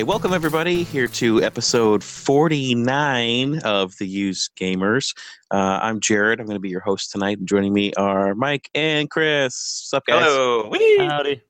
[0.00, 5.14] Okay, welcome everybody here to episode 49 of the Used Gamers.
[5.50, 6.40] Uh, I'm Jared.
[6.40, 9.52] I'm going to be your host tonight, and joining me are Mike and Chris.
[9.92, 10.24] What's up, guys?
[10.24, 10.70] Hello.
[10.70, 11.04] Whee!
[11.06, 11.42] Howdy.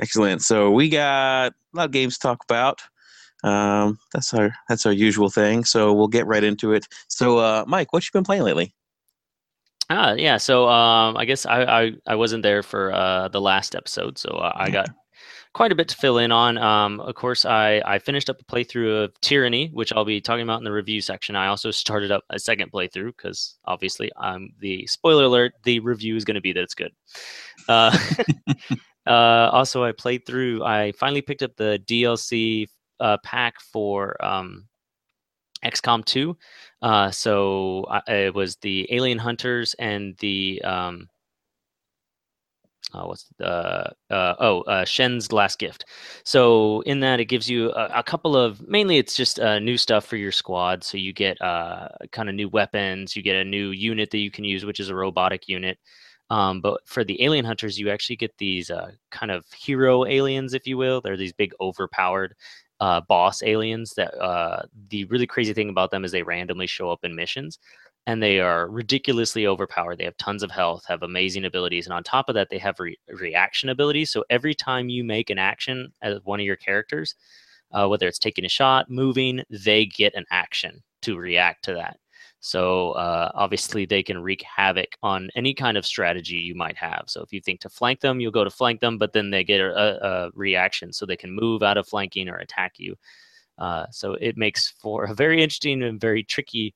[0.00, 0.42] Excellent.
[0.42, 2.80] So we got a lot of games to talk about.
[3.42, 5.64] Um, that's our that's our usual thing.
[5.64, 6.86] So we'll get right into it.
[7.08, 8.72] So, uh, Mike, what you been playing lately?
[9.90, 10.36] Ah, yeah.
[10.36, 14.28] So um, I guess I, I, I wasn't there for uh, the last episode, so
[14.28, 14.90] uh, I got
[15.58, 16.56] quite a bit to fill in on.
[16.56, 20.44] Um, of course, I, I finished up a playthrough of Tyranny, which I'll be talking
[20.44, 21.34] about in the review section.
[21.34, 26.14] I also started up a second playthrough because obviously, um, the spoiler alert: the review
[26.14, 26.92] is going to be that it's good.
[27.68, 27.98] Uh,
[29.08, 30.64] uh, also, I played through.
[30.64, 32.68] I finally picked up the DLC
[33.00, 34.68] uh, pack for um,
[35.64, 36.36] XCOM 2.
[36.82, 41.08] Uh, so I, it was the Alien Hunters and the um,
[42.94, 45.84] uh, what's the uh, oh uh, Shen's Last Gift.
[46.24, 49.76] So in that, it gives you a, a couple of mainly it's just uh, new
[49.76, 50.84] stuff for your squad.
[50.84, 53.14] So you get uh, kind of new weapons.
[53.14, 55.78] You get a new unit that you can use, which is a robotic unit.
[56.30, 60.54] Um, but for the alien hunters, you actually get these uh, kind of hero aliens,
[60.54, 61.00] if you will.
[61.00, 62.34] They're these big, overpowered
[62.80, 63.94] uh, boss aliens.
[63.96, 67.58] That uh, the really crazy thing about them is they randomly show up in missions,
[68.08, 69.98] and they are ridiculously overpowered.
[69.98, 72.80] They have tons of health, have amazing abilities, and on top of that, they have
[72.80, 74.10] re- reaction abilities.
[74.10, 77.16] So every time you make an action as one of your characters,
[77.70, 81.98] uh, whether it's taking a shot, moving, they get an action to react to that.
[82.40, 87.04] So uh, obviously they can wreak havoc on any kind of strategy you might have.
[87.08, 89.44] So if you think to flank them, you'll go to flank them, but then they
[89.44, 92.96] get a, a reaction, so they can move out of flanking or attack you.
[93.58, 96.74] Uh, so it makes for a very interesting and very tricky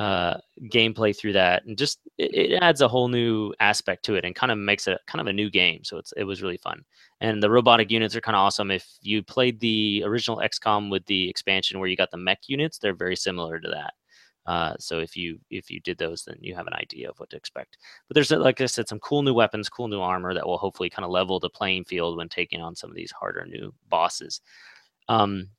[0.00, 0.38] uh,
[0.72, 4.34] gameplay through that, and just it, it, adds a whole new aspect to it, and
[4.34, 5.84] kind of makes it kind of a new game.
[5.84, 6.82] So it's it was really fun,
[7.20, 8.70] and the robotic units are kind of awesome.
[8.70, 12.78] If you played the original XCOM with the expansion where you got the mech units,
[12.78, 13.92] they're very similar to that.
[14.46, 17.28] Uh, so if you if you did those, then you have an idea of what
[17.28, 17.76] to expect.
[18.08, 20.88] But there's like I said, some cool new weapons, cool new armor that will hopefully
[20.88, 24.40] kind of level the playing field when taking on some of these harder new bosses.
[25.08, 25.50] Um,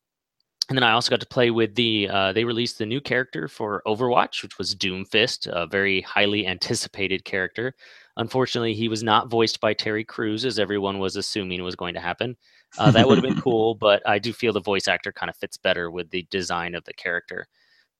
[0.71, 2.07] and then I also got to play with the.
[2.07, 7.25] Uh, they released the new character for Overwatch, which was Doomfist, a very highly anticipated
[7.25, 7.75] character.
[8.15, 11.99] Unfortunately, he was not voiced by Terry Crews, as everyone was assuming was going to
[11.99, 12.37] happen.
[12.77, 15.35] Uh, that would have been cool, but I do feel the voice actor kind of
[15.35, 17.47] fits better with the design of the character.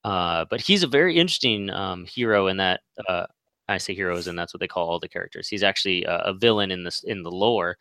[0.06, 3.26] Uh, but he's a very interesting um, hero in that uh,
[3.68, 5.50] I say heroes, and that's what they call all the characters.
[5.50, 7.78] He's actually a, a villain in this in the lore,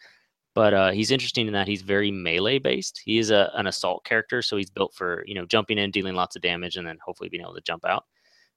[0.61, 3.01] but uh, he's interesting in that he's very melee based.
[3.03, 6.15] He is a, an assault character, so he's built for you know jumping in, dealing
[6.15, 8.05] lots of damage, and then hopefully being able to jump out.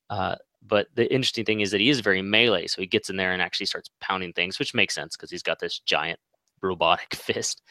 [0.10, 0.36] Uh,
[0.68, 3.32] but the interesting thing is that he is very melee, so he gets in there
[3.32, 6.20] and actually starts pounding things, which makes sense because he's got this giant
[6.62, 7.62] robotic fist.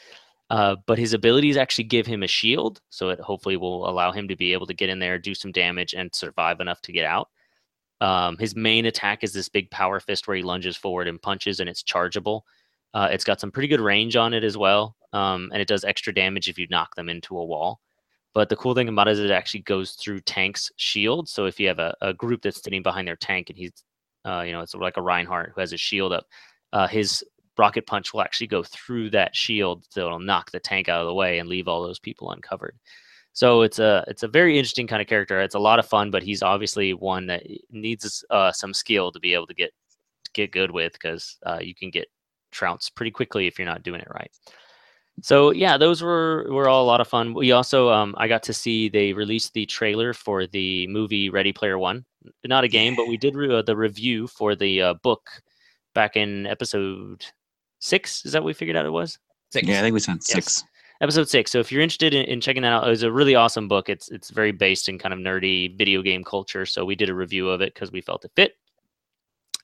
[0.49, 4.28] Uh, but his abilities actually give him a shield, so it hopefully will allow him
[4.28, 7.04] to be able to get in there, do some damage, and survive enough to get
[7.04, 7.28] out.
[8.00, 11.60] Um, his main attack is this big power fist where he lunges forward and punches,
[11.60, 12.47] and it's chargeable.
[12.95, 15.85] Uh, it's got some pretty good range on it as well, um, and it does
[15.85, 17.81] extra damage if you knock them into a wall.
[18.35, 21.29] But the cool thing about it is it actually goes through tanks' shield.
[21.29, 23.73] So if you have a, a group that's sitting behind their tank and he's,
[24.25, 26.25] uh, you know, it's like a Reinhardt who has his shield up,
[26.73, 27.23] uh, his
[27.59, 31.07] rocket punch will actually go through that shield so it'll knock the tank out of
[31.07, 32.77] the way and leave all those people uncovered
[33.35, 36.11] so it's a it's a very interesting kind of character it's a lot of fun
[36.11, 39.71] but he's obviously one that needs uh, some skill to be able to get
[40.33, 42.07] get good with because uh, you can get
[42.53, 44.31] trounced pretty quickly if you're not doing it right
[45.21, 48.43] so yeah those were were all a lot of fun we also um, i got
[48.43, 52.05] to see they released the trailer for the movie ready player one
[52.45, 55.29] not a game but we did re- uh, the review for the uh, book
[55.95, 57.25] back in episode
[57.79, 58.25] six.
[58.25, 59.19] Is that what we figured out it was?
[59.50, 59.67] Six.
[59.69, 60.26] Yeah, I think we said Yes.
[60.26, 60.65] six.
[61.00, 61.50] Episode six.
[61.50, 63.88] So if you're interested in, in checking that out, it was a really awesome book.
[63.88, 66.65] It's it's very based in kind of nerdy video game culture.
[66.65, 68.53] So we did a review of it because we felt it fit.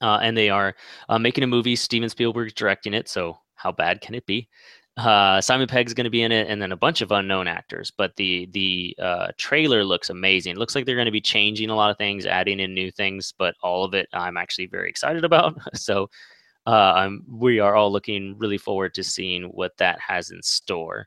[0.00, 0.74] Uh, and they are
[1.08, 1.76] uh, making a movie.
[1.76, 3.08] Steven Spielberg's directing it.
[3.08, 4.48] So how bad can it be?
[4.96, 7.92] Uh, Simon Pegg's going to be in it, and then a bunch of unknown actors.
[7.96, 10.52] But the the uh, trailer looks amazing.
[10.52, 12.90] It looks like they're going to be changing a lot of things, adding in new
[12.90, 13.32] things.
[13.38, 15.56] But all of it, I'm actually very excited about.
[15.74, 16.10] so
[16.66, 21.06] uh, I'm, we are all looking really forward to seeing what that has in store.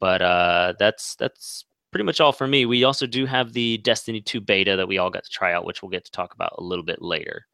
[0.00, 2.66] But uh, that's that's pretty much all for me.
[2.66, 5.64] We also do have the Destiny 2 beta that we all got to try out,
[5.64, 7.46] which we'll get to talk about a little bit later.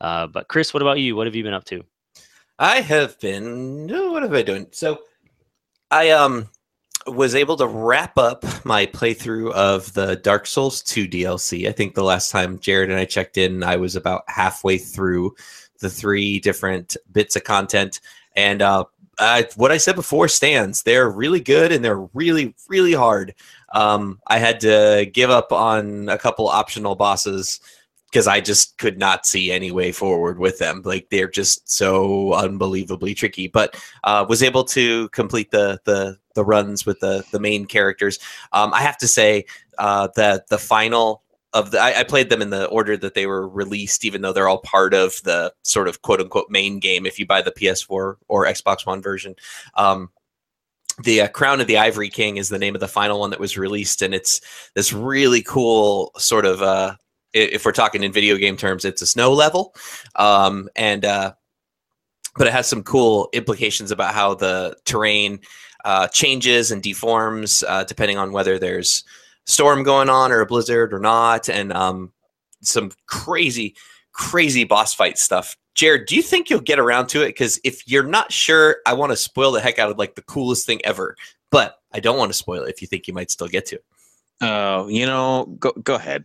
[0.00, 1.16] Uh, but Chris, what about you?
[1.16, 1.84] What have you been up to?
[2.58, 3.90] I have been.
[3.92, 4.68] oh, What have I done?
[4.72, 5.00] So,
[5.90, 6.48] I um
[7.06, 11.66] was able to wrap up my playthrough of the Dark Souls 2 DLC.
[11.66, 15.34] I think the last time Jared and I checked in, I was about halfway through
[15.80, 18.00] the three different bits of content,
[18.36, 18.84] and uh,
[19.18, 20.82] uh, what I said before stands.
[20.82, 23.34] They're really good and they're really, really hard.
[23.72, 27.60] Um, I had to give up on a couple optional bosses
[28.10, 30.82] because I just could not see any way forward with them.
[30.84, 33.48] Like they're just so unbelievably tricky.
[33.48, 38.18] But uh, was able to complete the the the runs with the the main characters.
[38.52, 39.44] Um, I have to say
[39.78, 41.22] uh, that the final
[41.52, 44.32] of the I, I, played them in the order that they were released, even though
[44.32, 47.06] they're all part of the sort of quote unquote main game.
[47.06, 49.34] If you buy the PS4 or Xbox One version.
[49.74, 50.10] Um,
[51.00, 53.38] the uh, Crown of the Ivory King is the name of the final one that
[53.38, 54.40] was released, and it's
[54.74, 56.96] this really cool sort of uh,
[57.32, 59.74] if we're talking in video game terms, it's a snow level,
[60.16, 61.32] um, and uh,
[62.36, 65.40] but it has some cool implications about how the terrain
[65.84, 69.04] uh, changes and deforms uh, depending on whether there's
[69.46, 72.12] storm going on or a blizzard or not, and um,
[72.62, 73.76] some crazy,
[74.12, 75.56] crazy boss fight stuff.
[75.74, 77.28] Jared, do you think you'll get around to it?
[77.28, 80.22] Because if you're not sure, I want to spoil the heck out of like the
[80.22, 81.14] coolest thing ever,
[81.50, 83.76] but I don't want to spoil it if you think you might still get to
[83.76, 83.84] it.
[84.40, 86.24] Oh, you know, go go ahead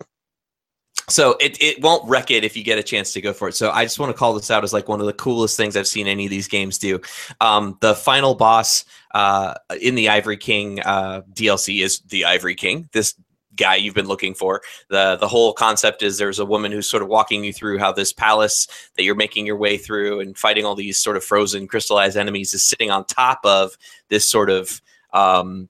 [1.10, 3.56] so it, it won't wreck it if you get a chance to go for it.
[3.56, 5.76] So I just want to call this out as like one of the coolest things
[5.76, 7.02] I've seen any of these games do.
[7.42, 12.90] Um, the final boss uh, in the Ivory King uh, DLC is the Ivory King.
[12.94, 13.16] This
[13.56, 14.62] guy you've been looking for.
[14.90, 17.92] The the whole concept is there's a woman who's sort of walking you through how
[17.92, 21.68] this palace that you're making your way through and fighting all these sort of frozen
[21.68, 23.78] crystallized enemies is sitting on top of
[24.10, 24.82] this sort of
[25.14, 25.70] um,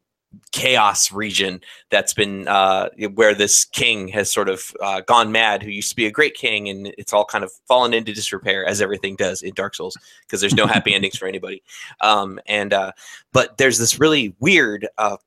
[0.52, 5.70] chaos region that's been uh, where this king has sort of uh, gone mad, who
[5.70, 8.82] used to be a great king, and it's all kind of fallen into disrepair as
[8.82, 11.62] everything does in Dark Souls because there's no happy endings for anybody.
[12.02, 12.92] Um, and uh,
[13.32, 14.88] but there's this really weird.
[14.98, 15.18] Uh,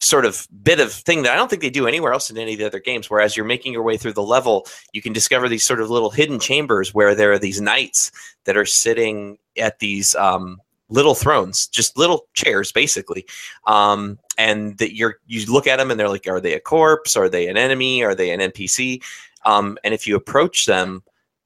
[0.00, 2.52] sort of bit of thing that I don't think they do anywhere else in any
[2.52, 3.08] of the other games.
[3.08, 6.10] Whereas you're making your way through the level, you can discover these sort of little
[6.10, 8.12] hidden chambers where there are these knights
[8.44, 13.26] that are sitting at these um, little thrones, just little chairs, basically.
[13.66, 17.16] Um, and that you're you look at them and they're like, are they a corpse?
[17.16, 18.02] Are they an enemy?
[18.02, 19.02] Are they an NPC?
[19.44, 21.02] Um, and if you approach them,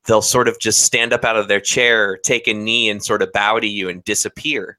[0.06, 3.22] they'll sort of just stand up out of their chair, take a knee, and sort
[3.22, 4.78] of bow to you and disappear.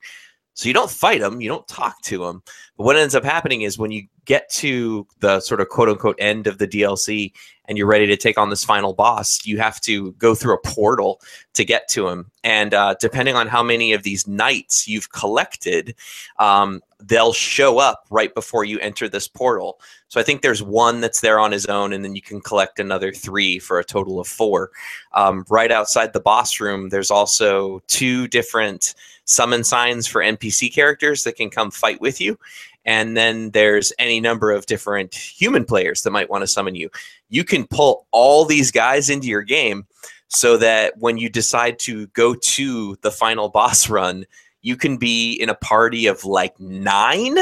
[0.53, 2.43] So you don't fight them, you don't talk to them.
[2.79, 6.15] But what ends up happening is when you get to the sort of quote unquote
[6.17, 7.33] end of the DLC
[7.65, 10.61] and you're ready to take on this final boss, you have to go through a
[10.61, 11.19] portal
[11.55, 12.31] to get to him.
[12.45, 15.93] And uh, depending on how many of these knights you've collected,
[16.39, 19.81] um, they'll show up right before you enter this portal.
[20.07, 22.79] So I think there's one that's there on his own, and then you can collect
[22.79, 24.71] another three for a total of four.
[25.13, 28.95] Um, right outside the boss room, there's also two different
[29.29, 32.37] summon signs for NPC characters that can come fight with you.
[32.85, 36.89] And then there's any number of different human players that might want to summon you.
[37.29, 39.85] You can pull all these guys into your game
[40.27, 44.25] so that when you decide to go to the final boss run,
[44.61, 47.35] you can be in a party of like nine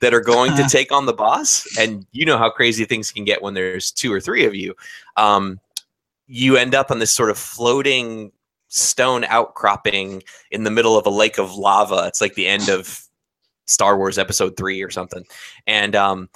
[0.00, 1.66] that are going to take on the boss.
[1.78, 4.74] And you know how crazy things can get when there's two or three of you.
[5.16, 5.60] Um,
[6.26, 8.32] you end up on this sort of floating
[8.68, 12.04] stone outcropping in the middle of a lake of lava.
[12.06, 13.06] It's like the end of
[13.66, 15.24] Star Wars Episode Three or something,
[15.66, 16.28] and um,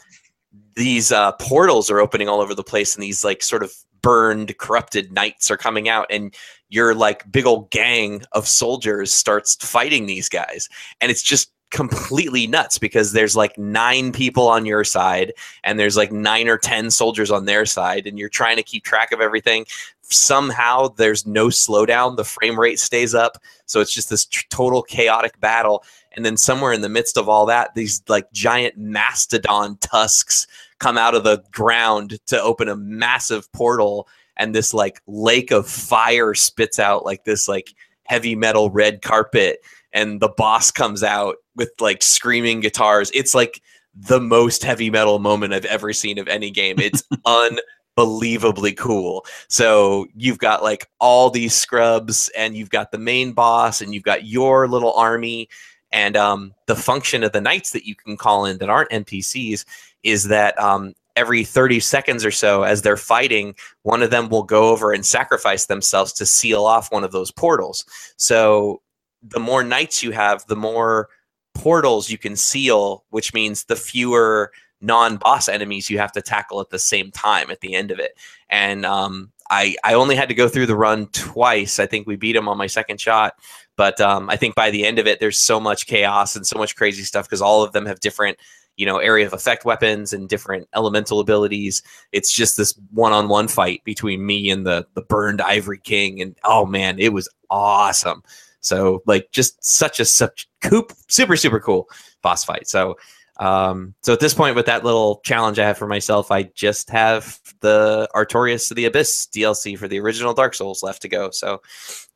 [0.75, 4.57] these uh, portals are opening all over the place, and these like sort of burned,
[4.59, 6.35] corrupted knights are coming out, and
[6.69, 10.69] your like big old gang of soldiers starts fighting these guys,
[11.01, 15.33] and it's just completely nuts because there's like nine people on your side
[15.65, 18.85] and there's like nine or ten soldiers on their side and you're trying to keep
[18.85, 19.67] track of everything.
[20.03, 22.17] Somehow there's no slowdown.
[22.17, 23.43] The frame rate stays up.
[23.67, 25.85] So it's just this t- total chaotic battle.
[26.13, 30.47] And then somewhere in the midst of all that these like giant mastodon tusks
[30.79, 34.09] come out of the ground to open a massive portal
[34.39, 39.61] and this like lake of fire spits out like this like heavy metal red carpet
[39.93, 43.63] and the boss comes out with like screaming guitars it's like
[43.95, 47.03] the most heavy metal moment i've ever seen of any game it's
[47.99, 49.27] unbelievably cool.
[49.49, 54.05] So you've got like all these scrubs, and you've got the main boss, and you've
[54.05, 55.49] got your little army.
[55.91, 59.65] And um, the function of the knights that you can call in that aren't NPCs
[60.03, 64.43] is that um, every 30 seconds or so, as they're fighting, one of them will
[64.43, 67.85] go over and sacrifice themselves to seal off one of those portals.
[68.17, 68.83] So
[69.23, 71.09] the more knights you have, the more
[71.55, 76.71] portals you can seal, which means the fewer non-boss enemies you have to tackle at
[76.71, 78.17] the same time at the end of it.
[78.49, 81.79] And um, I I only had to go through the run twice.
[81.79, 83.35] I think we beat him on my second shot,
[83.77, 86.59] but um, I think by the end of it, there's so much chaos and so
[86.59, 88.39] much crazy stuff because all of them have different
[88.77, 91.83] you know area of effect weapons and different elemental abilities.
[92.13, 96.65] It's just this one-on-one fight between me and the the burned Ivory King, and oh
[96.65, 98.23] man, it was awesome.
[98.61, 101.89] So like just such a such coop, super super cool
[102.23, 102.69] boss fight.
[102.69, 102.97] So
[103.39, 106.91] um, so at this point, with that little challenge I have for myself, I just
[106.91, 111.31] have the Artorias of the Abyss DLC for the original Dark Souls left to go.
[111.31, 111.63] So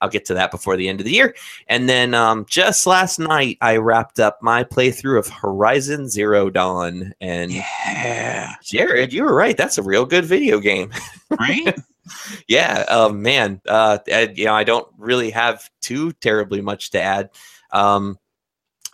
[0.01, 1.35] I'll get to that before the end of the year.
[1.69, 7.15] And then um, just last night, I wrapped up my playthrough of Horizon Zero Dawn.
[7.21, 8.55] And Yeah.
[8.65, 9.57] Jared, you were right.
[9.57, 10.93] That's a real good video game.
[11.31, 11.77] Right?
[12.49, 13.61] yeah, um, man.
[13.69, 17.31] Uh, I, you know, I don't really have too terribly much to add.
[17.73, 18.19] Um,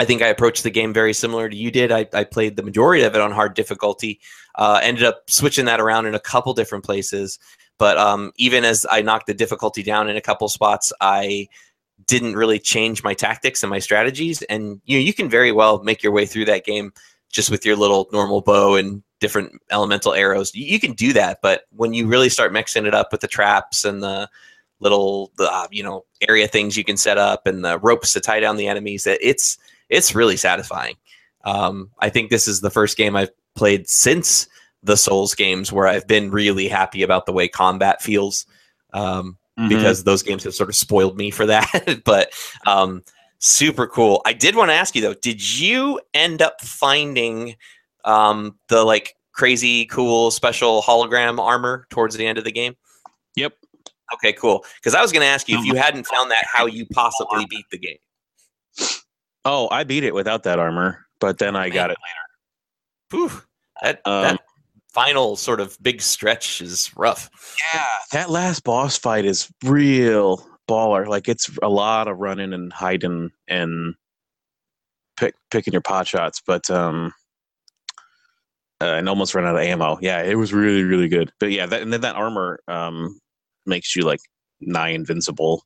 [0.00, 1.90] I think I approached the game very similar to you did.
[1.90, 4.20] I, I played the majority of it on hard difficulty.
[4.54, 7.38] Uh, ended up switching that around in a couple different places.
[7.78, 11.48] But um, even as I knocked the difficulty down in a couple spots, I
[12.06, 14.42] didn't really change my tactics and my strategies.
[14.42, 16.92] And you know, you can very well make your way through that game
[17.30, 20.54] just with your little normal bow and different elemental arrows.
[20.54, 23.28] You, you can do that, but when you really start mixing it up with the
[23.28, 24.28] traps and the
[24.80, 28.20] little, the, uh, you know, area things you can set up and the ropes to
[28.20, 30.96] tie down the enemies, that it's it's really satisfying.
[31.44, 34.48] Um, I think this is the first game I've played since
[34.82, 38.46] the Souls games where I've been really happy about the way combat feels.
[38.92, 39.68] Um, Mhm.
[39.70, 42.00] because those games have sort of spoiled me for that.
[42.04, 42.32] but
[42.64, 43.02] um,
[43.40, 44.22] super cool.
[44.24, 47.56] I did want to ask you though, did you end up finding
[48.04, 52.76] um, the like crazy cool special hologram armor towards the end of the game?
[53.34, 53.54] Yep.
[54.14, 54.64] Okay, cool.
[54.76, 57.44] Because I was going to ask you if you hadn't found that, how you possibly
[57.50, 57.98] beat the game.
[59.50, 61.96] Oh, I beat it without that armor, but then I got it.
[63.10, 63.28] Later.
[63.30, 63.42] Whew,
[63.82, 64.40] that Um, that
[64.92, 67.30] final sort of big stretch is rough.
[67.72, 71.06] Yeah, that last boss fight is real baller.
[71.06, 73.94] Like it's a lot of running and hiding and
[75.16, 77.14] pick, picking your pot shots, but um,
[78.82, 79.98] uh, and almost run out of ammo.
[80.02, 81.32] Yeah, it was really really good.
[81.40, 83.18] But yeah, that and then that armor um
[83.64, 84.20] makes you like
[84.60, 85.64] nigh invincible,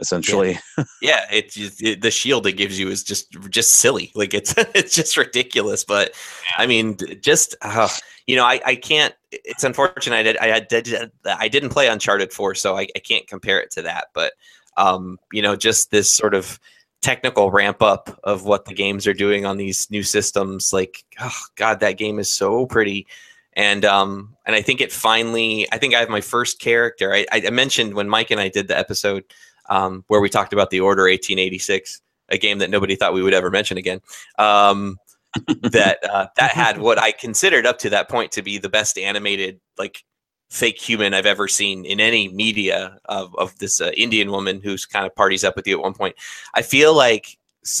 [0.00, 0.58] essentially.
[1.02, 4.12] Yeah, it's just, it, the shield it gives you is just just silly.
[4.14, 5.84] Like it's it's just ridiculous.
[5.84, 6.12] But
[6.56, 7.88] I mean, just uh,
[8.26, 9.14] you know, I, I can't.
[9.30, 10.16] It's unfortunate.
[10.16, 13.70] I did, I did I didn't play Uncharted Four, so I, I can't compare it
[13.72, 14.08] to that.
[14.14, 14.32] But
[14.76, 16.58] um, you know, just this sort of
[17.02, 20.72] technical ramp up of what the games are doing on these new systems.
[20.72, 23.06] Like, oh god, that game is so pretty.
[23.52, 25.66] And um, and I think it finally.
[25.72, 27.14] I think I have my first character.
[27.14, 29.24] I, I mentioned when Mike and I did the episode
[29.68, 33.34] um, where we talked about the Order 1886, a game that nobody thought we would
[33.34, 34.00] ever mention again.
[34.38, 34.98] Um,
[35.62, 38.96] that uh, that had what I considered up to that point to be the best
[38.98, 40.02] animated like
[40.48, 44.86] fake human I've ever seen in any media of of this uh, Indian woman who's
[44.86, 46.16] kind of parties up with you at one point.
[46.54, 47.36] I feel like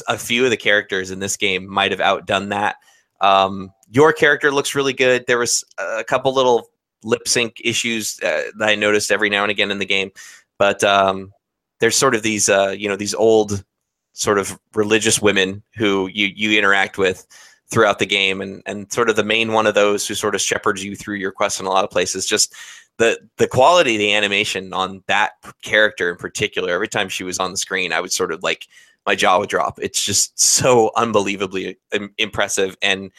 [0.08, 2.76] a few of the characters in this game might have outdone that.
[3.20, 5.24] Um, your character looks really good.
[5.26, 6.70] There was a couple little
[7.04, 10.10] lip sync issues uh, that I noticed every now and again in the game,
[10.58, 11.32] but um,
[11.80, 13.64] there's sort of these uh, you know these old
[14.12, 17.26] sort of religious women who you you interact with
[17.70, 18.40] throughout the game.
[18.40, 21.16] And and sort of the main one of those who sort of shepherds you through
[21.16, 22.54] your quest in a lot of places just
[22.98, 27.38] the the quality of the animation on that character in particular every time she was
[27.38, 28.66] on the screen i would sort of like
[29.06, 29.78] my jaw would drop.
[29.80, 32.76] It's just so unbelievably im- impressive.
[32.82, 33.12] And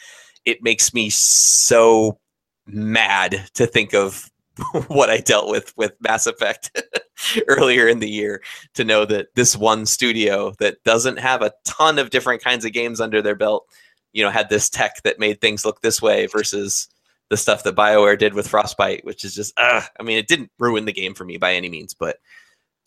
[0.44, 2.18] it makes me so
[2.66, 4.30] mad to think of
[4.88, 6.82] what I dealt with with Mass Effect
[7.48, 8.42] earlier in the year
[8.74, 12.72] to know that this one studio that doesn't have a ton of different kinds of
[12.72, 13.66] games under their belt,
[14.12, 16.88] you know, had this tech that made things look this way versus
[17.30, 20.50] the stuff that BioWare did with Frostbite, which is just, uh, I mean, it didn't
[20.58, 22.18] ruin the game for me by any means, but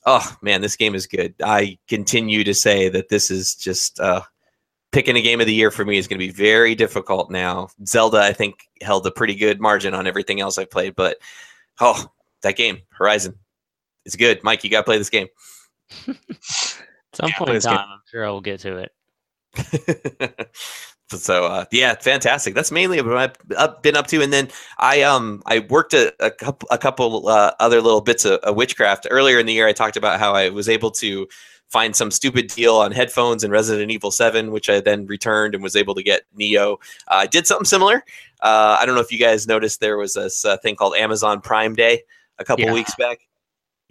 [0.06, 1.36] oh man, this game is good.
[1.44, 4.22] I continue to say that this is just uh,
[4.92, 7.70] picking a game of the year for me is going to be very difficult now.
[7.86, 11.18] Zelda, I think, held a pretty good margin on everything else I've played, but
[11.80, 12.12] oh,
[12.42, 13.38] that game, Horizon,
[14.06, 14.44] it's good.
[14.44, 15.28] Mike, you got to play this game.
[17.14, 17.76] Some point in this game.
[17.76, 18.92] time, I'm sure I will get to it.
[21.10, 22.54] so uh, yeah, fantastic.
[22.56, 24.22] That's mainly what I've been up to.
[24.22, 28.24] And then I um I worked a, a couple a couple uh, other little bits
[28.26, 29.68] of, of witchcraft earlier in the year.
[29.68, 31.28] I talked about how I was able to
[31.68, 35.64] find some stupid deal on headphones in Resident Evil Seven, which I then returned and
[35.64, 36.74] was able to get Nioh.
[37.08, 38.04] Uh, I did something similar.
[38.42, 41.42] Uh, I don't know if you guys noticed there was this uh, thing called Amazon
[41.42, 42.04] Prime Day
[42.40, 42.74] a couple Yeah.
[42.74, 43.20] weeks back.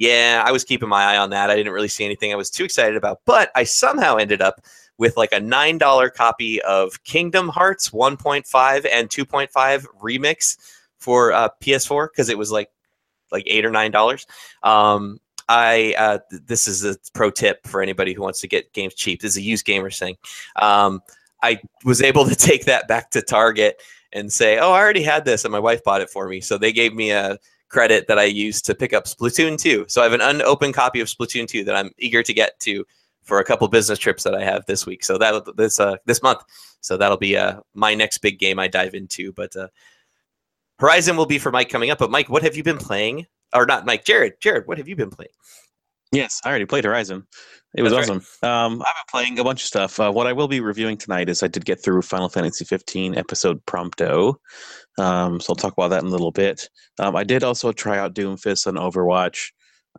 [0.01, 1.51] Yeah, I was keeping my eye on that.
[1.51, 4.63] I didn't really see anything I was too excited about, but I somehow ended up
[4.97, 10.57] with like a nine dollar copy of Kingdom Hearts 1.5 and 2.5 remix
[10.99, 12.71] for uh, PS4 because it was like
[13.31, 14.27] like eight or nine dollars.
[14.63, 18.73] Um, I uh, th- this is a pro tip for anybody who wants to get
[18.73, 19.21] games cheap.
[19.21, 20.17] This is a used gamer thing.
[20.57, 21.03] Um,
[21.43, 23.83] I was able to take that back to Target
[24.15, 26.57] and say, "Oh, I already had this, and my wife bought it for me." So
[26.57, 27.39] they gave me a
[27.71, 29.87] credit that I used to pick up Splatoon 2.
[29.89, 32.85] So I have an unopened copy of Splatoon 2 that I'm eager to get to
[33.23, 35.05] for a couple business trips that I have this week.
[35.05, 36.43] So that this uh this month.
[36.81, 39.33] So that'll be uh my next big game I dive into.
[39.33, 39.69] But uh
[40.79, 41.99] Horizon will be for Mike coming up.
[41.99, 43.27] But Mike, what have you been playing?
[43.55, 44.41] Or not Mike, Jared.
[44.41, 45.31] Jared, what have you been playing?
[46.13, 47.27] Yes, I already played Horizon.
[47.77, 48.25] It was That's awesome.
[48.43, 50.01] Um, I've been playing a bunch of stuff.
[50.01, 53.17] Uh, what I will be reviewing tonight is I did get through Final Fantasy 15
[53.17, 54.35] episode Prompto.
[54.99, 56.69] Um, so I'll talk about that in a little bit.
[56.99, 59.51] Um, I did also try out Doomfist on Overwatch.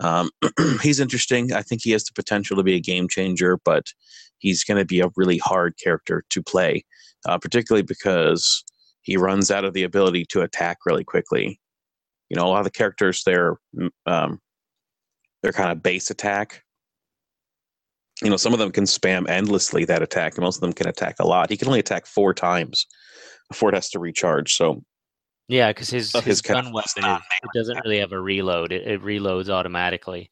[0.02, 0.30] Um,
[0.82, 1.54] he's interesting.
[1.54, 3.86] I think he has the potential to be a game changer, but
[4.40, 6.84] he's going to be a really hard character to play,
[7.26, 8.66] uh, particularly because
[9.02, 11.60] he runs out of the ability to attack really quickly.
[12.30, 13.58] You know, a lot of the characters, they're
[14.06, 14.40] um,
[15.42, 16.64] they're kind of base attack.
[18.24, 20.88] You know, some of them can spam endlessly that attack, and most of them can
[20.88, 21.50] attack a lot.
[21.50, 22.86] He can only attack four times
[23.50, 24.54] before it has to recharge.
[24.54, 24.84] So
[25.48, 28.72] Yeah, because his, his, his gun weapon is, it doesn't really have a reload.
[28.72, 30.30] It, it reloads automatically.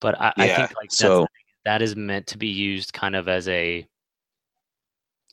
[0.00, 1.26] But I, I think like that's so-
[1.64, 3.86] that is meant to be used kind of as a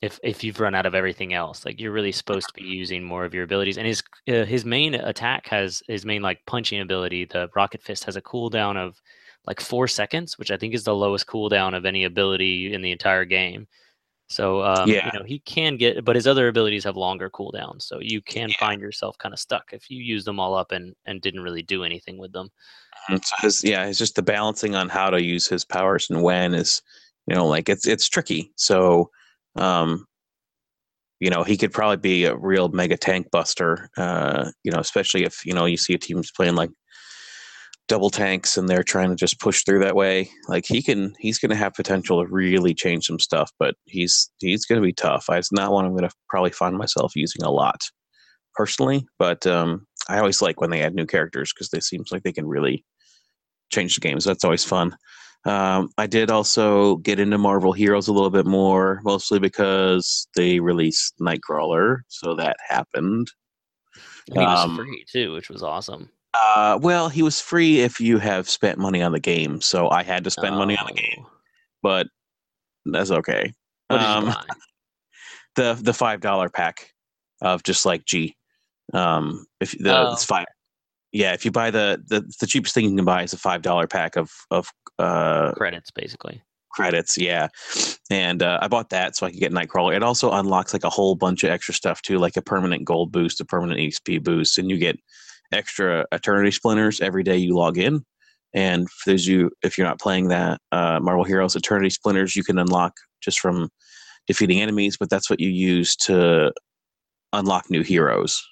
[0.04, 3.02] if if you've run out of everything else, like you're really supposed to be using
[3.02, 3.78] more of your abilities.
[3.78, 7.24] And his uh, his main attack has his main like punching ability.
[7.24, 9.00] The rocket fist has a cooldown of
[9.46, 12.92] like four seconds, which I think is the lowest cooldown of any ability in the
[12.92, 13.66] entire game.
[14.28, 15.06] So um, Yeah.
[15.06, 17.82] you know he can get, but his other abilities have longer cooldowns.
[17.82, 18.56] So you can Yeah.
[18.60, 21.62] find yourself kind of stuck if you use them all up and and didn't really
[21.62, 22.50] do anything with them.
[23.08, 26.54] So his yeah, it's just the balancing on how to use his powers and when
[26.54, 26.82] is
[27.26, 28.52] you know like it's it's tricky.
[28.56, 29.10] So
[29.56, 30.04] um
[31.20, 33.88] you know he could probably be a real mega tank buster.
[33.96, 36.70] Uh, you know, especially if you know you see a team's playing like
[37.88, 40.30] double tanks and they're trying to just push through that way.
[40.48, 44.30] Like he can, he's going to have potential to really change some stuff, but he's
[44.38, 45.26] he's going to be tough.
[45.28, 47.80] It's not one I'm going to probably find myself using a lot
[48.54, 52.22] personally, but um, I always like when they add new characters because they seems like
[52.22, 52.84] they can really
[53.72, 54.24] change the games.
[54.24, 54.96] That's always fun.
[55.46, 60.58] Um, I did also get into Marvel Heroes a little bit more, mostly because they
[60.60, 63.28] released Nightcrawler, so that happened.
[64.28, 66.08] And he was Um, free too, which was awesome.
[66.32, 70.02] Uh, well, he was free if you have spent money on the game, so I
[70.02, 71.30] had to spend money on the game, Oh.
[71.82, 72.06] but
[72.86, 73.52] that's okay.
[73.90, 74.34] Um,
[75.56, 76.90] the the five dollar pack
[77.42, 78.34] of just like G.
[78.92, 80.12] Um, if the Oh.
[80.14, 80.46] it's five,
[81.12, 81.32] yeah.
[81.34, 83.86] If you buy the the the cheapest thing you can buy is a five dollar
[83.86, 86.42] pack of of uh Credits, basically.
[86.70, 87.48] credits, yeah.
[88.10, 89.94] And uh, I bought that so I could get Nightcrawler.
[89.94, 93.12] It also unlocks like a whole bunch of extra stuff too, like a permanent gold
[93.12, 94.98] boost, a permanent XP boost, and you get
[95.52, 98.04] extra Eternity Splinters every day you log in.
[98.54, 102.44] And for those you, if you're not playing that uh, Marvel Heroes Eternity Splinters, you
[102.44, 103.68] can unlock just from
[104.26, 106.52] defeating enemies, but that's what you use to
[107.32, 108.42] unlock new heroes.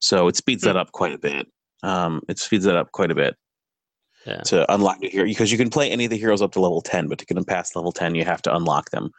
[0.00, 1.46] So it speeds that up quite a bit.
[1.82, 3.36] Um, it speeds that up quite a bit
[4.26, 4.42] Yeah.
[4.42, 6.82] to unlock new hero because you can play any of the heroes up to level
[6.82, 9.10] 10 but to get them past level 10 you have to unlock them.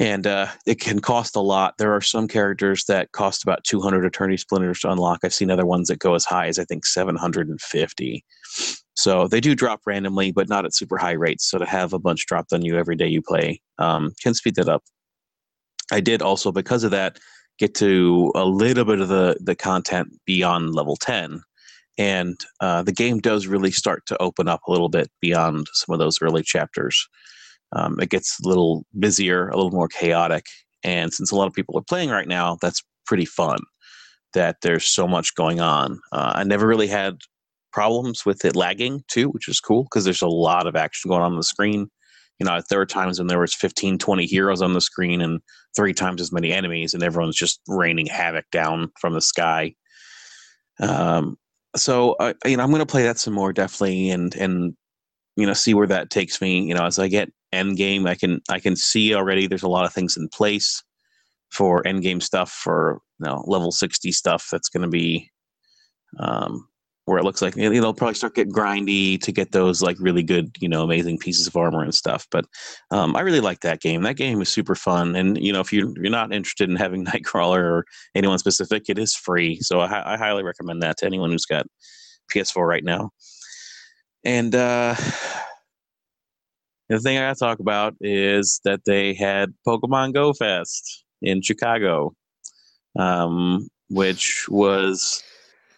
[0.00, 1.74] And uh, it can cost a lot.
[1.76, 5.20] There are some characters that cost about 200 Eternity Splinters to unlock.
[5.24, 8.24] I've seen other ones that go as high as i think 750
[8.98, 11.48] so they do drop randomly but not at super high rates.
[11.48, 14.56] So to have a bunch dropped on you every day you play um, can speed
[14.56, 14.82] that up.
[15.92, 17.20] I did also because of that
[17.60, 21.42] get to a little bit of the the content beyond level 10
[21.98, 25.92] and uh, the game does really start to open up a little bit beyond some
[25.92, 27.08] of those early chapters.
[27.72, 30.46] Um, it gets a little busier, a little more chaotic,
[30.84, 33.58] and since a lot of people are playing right now, that's pretty fun.
[34.34, 36.00] That there's so much going on.
[36.12, 37.16] Uh, I never really had
[37.72, 41.22] problems with it lagging too, which is cool because there's a lot of action going
[41.22, 41.88] on, on the screen.
[42.38, 45.40] You know, there were times when there was 15, 20 heroes on the screen and
[45.74, 49.74] three times as many enemies, and everyone's just raining havoc down from the sky.
[50.80, 51.36] Um,
[51.78, 54.74] so uh, you know i'm going to play that some more definitely and and
[55.36, 56.60] you know see where that takes me.
[56.62, 59.68] You know as i get end game i can i can see already there's a
[59.68, 60.82] lot of things in place
[61.50, 65.30] for end game stuff for you know level 60 stuff that's going to be
[66.18, 66.68] um
[67.08, 69.96] where it looks like you know, they'll probably start getting grindy to get those like
[69.98, 72.26] really good you know amazing pieces of armor and stuff.
[72.30, 72.44] But
[72.90, 74.02] um, i really like that game.
[74.02, 75.16] That game is super fun.
[75.16, 78.98] And you know if you, you're not interested in having nightcrawler or anyone specific it
[78.98, 79.60] is free.
[79.60, 81.66] So I, I highly recommend that to anyone who's got
[82.32, 83.10] ps4 right now.
[84.24, 84.94] And uh
[86.88, 92.14] the thing i gotta talk about is that they had pokemon go fest in chicago
[92.98, 95.22] um, which was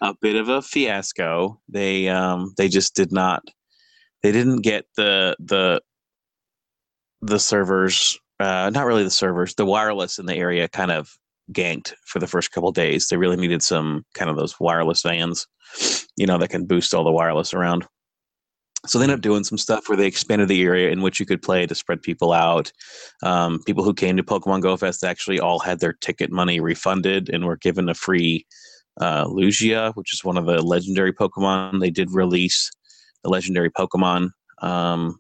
[0.01, 1.61] a bit of a fiasco.
[1.69, 3.43] They um they just did not
[4.23, 5.81] they didn't get the the
[7.23, 11.11] the servers uh not really the servers, the wireless in the area kind of
[11.53, 13.09] ganked for the first couple days.
[13.09, 15.47] They really needed some kind of those wireless vans,
[16.17, 17.87] you know, that can boost all the wireless around.
[18.87, 21.27] so they ended up doing some stuff where they expanded the area in which you
[21.27, 22.73] could play to spread people out.
[23.23, 27.29] Um, people who came to Pokemon Go Fest actually all had their ticket money refunded
[27.29, 28.47] and were given a free
[29.01, 31.81] uh, Lugia, which is one of the legendary Pokemon.
[31.81, 32.71] They did release
[33.23, 34.31] the legendary Pokemon,
[34.63, 35.19] um,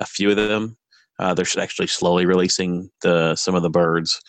[0.00, 0.76] a few of them.
[1.18, 4.20] Uh, they're actually slowly releasing the some of the birds.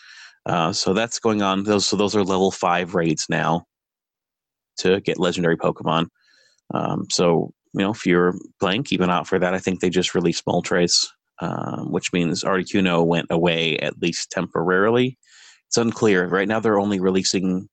[0.45, 1.63] Uh, so that's going on.
[1.63, 3.65] Those so those are level five raids now
[4.77, 6.07] to get legendary Pokemon.
[6.73, 9.53] Um, so you know, if you're playing, keep an eye out for that.
[9.53, 11.05] I think they just released Moltres,
[11.39, 15.17] um, which means Articuno went away at least temporarily.
[15.67, 16.27] It's unclear.
[16.27, 17.69] Right now, they're only releasing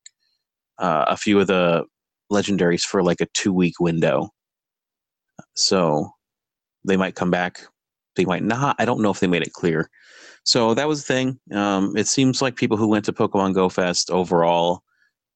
[0.78, 1.84] uh, a few of the
[2.32, 4.30] legendaries for like a two week window.
[5.54, 6.10] So
[6.84, 7.60] they might come back.
[8.16, 8.76] They might not.
[8.78, 9.90] I don't know if they made it clear.
[10.44, 11.40] So that was the thing.
[11.52, 14.82] Um, it seems like people who went to Pokemon Go Fest overall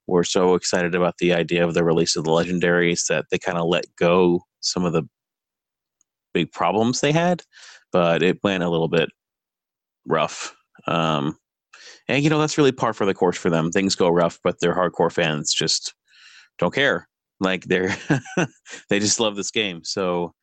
[0.07, 3.59] were so excited about the idea of the release of the legendaries that they kind
[3.59, 5.03] of let go some of the
[6.33, 7.43] big problems they had,
[7.93, 9.09] but it went a little bit
[10.07, 10.55] rough.
[10.87, 11.37] Um,
[12.11, 13.71] and you know that's really par for the course for them.
[13.71, 15.95] Things go rough, but their hardcore fans just
[16.59, 17.09] don't care.
[17.41, 17.97] Like they're
[18.89, 19.83] they just love this game.
[19.85, 20.35] So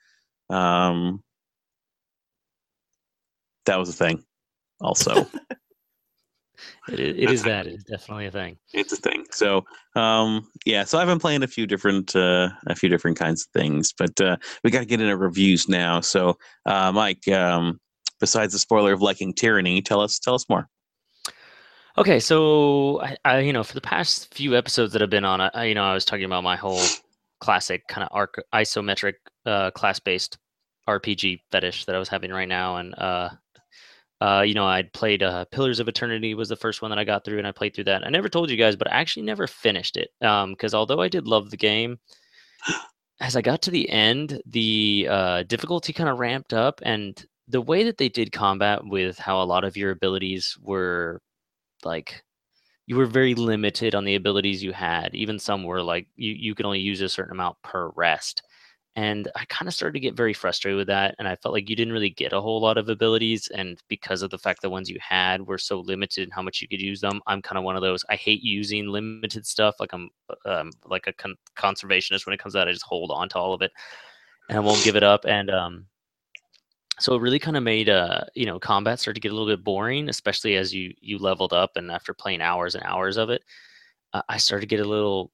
[0.49, 1.21] um,
[3.65, 4.23] that was a thing.
[4.81, 5.11] Also,
[6.89, 7.67] it, it is that.
[7.67, 8.57] It is definitely a thing.
[8.73, 9.25] It's a thing.
[9.31, 10.83] So, um, yeah.
[10.83, 14.19] So I've been playing a few different, uh, a few different kinds of things, but
[14.21, 16.01] uh, we got to get into reviews now.
[16.01, 17.79] So, uh, Mike, um,
[18.19, 20.67] besides the spoiler of liking tyranny, tell us, tell us more.
[21.99, 25.41] Okay, so I, I, you know, for the past few episodes that I've been on,
[25.41, 26.81] I, you know, I was talking about my whole
[27.39, 29.13] classic kind of arc isometric
[29.47, 30.37] uh, class-based
[30.87, 33.29] RPG fetish that I was having right now, and uh,
[34.21, 37.03] uh, you know, I'd played uh, Pillars of Eternity was the first one that I
[37.03, 38.05] got through, and I played through that.
[38.05, 41.07] I never told you guys, but I actually never finished it because um, although I
[41.07, 41.97] did love the game,
[43.21, 47.61] as I got to the end, the uh, difficulty kind of ramped up, and the
[47.61, 51.21] way that they did combat with how a lot of your abilities were
[51.83, 52.23] like
[52.87, 55.13] you were very limited on the abilities you had.
[55.13, 58.41] Even some were like you you could only use a certain amount per rest.
[58.95, 61.13] And I kind of started to get very frustrated with that.
[61.19, 63.47] And I felt like you didn't really get a whole lot of abilities.
[63.53, 66.63] And because of the fact the ones you had were so limited in how much
[66.63, 68.03] you could use them, I'm kind of one of those.
[68.09, 69.75] I hate using limited stuff.
[69.79, 70.09] Like I'm
[70.45, 72.67] um, like a con- conservationist when it comes out.
[72.67, 73.71] I just hold on to all of it
[74.49, 75.25] and I won't give it up.
[75.25, 75.85] And um,
[76.99, 79.47] so it really kind of made uh you know combat start to get a little
[79.47, 83.29] bit boring, especially as you you leveled up and after playing hours and hours of
[83.29, 83.43] it.
[84.13, 85.31] Uh, I started to get a little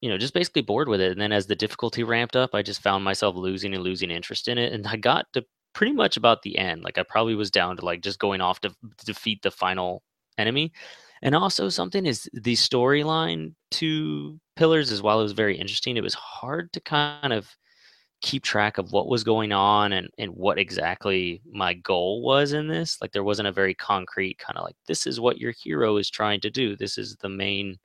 [0.00, 1.12] you know, just basically bored with it.
[1.12, 4.48] And then as the difficulty ramped up, I just found myself losing and losing interest
[4.48, 4.72] in it.
[4.72, 6.84] And I got to pretty much about the end.
[6.84, 10.02] Like I probably was down to like just going off to, to defeat the final
[10.38, 10.72] enemy.
[11.22, 15.20] And also something is the storyline to Pillars as well.
[15.20, 15.96] It was very interesting.
[15.96, 17.56] It was hard to kind of
[18.26, 22.66] keep track of what was going on and, and what exactly my goal was in
[22.66, 22.98] this.
[23.00, 26.10] Like there wasn't a very concrete kind of like, this is what your hero is
[26.10, 26.76] trying to do.
[26.76, 27.78] This is the main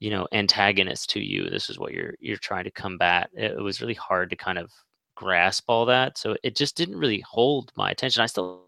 [0.00, 3.60] you know antagonist to you this is what you're you're trying to combat it, it
[3.60, 4.70] was really hard to kind of
[5.16, 8.62] grasp all that so it just didn't really hold my attention i still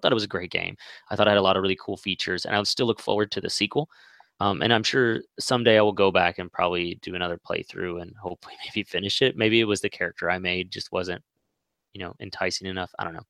[0.00, 0.74] thought it was a great game
[1.10, 3.00] i thought i had a lot of really cool features and i would still look
[3.00, 3.90] forward to the sequel
[4.44, 8.14] um, and i'm sure someday i will go back and probably do another playthrough and
[8.20, 11.22] hopefully maybe finish it maybe it was the character i made just wasn't
[11.92, 13.26] you know enticing enough i don't know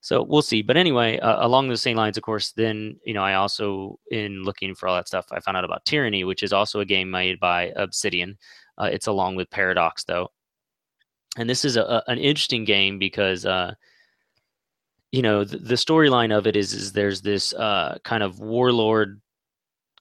[0.00, 0.62] so we'll see.
[0.62, 4.42] But anyway, uh, along the same lines, of course, then, you know, I also, in
[4.42, 7.10] looking for all that stuff, I found out about Tyranny, which is also a game
[7.10, 8.38] made by Obsidian.
[8.78, 10.30] Uh, it's along with Paradox, though.
[11.36, 13.74] And this is a, a, an interesting game because, uh,
[15.12, 19.20] you know, the, the storyline of it is, is there's this uh, kind of warlord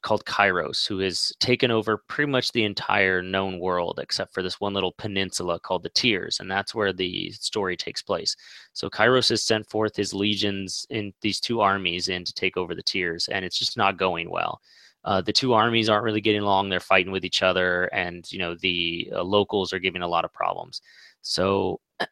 [0.01, 4.59] called Kairos, who has taken over pretty much the entire known world except for this
[4.59, 8.35] one little peninsula called the Tiers, and that's where the story takes place.
[8.73, 12.75] So Kairos has sent forth his legions in these two armies in to take over
[12.75, 14.61] the Tiers, and it's just not going well.
[15.03, 18.39] Uh, the two armies aren't really getting along; they're fighting with each other, and you
[18.39, 20.81] know the uh, locals are giving a lot of problems.
[21.21, 21.79] So.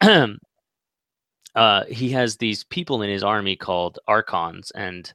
[1.54, 5.12] uh, he has these people in his army called archons, and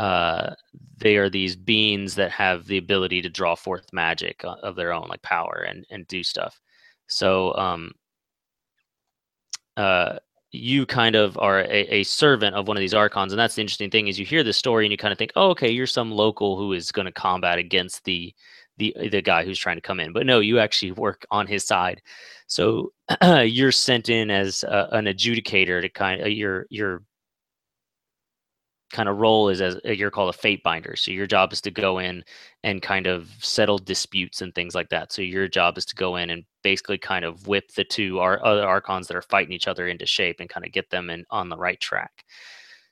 [0.00, 0.54] uh,
[0.96, 4.94] they are these beings that have the ability to draw forth magic uh, of their
[4.94, 6.58] own, like power and and do stuff.
[7.06, 7.92] So um,
[9.76, 10.16] uh,
[10.52, 13.60] you kind of are a, a, servant of one of these archons, and that's the
[13.60, 15.86] interesting thing is you hear this story and you kind of think, oh, okay, you're
[15.86, 18.34] some local who is going to combat against the
[18.78, 21.66] the the guy who's trying to come in, but no, you actually work on his
[21.66, 22.00] side.
[22.46, 22.92] So
[23.44, 27.02] you're sent in as a, an adjudicator to kind of you're you're
[28.90, 30.98] kind of role is as uh, you're called a Fatebinder.
[30.98, 32.24] So your job is to go in
[32.64, 35.12] and kind of settle disputes and things like that.
[35.12, 38.44] So your job is to go in and basically kind of whip the two our
[38.44, 41.24] other archons that are fighting each other into shape and kind of get them in
[41.30, 42.24] on the right track.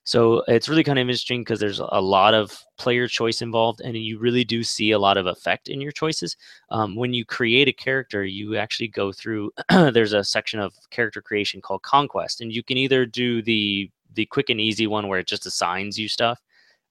[0.08, 3.94] So it's really kind of interesting because there's a lot of player choice involved, and
[3.94, 6.34] you really do see a lot of effect in your choices.
[6.70, 9.50] Um, when you create a character, you actually go through.
[9.68, 14.26] there's a section of character creation called conquest, and you can either do the the
[14.26, 16.40] quick and easy one where it just assigns you stuff,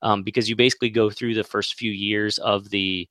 [0.02, 3.08] um, because you basically go through the first few years of the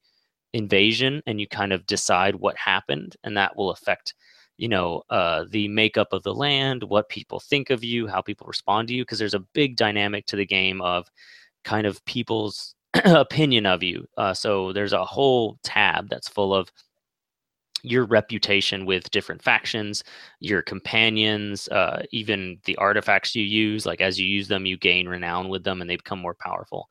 [0.52, 4.14] invasion and you kind of decide what happened, and that will affect
[4.58, 8.46] you know uh, the makeup of the land what people think of you how people
[8.46, 11.10] respond to you because there's a big dynamic to the game of
[11.64, 14.06] kind of people's opinion of you.
[14.16, 16.70] Uh, so there's a whole tab that's full of
[17.86, 20.02] your reputation with different factions
[20.40, 25.08] your companions uh, even the artifacts you use like as you use them you gain
[25.08, 26.88] renown with them and they become more powerful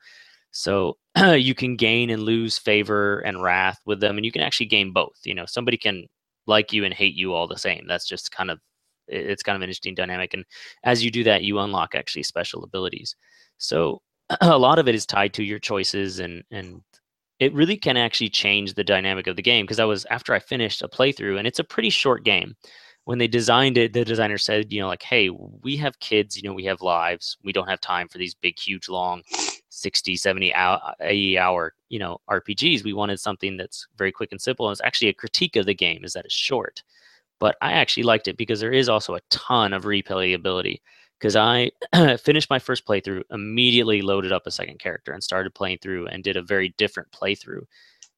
[0.52, 0.98] so
[1.36, 4.92] you can gain and lose favor and wrath with them and you can actually gain
[4.94, 6.06] both you know somebody can
[6.48, 7.86] like you and hate you all the same.
[7.88, 8.60] That's just kind of
[9.08, 10.34] it's kind of an interesting dynamic.
[10.34, 10.46] And
[10.84, 13.16] as you do that, you unlock actually special abilities.
[13.58, 14.02] So
[14.42, 16.82] a lot of it is tied to your choices and and
[17.40, 20.40] it really can actually change the dynamic of the game because I was after I
[20.40, 22.56] finished a playthrough and it's a pretty short game.
[23.04, 26.44] When they designed it, the designer said, you know, like, hey, we have kids, you
[26.44, 27.38] know, we have lives.
[27.44, 29.22] We don't have time for these big, huge, long
[29.70, 32.84] 60, 70 hour, uh, 80 hour, you know, RPGs.
[32.84, 34.68] We wanted something that's very quick and simple.
[34.68, 36.82] And it's actually a critique of the game is that it's short.
[37.40, 40.80] But I actually liked it because there is also a ton of replayability.
[41.20, 41.72] Because I
[42.18, 46.24] finished my first playthrough, immediately loaded up a second character and started playing through and
[46.24, 47.64] did a very different playthrough.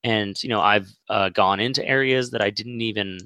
[0.03, 3.19] And, you know, I've uh, gone into areas that I didn't even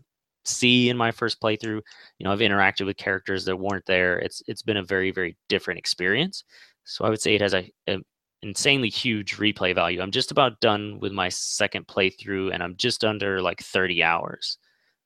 [0.46, 1.82] see in my first playthrough.
[2.18, 4.20] You know, I've interacted with characters that weren't there.
[4.20, 6.44] It's it's been a very very different experience.
[6.84, 8.00] So I would say it has a, a
[8.42, 10.02] insanely huge replay value.
[10.02, 14.58] I'm just about done with my second playthrough and I'm just under like 30 hours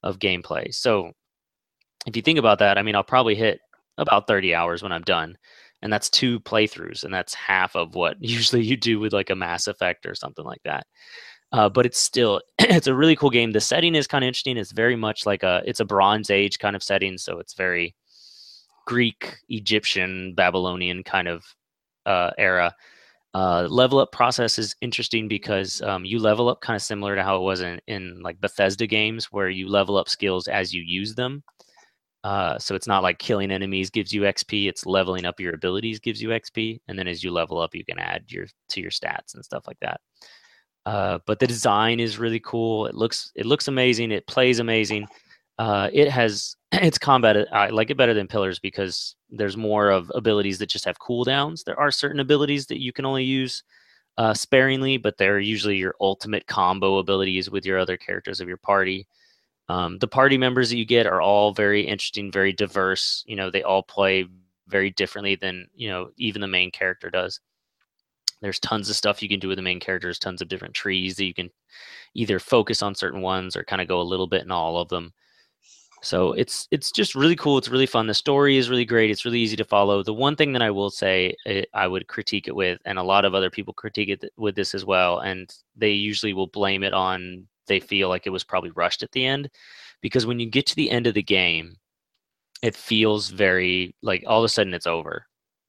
[0.03, 0.73] of gameplay.
[0.73, 1.11] So
[2.05, 3.59] if you think about that, I mean, I'll probably hit
[3.97, 5.37] about 30 hours when I'm done.
[5.81, 9.35] And that's two playthroughs, and that's half of what usually you do with like a
[9.35, 10.87] Mass Effect or something like that.
[11.51, 13.51] Uh, but it's still it's a really cool game.
[13.51, 14.57] The setting is kind of interesting.
[14.57, 17.95] It's very much like a it's a Bronze Age kind of setting, so it's very
[18.85, 21.43] Greek, Egyptian, Babylonian kind of
[22.05, 22.73] uh, era.
[23.33, 27.23] Uh, level up process is interesting because um, you level up kind of similar to
[27.23, 30.81] how it was in, in like Bethesda games, where you level up skills as you
[30.81, 31.43] use them.
[32.25, 35.99] Uh, so it's not like killing enemies gives you XP; it's leveling up your abilities
[35.99, 38.89] gives you XP, and then as you level up, you can add your to your
[38.89, 40.01] stats and stuff like that.
[40.87, 42.87] Uh, but the design is really cool.
[42.87, 44.11] It looks it looks amazing.
[44.11, 45.05] It plays amazing.
[45.59, 47.47] Uh, it has its combat.
[47.53, 51.63] I like it better than Pillars because there's more of abilities that just have cooldowns.
[51.63, 53.61] There are certain abilities that you can only use
[54.17, 58.57] uh, sparingly, but they're usually your ultimate combo abilities with your other characters of your
[58.57, 59.07] party.
[59.67, 63.23] Um, the party members that you get are all very interesting, very diverse.
[63.25, 64.25] You know, they all play
[64.67, 67.39] very differently than you know even the main character does.
[68.41, 71.15] There's tons of stuff you can do with the main characters, tons of different trees
[71.15, 71.49] that you can
[72.13, 74.89] either focus on certain ones or kind of go a little bit in all of
[74.89, 75.13] them.
[76.01, 77.57] So it's it's just really cool.
[77.57, 78.05] It's really fun.
[78.05, 79.09] The story is really great.
[79.09, 80.03] It's really easy to follow.
[80.03, 83.03] The one thing that I will say eh, I would critique it with, and a
[83.03, 86.83] lot of other people critique it with this as well, and they usually will blame
[86.83, 89.49] it on they feel like it was probably rushed at the end,
[90.01, 91.75] because when you get to the end of the game,
[92.61, 95.25] it feels very like all of a sudden it's over,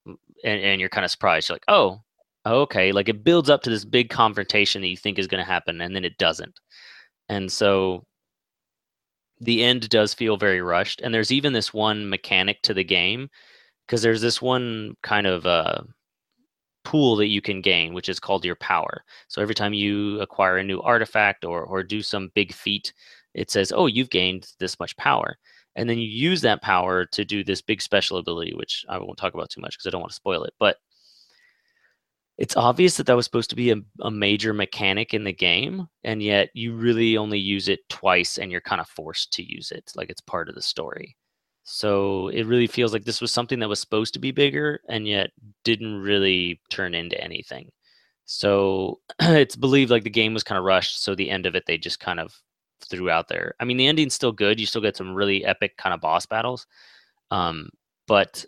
[0.07, 1.49] and, and you're kind of surprised.
[1.49, 2.01] You're like, oh,
[2.47, 5.51] okay, like it builds up to this big confrontation that you think is going to
[5.51, 6.59] happen, and then it doesn't.
[7.29, 8.07] And so
[9.41, 11.01] the end does feel very rushed.
[11.03, 13.29] And there's even this one mechanic to the game
[13.87, 15.83] because there's this one kind of uh,
[16.87, 19.03] pool that you can gain, which is called your power.
[19.27, 22.92] So every time you acquire a new artifact or or do some big feat,
[23.35, 25.37] it says, "Oh, you've gained this much power."
[25.75, 29.18] And then you use that power to do this big special ability, which I won't
[29.18, 30.55] talk about too much because I don't want to spoil it.
[30.61, 30.77] But
[32.38, 35.88] it's obvious that that was supposed to be a, a, major mechanic in the game
[36.05, 39.72] and yet you really only use it twice and you're kind of forced to use
[39.72, 41.16] it like it's part of the story
[41.68, 45.07] so it really feels like this was something that was supposed to be bigger and
[45.07, 45.31] yet
[45.64, 47.70] didn't really turn into anything
[48.24, 51.64] so it's believed like the game was kind of rushed so the end of it
[51.66, 52.35] they just kind of
[52.88, 55.76] threw out there i mean the ending's still good you still get some really epic
[55.76, 56.66] kind of boss battles
[57.31, 57.68] um,
[58.07, 58.44] but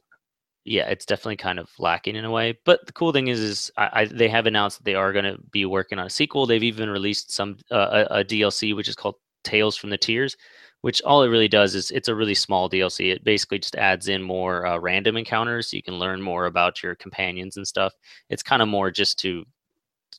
[0.68, 2.58] yeah, it's definitely kind of lacking in a way.
[2.64, 5.24] But the cool thing is, is I, I they have announced that they are going
[5.24, 6.46] to be working on a sequel.
[6.46, 10.36] They've even released some uh, a, a, DLC which is called Tales from the Tiers,
[10.82, 13.12] which all it really does is it's a really small DLC.
[13.12, 16.82] It basically just adds in more uh, random encounters so you can learn more about
[16.82, 17.92] your companions and stuff.
[18.30, 19.44] It's kind of more just to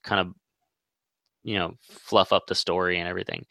[0.04, 0.34] kind of
[1.43, 3.45] you know fluff up the story and everything.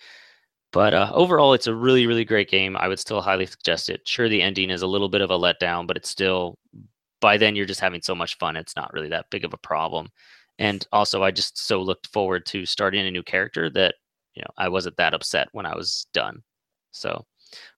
[0.72, 2.76] But uh, overall, it's a really, really great game.
[2.76, 4.06] I would still highly suggest it.
[4.06, 6.58] Sure, the ending is a little bit of a letdown, but it's still,
[7.20, 8.56] by then, you're just having so much fun.
[8.56, 10.08] It's not really that big of a problem.
[10.58, 13.94] And also, I just so looked forward to starting a new character that,
[14.34, 16.42] you know, I wasn't that upset when I was done.
[16.98, 17.24] So,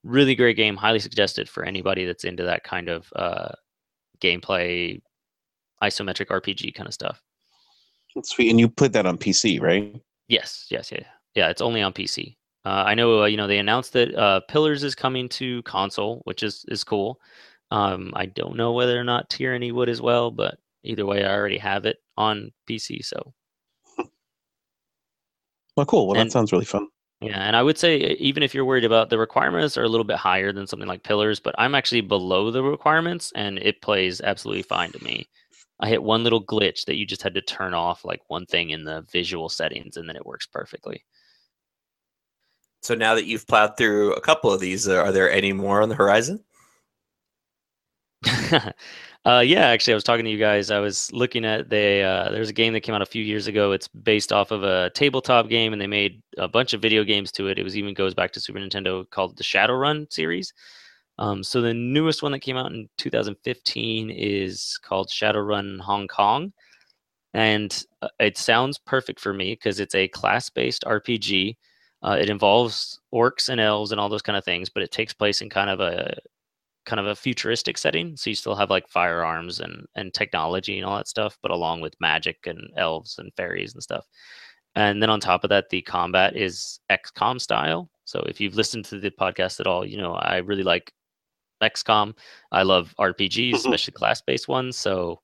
[0.03, 0.75] really great game.
[0.75, 3.49] Highly suggested for anybody that's into that kind of uh,
[4.21, 5.01] gameplay,
[5.83, 7.21] isometric RPG kind of stuff.
[8.23, 8.49] Sweet.
[8.49, 9.95] And you put that on PC, right?
[10.27, 11.03] Yes, yes, yeah.
[11.35, 12.35] Yeah, it's only on PC.
[12.65, 16.21] Uh, I know, uh, you know, they announced that uh, Pillars is coming to console,
[16.25, 17.19] which is is cool.
[17.71, 21.33] Um, I don't know whether or not Tyranny would as well, but either way, I
[21.33, 23.03] already have it on PC.
[23.03, 23.33] So,
[25.77, 26.07] well, cool.
[26.07, 26.87] Well, And- that sounds really fun.
[27.21, 30.03] Yeah, and I would say even if you're worried about the requirements are a little
[30.03, 34.21] bit higher than something like Pillars, but I'm actually below the requirements, and it plays
[34.21, 35.27] absolutely fine to me.
[35.79, 38.71] I hit one little glitch that you just had to turn off like one thing
[38.71, 41.03] in the visual settings, and then it works perfectly.
[42.81, 45.81] So now that you've plowed through a couple of these, uh, are there any more
[45.81, 46.43] on the horizon?
[49.25, 50.71] uh, yeah, actually, I was talking to you guys.
[50.71, 53.47] I was looking at the uh, there's a game that came out a few years
[53.47, 53.71] ago.
[53.71, 57.31] It's based off of a tabletop game, and they made a bunch of video games
[57.33, 57.59] to it.
[57.59, 60.53] It was even goes back to Super Nintendo called the Shadowrun series.
[61.17, 66.51] Um, so the newest one that came out in 2015 is called Shadowrun Hong Kong,
[67.33, 71.57] and uh, it sounds perfect for me because it's a class-based RPG.
[72.03, 75.13] Uh, it involves orcs and elves and all those kind of things, but it takes
[75.13, 76.15] place in kind of a
[76.85, 78.15] kind of a futuristic setting.
[78.17, 81.81] So you still have like firearms and and technology and all that stuff, but along
[81.81, 84.05] with magic and elves and fairies and stuff.
[84.75, 87.89] And then on top of that, the combat is XCOM style.
[88.05, 90.91] So if you've listened to the podcast at all, you know I really like
[91.61, 92.15] XCOM.
[92.51, 94.77] I love RPGs, especially class-based ones.
[94.77, 95.21] So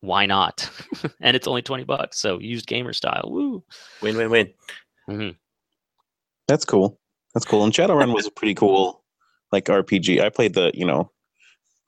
[0.00, 0.70] why not?
[1.20, 2.18] and it's only twenty bucks.
[2.18, 3.28] So used gamer style.
[3.30, 3.64] Woo.
[4.00, 4.52] Win, win, win.
[5.06, 5.30] hmm
[6.48, 6.98] That's cool.
[7.34, 7.64] That's cool.
[7.64, 9.02] And Shadowrun was a pretty cool
[9.56, 10.20] like RPG.
[10.20, 11.10] I played the, you know,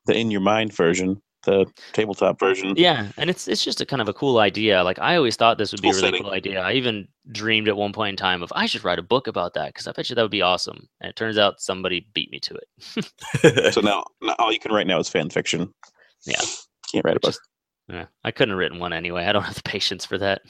[0.06, 2.72] the in your mind version, the tabletop version.
[2.76, 4.82] Yeah, and it's it's just a kind of a cool idea.
[4.82, 6.22] Like I always thought this would be Cool a really setting.
[6.22, 6.60] cool idea.
[6.60, 9.52] I even dreamed at one point in time of I should write a book about
[9.54, 10.88] that because I bet you that would be awesome.
[11.00, 13.72] And it turns out somebody beat me to it.
[13.74, 15.72] So now, now all you can write now is fan fiction.
[16.26, 16.40] Yeah.
[16.90, 17.36] Can't write a book.
[17.88, 19.24] Yeah, I couldn't have written one anyway.
[19.26, 20.40] I don't have the patience for that.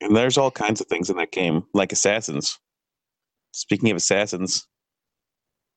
[0.00, 2.58] And there's all kinds of things in that game, like assassins.
[3.52, 4.66] Speaking of assassins,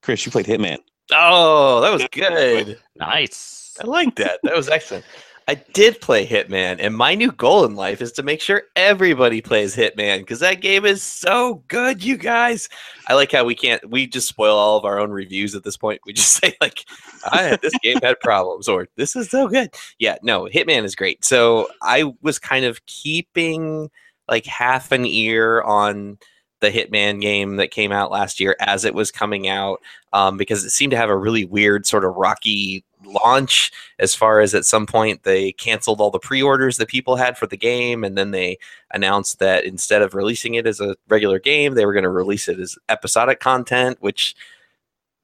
[0.02, 0.78] Chris, you played Hitman.
[1.12, 2.78] oh, that was good.
[2.96, 3.76] Nice.
[3.80, 4.40] I like that.
[4.42, 5.04] That was excellent.
[5.48, 9.40] I did play Hitman, and my new goal in life is to make sure everybody
[9.40, 12.68] plays Hitman because that game is so good, you guys.
[13.06, 15.78] I like how we can't, we just spoil all of our own reviews at this
[15.78, 16.02] point.
[16.04, 16.84] We just say, like,
[17.32, 19.70] I, had this game had problems, or this is so good.
[19.98, 21.24] Yeah, no, Hitman is great.
[21.24, 23.90] So I was kind of keeping
[24.28, 26.18] like half an ear on
[26.60, 29.80] the Hitman game that came out last year as it was coming out
[30.12, 34.40] um, because it seemed to have a really weird sort of rocky launch as far
[34.40, 38.02] as at some point they canceled all the pre-orders that people had for the game
[38.02, 38.58] and then they
[38.90, 42.48] announced that instead of releasing it as a regular game they were going to release
[42.48, 44.34] it as episodic content which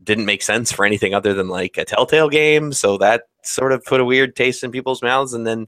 [0.04, 2.72] didn't make sense for anything other than like a telltale game.
[2.72, 5.66] So that sort of put a weird taste in people's mouths and then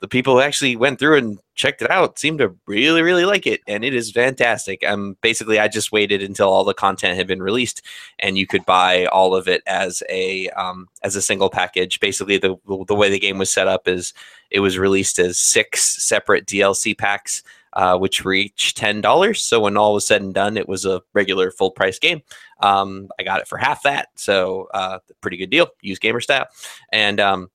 [0.00, 3.46] the people who actually went through and checked it out seemed to really really like
[3.46, 7.26] it and it is fantastic um basically i just waited until all the content had
[7.26, 7.80] been released
[8.18, 12.00] and you could buy all of it as a um, as a single package.
[12.00, 14.14] Basically, the the way the game was set up is
[14.50, 17.42] it was released as six separate DLC packs,
[17.74, 19.42] uh, which each ten dollars.
[19.42, 22.22] So when all was said and done, it was a regular full price game.
[22.60, 25.68] Um, I got it for half that, so uh, pretty good deal.
[25.80, 26.46] Use gamer style,
[26.92, 27.50] and um,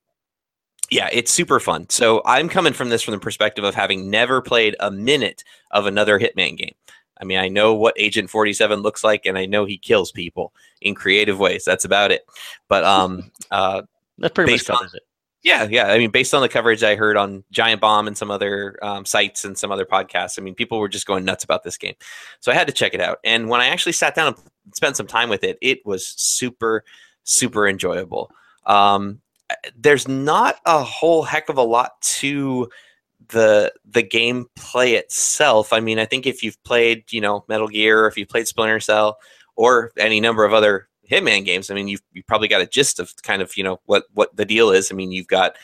[0.91, 1.89] yeah, it's super fun.
[1.89, 5.85] So I'm coming from this from the perspective of having never played a minute of
[5.85, 6.73] another Hitman game.
[7.21, 10.53] I mean, I know what Agent 47 looks like, and I know he kills people
[10.81, 11.65] in creative ways.
[11.65, 12.25] That's about it.
[12.69, 13.81] But um, uh,
[14.19, 15.03] That pretty much based on- covers it.
[15.43, 15.87] yeah, yeah.
[15.87, 19.03] I mean, based on the coverage I heard on Giant Bomb and some other um,
[19.05, 21.95] sites and some other podcasts, I mean, people were just going nuts about this game.
[22.39, 23.19] So I had to check it out.
[23.25, 26.85] And when I actually sat down and spent some time with it, it was super,
[27.25, 28.31] super enjoyable.
[28.65, 29.19] Um,
[29.75, 32.69] there's not a whole heck of a lot to
[33.29, 35.73] the the gameplay itself.
[35.73, 38.47] I mean, I think if you've played, you know, Metal Gear, or if you've played
[38.47, 39.17] Splinter Cell,
[39.55, 42.99] or any number of other Hitman games, I mean, you've you probably got a gist
[42.99, 44.91] of kind of you know what what the deal is.
[44.91, 45.55] I mean, you've got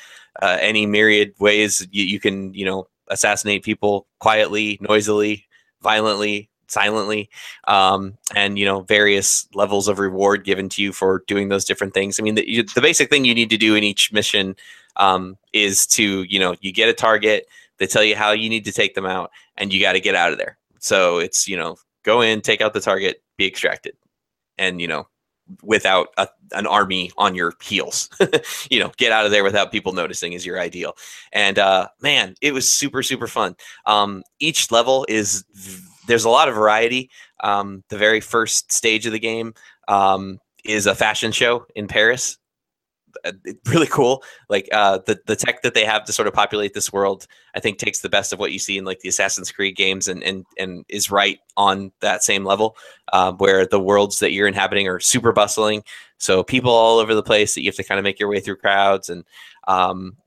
[0.41, 5.45] uh, any myriad ways you, you can you know assassinate people quietly, noisily,
[5.81, 7.29] violently, silently
[7.67, 11.93] um, and you know various levels of reward given to you for doing those different
[11.93, 12.19] things.
[12.19, 14.55] I mean the, you, the basic thing you need to do in each mission
[14.97, 17.47] um, is to you know you get a target
[17.77, 20.15] they tell you how you need to take them out and you got to get
[20.15, 20.57] out of there.
[20.79, 23.95] So it's you know go in take out the target be extracted.
[24.57, 25.07] And you know
[25.61, 28.09] without a, an army on your heels.
[28.71, 30.95] You know get out of there without people noticing is your ideal.
[31.31, 33.55] And uh man it was super super fun.
[33.85, 35.45] Um each level is
[36.07, 37.09] there's a lot of variety
[37.43, 39.53] um the very first stage of the game
[39.87, 42.37] um is a fashion show in paris
[43.23, 43.31] uh,
[43.67, 44.23] really cool.
[44.49, 47.59] Like uh, the the tech that they have to sort of populate this world, I
[47.59, 50.23] think takes the best of what you see in like the Assassin's Creed games, and
[50.23, 52.75] and and is right on that same level,
[53.13, 55.83] uh, where the worlds that you're inhabiting are super bustling.
[56.17, 58.39] So people all over the place that you have to kind of make your way
[58.39, 59.23] through crowds, and
[59.67, 60.17] um,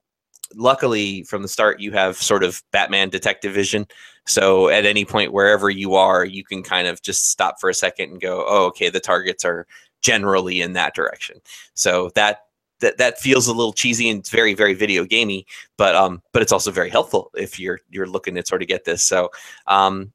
[0.54, 3.86] luckily from the start you have sort of Batman detective vision.
[4.28, 7.74] So at any point wherever you are, you can kind of just stop for a
[7.74, 9.66] second and go, oh, okay, the targets are
[10.02, 11.40] generally in that direction.
[11.74, 12.42] So that
[12.80, 15.44] that that feels a little cheesy and it's very very video gamey
[15.76, 18.84] but um but it's also very helpful if you're you're looking to sort of get
[18.84, 19.02] this.
[19.02, 19.30] So
[19.66, 20.12] um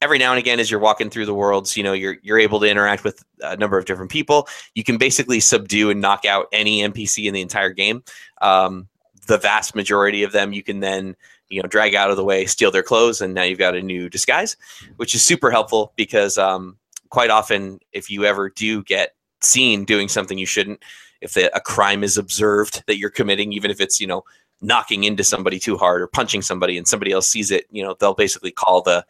[0.00, 2.60] every now and again as you're walking through the worlds you know you're you're able
[2.60, 4.48] to interact with a number of different people.
[4.74, 8.02] You can basically subdue and knock out any npc in the entire game.
[8.40, 8.88] Um
[9.26, 11.14] the vast majority of them you can then
[11.48, 13.82] you know drag out of the way steal their clothes and now you've got a
[13.82, 14.56] new disguise
[14.96, 16.76] which is super helpful because um
[17.08, 20.82] quite often if you ever do get seen doing something you shouldn't
[21.20, 24.24] if the, a crime is observed that you're committing, even if it's you know
[24.60, 27.94] knocking into somebody too hard or punching somebody, and somebody else sees it, you know
[27.98, 29.04] they'll basically call the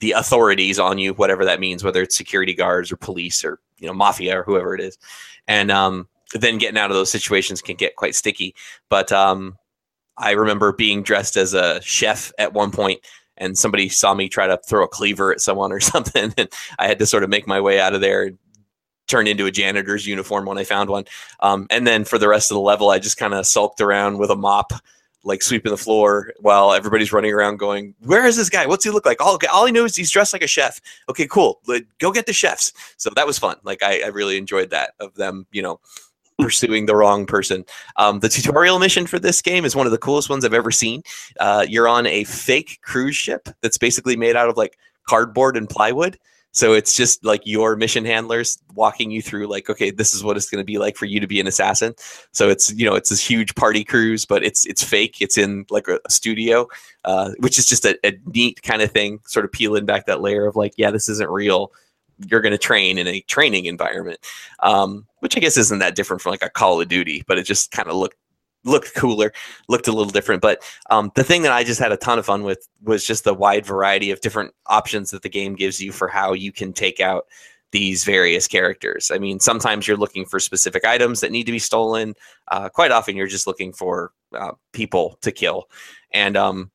[0.00, 3.86] the authorities on you, whatever that means, whether it's security guards or police or you
[3.86, 4.98] know mafia or whoever it is,
[5.48, 8.54] and um, then getting out of those situations can get quite sticky.
[8.88, 9.56] But um,
[10.16, 13.00] I remember being dressed as a chef at one point
[13.36, 16.48] and somebody saw me try to throw a cleaver at someone or something and
[16.78, 18.30] i had to sort of make my way out of there
[19.06, 21.04] turn into a janitor's uniform when I found one.
[21.40, 24.18] Um, and then for the rest of the level, I just kind of sulked around
[24.18, 24.72] with a mop,
[25.24, 28.66] like sweeping the floor while everybody's running around going, Where is this guy?
[28.66, 29.20] What's he look like?
[29.20, 30.80] All, all he knows is he's dressed like a chef.
[31.08, 31.60] Okay, cool.
[31.98, 32.72] Go get the chefs.
[32.96, 33.56] So that was fun.
[33.62, 35.80] Like, I, I really enjoyed that of them, you know,
[36.38, 37.64] pursuing the wrong person.
[37.96, 40.70] Um, the tutorial mission for this game is one of the coolest ones I've ever
[40.70, 41.02] seen.
[41.40, 45.68] Uh, you're on a fake cruise ship that's basically made out of like cardboard and
[45.68, 46.18] plywood
[46.54, 50.36] so it's just like your mission handlers walking you through like, okay, this is what
[50.36, 51.94] it's going to be like for you to be an assassin.
[52.30, 55.16] So it's, you know, it's this huge party cruise, but it's, it's fake.
[55.20, 56.68] It's in like a, studio,
[57.04, 60.20] uh, which is just a, a neat kind of thing, sort of peeling back that
[60.20, 61.72] layer of like, yeah, this isn't real.
[62.28, 64.20] You're going to train in a training environment,
[64.60, 67.44] um, which I guess isn't that different from like a Call of Duty, but it
[67.44, 68.16] just kind of looked
[68.64, 69.32] looked cooler,
[69.68, 70.42] looked a little different.
[70.42, 73.24] But um, the thing that I just had a ton of fun with was just
[73.24, 76.72] the wide variety of different options that the game gives you for how you can
[76.72, 77.26] take out
[77.72, 79.10] these various characters.
[79.10, 82.14] I mean, sometimes you're looking for specific items that need to be stolen.
[82.48, 85.68] Uh, quite often, you're just looking for uh, people to kill.
[86.12, 86.70] And um,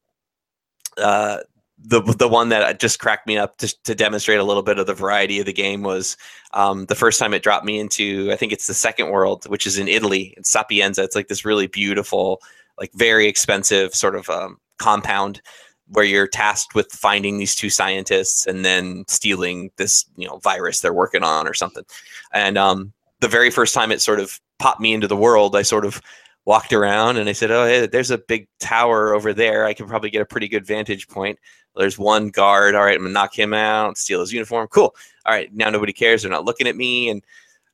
[0.98, 1.40] uh,
[1.82, 4.88] the the one that just cracked me up to, to demonstrate a little bit of
[4.88, 6.18] the variety of the game was
[6.54, 9.66] um, the first time it dropped me into I think it's the second world, which
[9.66, 11.04] is in Italy in Sapienza.
[11.04, 12.42] It's like this really beautiful,
[12.78, 15.42] like very expensive sort of um, compound
[15.88, 20.82] where you're tasked with finding these two scientists and then stealing this you know virus
[20.82, 21.86] they're working on or something.
[22.34, 25.62] And um, the very first time it sort of popped me into the world, I
[25.62, 26.02] sort of
[26.50, 29.66] walked around and I said, "Oh, hey, there's a big tower over there.
[29.66, 31.38] I can probably get a pretty good vantage point."
[31.76, 32.74] There's one guard.
[32.74, 34.68] All right, I'm gonna knock him out, steal his uniform.
[34.68, 34.96] Cool.
[35.28, 36.24] All right, now nobody cares.
[36.24, 37.24] They're not looking at me, and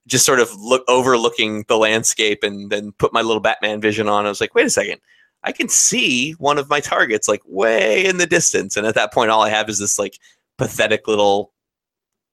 [0.07, 4.25] just sort of look overlooking the landscape, and then put my little Batman vision on.
[4.25, 4.99] I was like, wait a second,
[5.43, 9.13] I can see one of my targets like way in the distance, and at that
[9.13, 10.19] point, all I have is this like
[10.57, 11.53] pathetic little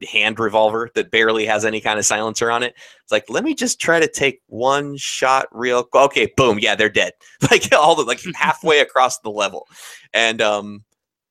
[0.05, 2.75] hand revolver that barely has any kind of silencer on it.
[3.03, 6.89] It's like, let me just try to take one shot real okay, boom, yeah, they're
[6.89, 7.13] dead.
[7.51, 9.69] Like all the like halfway across the level.
[10.15, 10.85] And um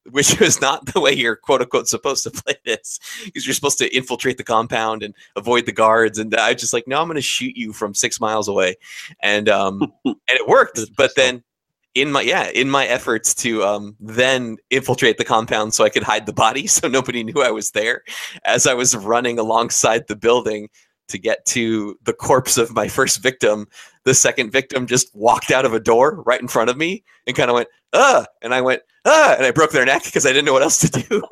[0.09, 3.77] which was not the way you're quote unquote supposed to play this because you're supposed
[3.77, 7.15] to infiltrate the compound and avoid the guards and i just like no i'm going
[7.15, 8.75] to shoot you from six miles away
[9.21, 11.43] and um and it worked but then
[11.93, 16.03] in my yeah in my efforts to um then infiltrate the compound so i could
[16.03, 18.01] hide the body so nobody knew i was there
[18.45, 20.69] as i was running alongside the building
[21.11, 23.67] to get to the corpse of my first victim,
[24.03, 27.35] the second victim just walked out of a door right in front of me and
[27.35, 30.29] kind of went, uh, and I went, ah, and I broke their neck because I
[30.29, 31.21] didn't know what else to do.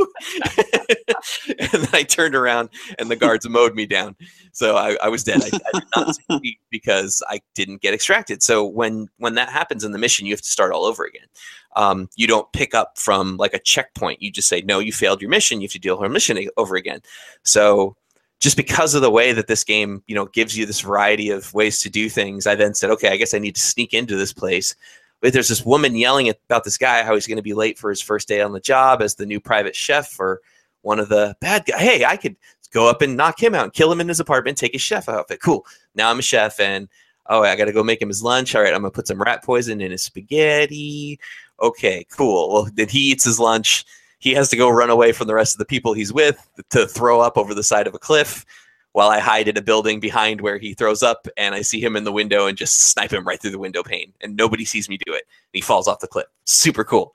[1.59, 4.15] and then I turned around and the guards mowed me down.
[4.51, 5.41] So I, I was dead.
[5.41, 8.43] I, I, did not succeed because I didn't get extracted.
[8.43, 11.28] So when when that happens in the mission, you have to start all over again.
[11.76, 14.22] Um, you don't pick up from like a checkpoint.
[14.22, 15.61] You just say, no, you failed your mission.
[15.61, 17.01] You have to deal with your mission over again.
[17.43, 17.95] So
[18.39, 21.53] just because of the way that this game, you know, gives you this variety of
[21.53, 24.15] ways to do things, I then said, okay, I guess I need to sneak into
[24.15, 24.76] this place.
[25.22, 27.89] But there's this woman yelling about this guy how he's going to be late for
[27.89, 30.41] his first day on the job as the new private chef for
[30.82, 31.82] one of the bad guys.
[31.82, 32.36] Hey, I could
[32.72, 35.41] go up and knock him out kill him in his apartment, take his chef outfit.
[35.41, 35.65] Cool.
[35.95, 36.88] Now I'm a chef and
[37.28, 38.55] oh, I got to go make him his lunch.
[38.55, 41.20] All right, I'm to put some rat poison in his spaghetti.
[41.61, 42.53] Okay, cool.
[42.53, 43.86] Well, then he eats his lunch
[44.20, 46.86] he has to go run away from the rest of the people he's with to
[46.86, 48.45] throw up over the side of a cliff
[48.93, 51.95] while I hide in a building behind where he throws up and I see him
[51.95, 54.89] in the window and just snipe him right through the window pane and nobody sees
[54.89, 55.23] me do it.
[55.27, 56.25] And he falls off the cliff.
[56.45, 57.13] Super cool.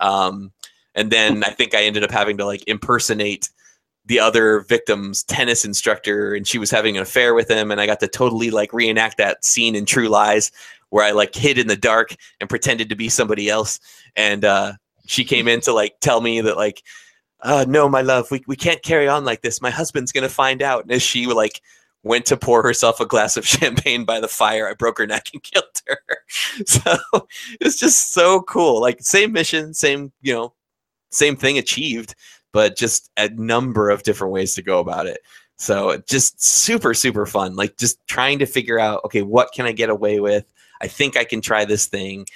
[0.00, 0.52] Um,
[0.94, 3.48] and then I think I ended up having to like impersonate
[4.06, 7.86] the other victim's tennis instructor and she was having an affair with him and I
[7.86, 10.50] got to totally like reenact that scene in True Lies
[10.88, 13.80] where I like hid in the dark and pretended to be somebody else
[14.16, 14.72] and uh
[15.06, 16.82] she came in to like tell me that like
[17.42, 19.60] uh, no my love we, we can't carry on like this.
[19.60, 20.82] My husband's gonna find out.
[20.82, 21.60] And as she like
[22.02, 24.68] went to pour herself a glass of champagne by the fire.
[24.68, 25.98] I broke her neck and killed her.
[26.66, 26.96] So
[27.60, 28.80] it's just so cool.
[28.80, 30.54] Like same mission same you know
[31.10, 32.14] same thing achieved
[32.52, 35.20] but just a number of different ways to go about it.
[35.56, 37.56] So just super super fun.
[37.56, 40.44] Like just trying to figure out okay what can i get away with?
[40.80, 42.26] I think i can try this thing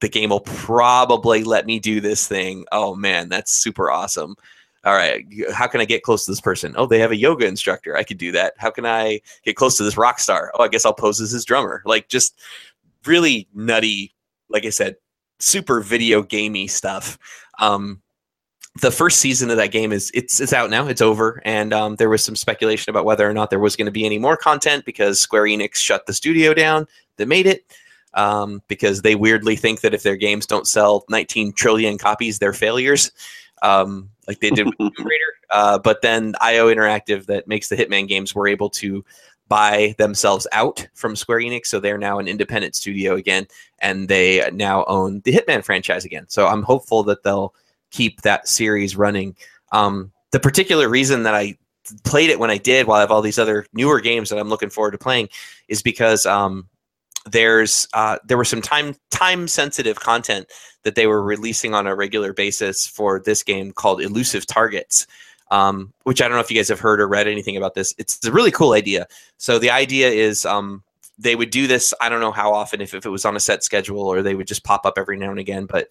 [0.00, 2.64] the game will probably let me do this thing.
[2.72, 4.36] Oh man, that's super awesome.
[4.84, 6.74] All right, how can I get close to this person?
[6.76, 7.96] Oh, they have a yoga instructor.
[7.96, 8.52] I could do that.
[8.58, 10.52] How can I get close to this rock star?
[10.54, 11.82] Oh, I guess I'll pose as his drummer.
[11.86, 12.38] Like just
[13.06, 14.14] really nutty,
[14.50, 14.96] like I said,
[15.38, 17.18] super video gamey stuff.
[17.58, 18.02] Um,
[18.80, 20.86] the first season of that game is it's it's out now.
[20.86, 23.86] It's over, and um, there was some speculation about whether or not there was going
[23.86, 26.86] to be any more content because Square Enix shut the studio down
[27.16, 27.64] that made it
[28.14, 32.52] um, because they weirdly think that if their games don't sell 19 trillion copies, they're
[32.52, 33.12] failures,
[33.62, 35.34] um, like they did with Tomb Raider.
[35.50, 39.04] Uh, but then IO Interactive, that makes the Hitman games, were able to
[39.48, 43.46] buy themselves out from Square Enix, so they're now an independent studio again,
[43.80, 46.26] and they now own the Hitman franchise again.
[46.28, 47.54] So I'm hopeful that they'll
[47.90, 49.36] keep that series running.
[49.72, 51.58] Um, the particular reason that I
[52.02, 54.48] played it when I did, while I have all these other newer games that I'm
[54.48, 55.28] looking forward to playing,
[55.68, 56.68] is because um,
[57.30, 60.50] there's uh, there was some time time sensitive content
[60.82, 65.06] that they were releasing on a regular basis for this game called Elusive Targets,
[65.50, 67.94] um, which I don't know if you guys have heard or read anything about this.
[67.98, 69.06] It's a really cool idea.
[69.38, 70.82] So the idea is um,
[71.18, 71.94] they would do this.
[72.00, 74.34] I don't know how often, if, if it was on a set schedule or they
[74.34, 75.88] would just pop up every now and again, but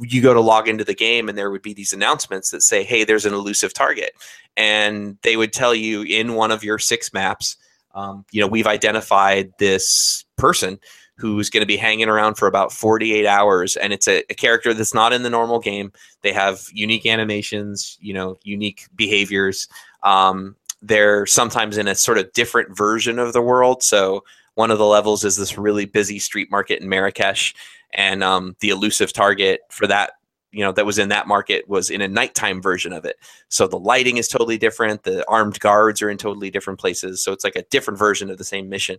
[0.00, 2.82] you go to log into the game and there would be these announcements that say,
[2.82, 4.12] "Hey, there's an elusive target,"
[4.56, 7.56] and they would tell you in one of your six maps
[7.96, 10.78] um, you know, we've identified this person
[11.16, 14.74] who's going to be hanging around for about 48 hours and it's a, a, character
[14.74, 15.92] that's not in the normal game.
[16.22, 19.68] They have unique animations you know unique behaviors.
[20.02, 23.82] Um, they're sometimes in a sort of different version of the world.
[23.82, 24.24] So
[24.54, 27.54] one of the levels is this really busy street market in marrakesh
[27.92, 30.12] and um, the elusive target for that
[30.52, 33.16] you know that was in that market was in a nighttime version of it.
[33.48, 35.02] So the lighting is totally different.
[35.02, 37.22] The armed guards are in totally different places.
[37.22, 38.98] So it's like a different version of the same mission.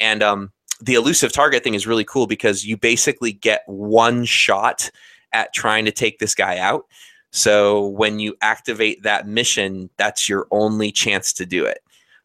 [0.00, 4.90] And um, the elusive target thing is really cool because you basically get one shot
[5.32, 6.86] at trying to take this guy out
[7.30, 11.78] so when you activate that mission that's your only chance to do it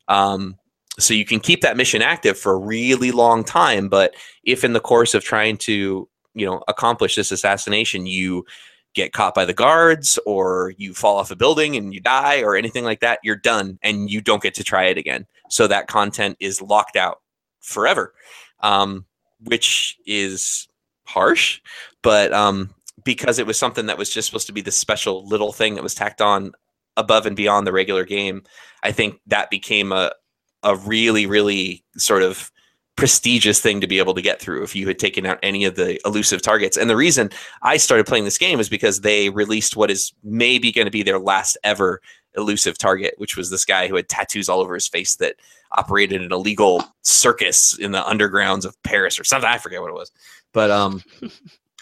[0.07, 0.57] um,
[0.97, 4.73] so you can keep that mission active for a really long time but if in
[4.73, 8.45] the course of trying to you know accomplish this assassination you
[8.93, 12.55] get caught by the guards or you fall off a building and you die or
[12.55, 15.25] anything like that, you're done and you don't get to try it again.
[15.49, 17.21] So that content is locked out
[17.61, 18.13] forever,
[18.61, 19.05] um,
[19.43, 20.67] which is
[21.05, 21.61] harsh,
[22.01, 25.51] but um, because it was something that was just supposed to be the special little
[25.51, 26.51] thing that was tacked on
[26.97, 28.43] above and beyond the regular game,
[28.83, 30.11] I think that became a
[30.63, 32.51] a really, really sort of
[32.95, 35.75] prestigious thing to be able to get through if you had taken out any of
[35.75, 36.75] the elusive targets.
[36.75, 37.29] And the reason
[37.61, 41.01] I started playing this game is because they released what is maybe going to be
[41.01, 42.01] their last ever
[42.35, 45.35] elusive target, which was this guy who had tattoos all over his face that
[45.71, 49.49] operated an illegal circus in the undergrounds of Paris or something.
[49.49, 50.11] I forget what it was.
[50.53, 51.03] But um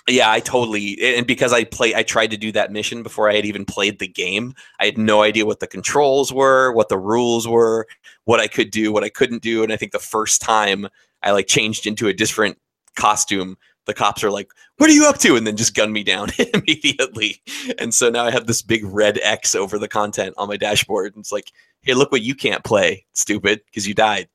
[0.10, 3.36] Yeah, I totally and because I play I tried to do that mission before I
[3.36, 4.54] had even played the game.
[4.80, 7.88] I had no idea what the controls were, what the rules were,
[8.24, 10.88] what I could do, what I couldn't do, and I think the first time
[11.24, 12.58] I like changed into a different
[12.95, 13.58] costume,
[13.88, 16.30] the cops are like, "What are you up to?" and then just gun me down
[16.54, 17.42] immediately.
[17.80, 21.16] And so now I have this big red X over the content on my dashboard
[21.16, 24.30] and it's like, "Hey, look what you can't play, stupid, because you died."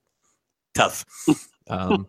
[0.75, 1.05] Tough.
[1.69, 2.09] um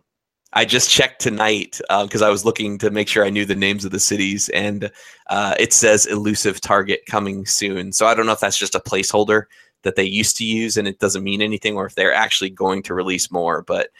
[0.54, 3.56] I just checked tonight because uh, I was looking to make sure I knew the
[3.56, 4.90] names of the cities, and
[5.28, 7.92] uh, it says elusive target coming soon.
[7.92, 9.44] So I don't know if that's just a placeholder
[9.82, 12.82] that they used to use and it doesn't mean anything, or if they're actually going
[12.84, 13.62] to release more.
[13.62, 13.90] But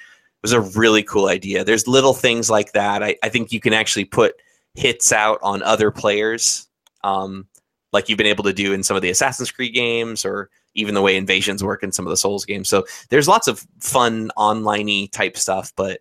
[0.45, 1.64] was a really cool idea.
[1.64, 3.03] There's little things like that.
[3.03, 4.34] I, I think you can actually put
[4.74, 6.68] hits out on other players,
[7.03, 7.47] um,
[7.92, 10.92] like you've been able to do in some of the Assassin's Creed games, or even
[10.95, 12.68] the way invasions work in some of the Souls games.
[12.68, 16.01] So there's lots of fun online type stuff, but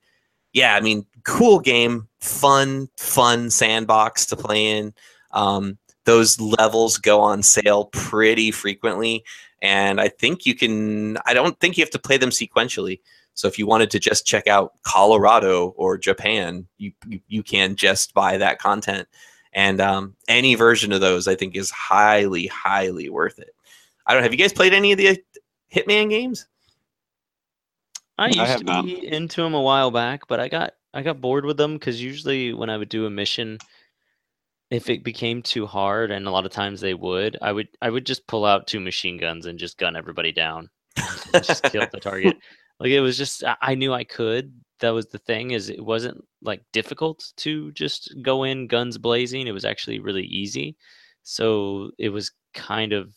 [0.52, 4.94] yeah, I mean, cool game, fun, fun sandbox to play in.
[5.32, 9.24] Um, those levels go on sale pretty frequently,
[9.62, 11.18] and I think you can.
[11.26, 13.00] I don't think you have to play them sequentially.
[13.34, 17.76] So if you wanted to just check out Colorado or Japan, you you, you can
[17.76, 19.08] just buy that content,
[19.54, 23.56] and um, any version of those I think is highly highly worth it.
[24.06, 24.24] I don't.
[24.24, 25.22] Have you guys played any of the
[25.74, 26.48] Hitman games?
[28.18, 28.86] I used I to not.
[28.86, 32.02] be into them a while back, but I got I got bored with them because
[32.02, 33.58] usually when I would do a mission,
[34.70, 37.90] if it became too hard, and a lot of times they would, I would I
[37.90, 40.70] would just pull out two machine guns and just gun everybody down,
[41.34, 42.38] just kill the target.
[42.80, 44.54] Like it was just I knew I could.
[44.80, 49.48] That was the thing is it wasn't like difficult to just go in guns blazing.
[49.48, 50.76] It was actually really easy.
[51.24, 53.14] So it was kind of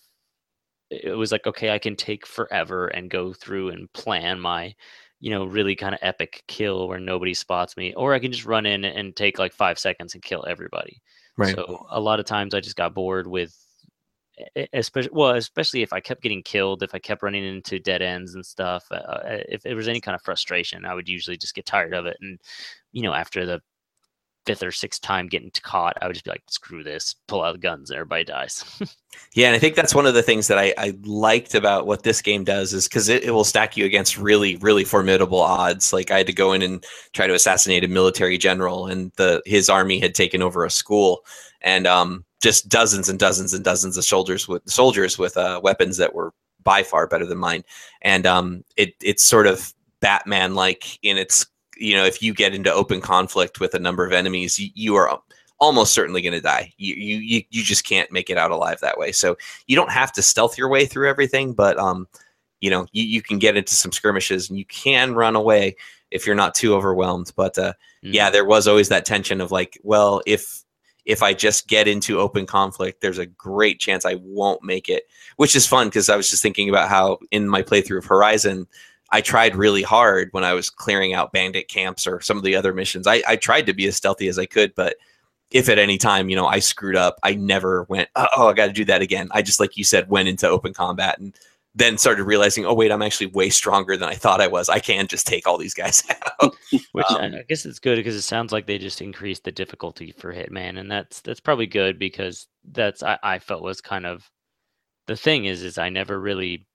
[0.91, 4.75] it was like okay i can take forever and go through and plan my
[5.21, 8.47] you know really kind of epic kill where nobody spots me or i can just
[8.47, 11.01] run in and take like five seconds and kill everybody
[11.37, 13.66] right so a lot of times i just got bored with
[14.73, 18.35] especially well especially if i kept getting killed if i kept running into dead ends
[18.35, 21.55] and stuff uh, uh if there was any kind of frustration i would usually just
[21.55, 22.39] get tired of it and
[22.93, 23.61] you know after the
[24.47, 27.53] fifth or sixth time getting caught, I would just be like, screw this, pull out
[27.53, 28.65] the guns, and everybody dies.
[29.35, 32.05] yeah, and I think that's one of the things that I, I liked about what
[32.05, 35.93] this game does is because it, it will stack you against really, really formidable odds.
[35.93, 39.43] Like I had to go in and try to assassinate a military general, and the
[39.45, 41.25] his army had taken over a school,
[41.61, 45.97] and um, just dozens and dozens and dozens of soldiers with soldiers with uh, weapons
[45.97, 46.33] that were
[46.63, 47.65] by far better than mine,
[48.03, 51.47] and um, it it's sort of Batman like in its
[51.77, 54.95] you know, if you get into open conflict with a number of enemies, you, you
[54.97, 55.21] are
[55.59, 56.73] almost certainly going to die.
[56.77, 59.13] You, you you just can't make it out alive that way.
[59.13, 62.07] So you don't have to stealth your way through everything, but um,
[62.61, 65.77] you know, you, you can get into some skirmishes and you can run away
[66.11, 67.33] if you're not too overwhelmed.
[67.37, 67.73] But uh,
[68.05, 68.13] mm.
[68.13, 70.63] yeah, there was always that tension of like, well, if
[71.05, 75.05] if I just get into open conflict, there's a great chance I won't make it,
[75.37, 78.67] which is fun because I was just thinking about how in my playthrough of Horizon,
[79.11, 82.57] I tried really hard when I was clearing out bandit camps or some of the
[82.57, 83.07] other missions.
[83.07, 84.97] I, I tried to be as stealthy as I could, but
[85.51, 88.67] if at any time, you know, I screwed up, I never went, oh, I got
[88.67, 89.29] to do that again.
[89.31, 91.37] I just, like you said, went into open combat and
[91.77, 94.71] then started realizing, oh, wait, I'm actually way stronger than I thought I was.
[94.71, 96.03] I can just take all these guys
[96.43, 96.57] out.
[96.93, 100.11] Which um, I guess it's good because it sounds like they just increased the difficulty
[100.13, 104.29] for Hitman, and that's that's probably good because that's I, I felt was kind of
[105.07, 106.67] the thing is is I never really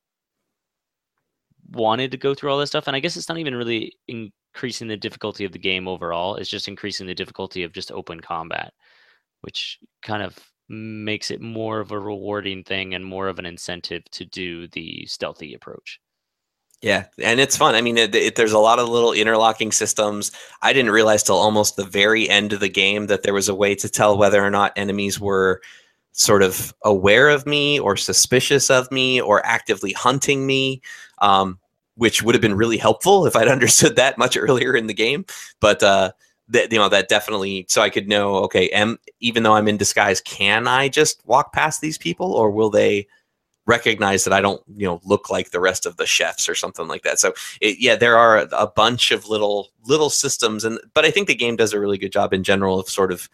[1.72, 2.88] wanted to go through all this stuff.
[2.88, 6.36] And I guess it's not even really increasing the difficulty of the game overall.
[6.36, 8.74] It's just increasing the difficulty of just open combat,
[9.42, 10.38] which kind of
[10.70, 15.06] makes it more of a rewarding thing and more of an incentive to do the
[15.06, 16.00] stealthy approach.
[16.82, 17.76] Yeah, and it's fun.
[17.76, 20.32] I mean, it, it, there's a lot of little interlocking systems.
[20.64, 23.56] I didn't realize till almost the very end of the game that there was a
[23.56, 25.62] way to tell whether or not enemies were
[26.14, 30.82] sort of aware of me or suspicious of me or actively hunting me.
[31.20, 31.60] Um,
[31.96, 35.26] which would have been really helpful if I'd understood that much earlier in the game.
[35.60, 36.14] But uh,
[36.48, 39.78] that you know that definitely so I could know okay, am even though I'm in
[39.78, 43.08] disguise, can I just walk past these people, or will they?
[43.68, 46.88] recognize that I don't, you know, look like the rest of the chefs or something
[46.88, 47.20] like that.
[47.20, 51.28] So it, yeah, there are a bunch of little little systems, and but I think
[51.28, 53.30] the game does a really good job in general of sort of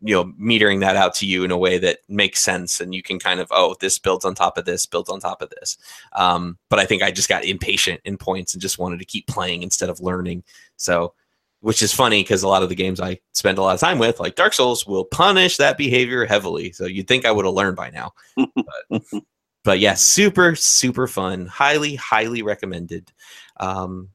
[0.00, 3.02] you know metering that out to you in a way that makes sense and you
[3.02, 5.76] can kind of oh this builds on top of this builds on top of this.
[6.12, 9.26] Um, but i think i just got impatient in points and just wanted to keep
[9.26, 10.44] playing instead of learning.
[10.76, 11.14] So
[11.60, 13.98] which is funny because a lot of the games i spend a lot of time
[13.98, 16.72] with like dark souls will punish that behavior heavily.
[16.72, 18.12] So you'd think i would have learned by now.
[18.90, 19.02] But,
[19.64, 21.46] but yeah super super fun.
[21.46, 23.12] Highly highly recommended.
[23.58, 24.10] Um,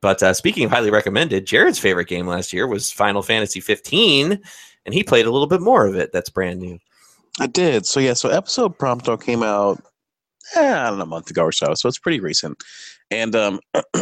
[0.00, 4.40] but uh, speaking of highly recommended jared's favorite game last year was final fantasy 15
[4.88, 6.12] and he played a little bit more of it.
[6.14, 6.78] That's brand new.
[7.38, 7.84] I did.
[7.84, 9.82] So yeah, so episode Prompto came out
[10.56, 11.74] eh, I don't know, a month ago or so.
[11.74, 12.56] So it's pretty recent.
[13.10, 13.60] And um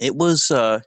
[0.00, 0.78] it was uh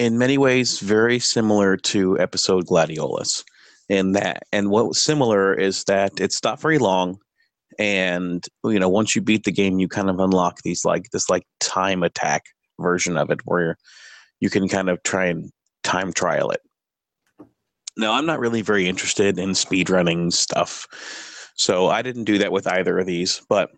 [0.00, 3.44] in many ways very similar to episode Gladiolus.
[3.88, 7.20] In that and what was similar is that it's not very long
[7.78, 11.30] and you know once you beat the game you kind of unlock these like this
[11.30, 12.42] like time attack
[12.80, 13.76] version of it where
[14.40, 15.52] you can kind of try and
[15.84, 16.60] time trial it
[17.98, 20.86] no, I'm not really very interested in speedrunning stuff.
[21.56, 23.70] So I didn't do that with either of these, but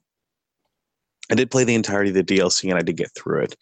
[1.31, 3.57] I did play the entirety of the DLC and I did get through it.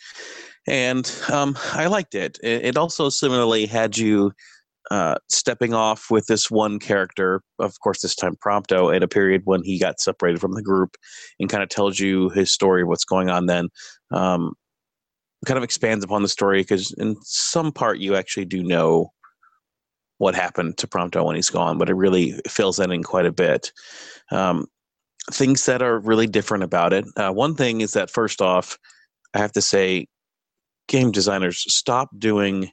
[0.67, 2.39] And um, I liked it.
[2.43, 4.33] It also similarly had you
[4.91, 9.43] uh, stepping off with this one character, of course, this time Prompto, at a period
[9.45, 10.97] when he got separated from the group
[11.39, 13.69] and kind of tells you his story, what's going on then.
[14.11, 14.55] Um,
[15.47, 19.13] kind of expands upon the story because in some part you actually do know
[20.19, 23.33] what happened to Prompto when he's gone, but it really fills that in quite a
[23.33, 23.73] bit.
[24.31, 24.67] Um,
[25.33, 27.05] things that are really different about it.
[27.17, 28.79] Uh, one thing is that first off,
[29.35, 30.07] I have to say,
[30.89, 32.71] game designers stop doing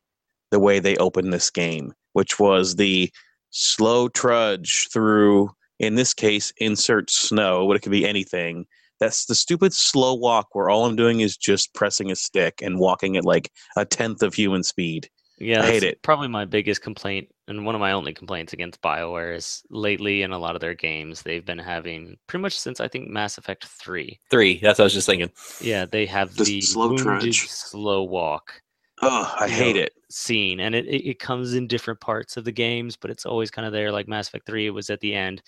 [0.52, 3.12] the way they opened this game, which was the
[3.52, 5.52] slow trudge through.
[5.78, 8.66] In this case, insert snow, but it could be anything.
[9.02, 12.80] That's the stupid slow walk where all I'm doing is just pressing a stick and
[12.80, 15.10] walking at like a tenth of human speed.
[15.38, 16.02] Yeah, I hate that's it.
[16.02, 20.32] Probably my biggest complaint, and one of my only complaints against BioWare is lately in
[20.32, 23.66] a lot of their games, they've been having pretty much since I think Mass Effect
[23.66, 24.20] 3.
[24.32, 24.60] Three.
[24.60, 25.32] That's what I was just thinking.
[25.62, 27.48] Yeah, they have Just the slow wounded trudge.
[27.48, 28.62] slow walk
[29.02, 29.94] Oh, I hate know, it.
[30.10, 33.52] scene, and it, it, it comes in different parts of the games, but it's always
[33.52, 33.92] kind of there.
[33.92, 35.42] Like Mass Effect 3, it was at the end.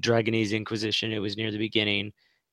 [0.00, 2.12] Dragon Age Inquisition, it was near the beginning.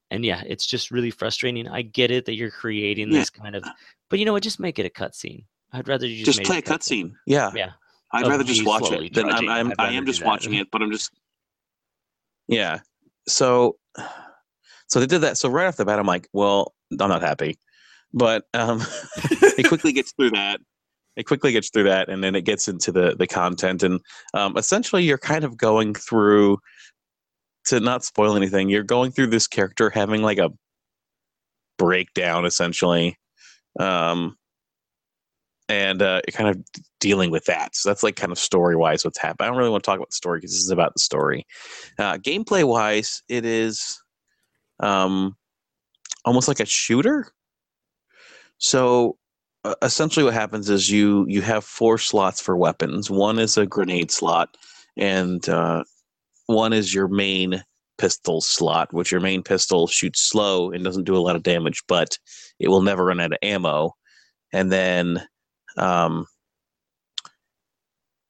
[0.09, 1.67] And yeah, it's just really frustrating.
[1.67, 3.19] I get it that you're creating Yeah.
[3.19, 3.63] this kind of,
[4.09, 4.43] but you know what?
[4.43, 5.45] Just make it a cutscene.
[5.71, 7.13] I'd rather you just, Just play a it cutscene.
[7.25, 7.51] Yeah.
[7.55, 7.71] Yeah.
[8.13, 9.13] I'd rather just watch it.
[9.13, 9.49] Than I'm.
[9.49, 11.11] I'm I am just watching it, but I'm just
[12.47, 12.79] yeah.
[13.27, 13.77] So
[14.87, 15.37] so they did that.
[15.37, 17.57] So right off the bat, I'm like, well, I'm not happy,
[18.13, 18.81] but um,
[19.17, 20.59] it quickly gets through that.
[21.15, 23.99] It quickly gets through that, and then it gets into the the content, and
[24.33, 26.57] um, essentially, you're kind of going through.
[27.65, 30.49] To not spoil anything, you're going through this character having like a
[31.77, 33.19] breakdown, essentially,
[33.79, 34.35] um,
[35.71, 36.61] and uh, kind of
[36.99, 37.75] dealing with that.
[37.75, 39.45] So that's like kind of story wise what's happened.
[39.45, 41.45] I don't really want to talk about the story because this is about the story.
[41.97, 44.01] Uh, gameplay wise, it is
[44.81, 45.35] um,
[46.25, 47.31] almost like a shooter.
[48.57, 49.17] So
[49.63, 53.09] uh, essentially, what happens is you you have four slots for weapons.
[53.09, 54.57] One is a grenade slot,
[54.97, 55.83] and uh,
[56.47, 57.63] one is your main
[57.97, 61.83] pistol slot, which your main pistol shoots slow and doesn't do a lot of damage,
[61.87, 62.17] but
[62.59, 63.95] it will never run out of ammo.
[64.51, 65.25] And then
[65.77, 66.25] um,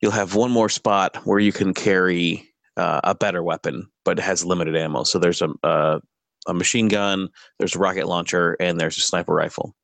[0.01, 4.23] you'll have one more spot where you can carry uh, a better weapon, but it
[4.23, 5.03] has limited ammo.
[5.03, 6.01] So there's a, a
[6.47, 7.29] a machine gun,
[7.59, 9.75] there's a rocket launcher, and there's a sniper rifle.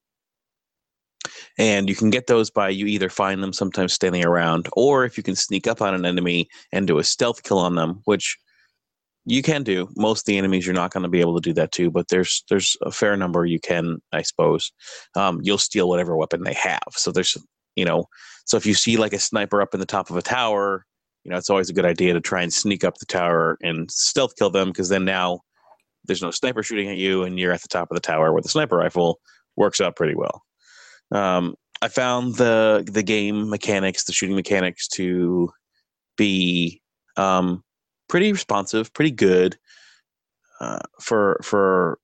[1.59, 5.17] And you can get those by you either find them sometimes standing around, or if
[5.17, 8.37] you can sneak up on an enemy and do a stealth kill on them, which
[9.27, 9.89] you can do.
[9.97, 12.07] Most of the enemies you're not going to be able to do that to, but
[12.07, 14.71] there's there's a fair number you can, I suppose.
[15.15, 16.87] Um, you'll steal whatever weapon they have.
[16.91, 17.35] So there's
[17.75, 18.05] you know,
[18.45, 20.85] so if you see like a sniper up in the top of a tower,
[21.25, 23.91] you know, it's always a good idea to try and sneak up the tower and
[23.91, 25.41] stealth kill them because then now
[26.05, 28.41] there's no sniper shooting at you and you're at the top of the tower where
[28.41, 29.19] the sniper rifle
[29.57, 30.41] works out pretty well.
[31.11, 35.49] Um, I found the the game mechanics, the shooting mechanics, to
[36.15, 36.81] be
[37.17, 37.61] um,
[38.07, 39.57] pretty responsive, pretty good
[40.59, 41.99] uh, for for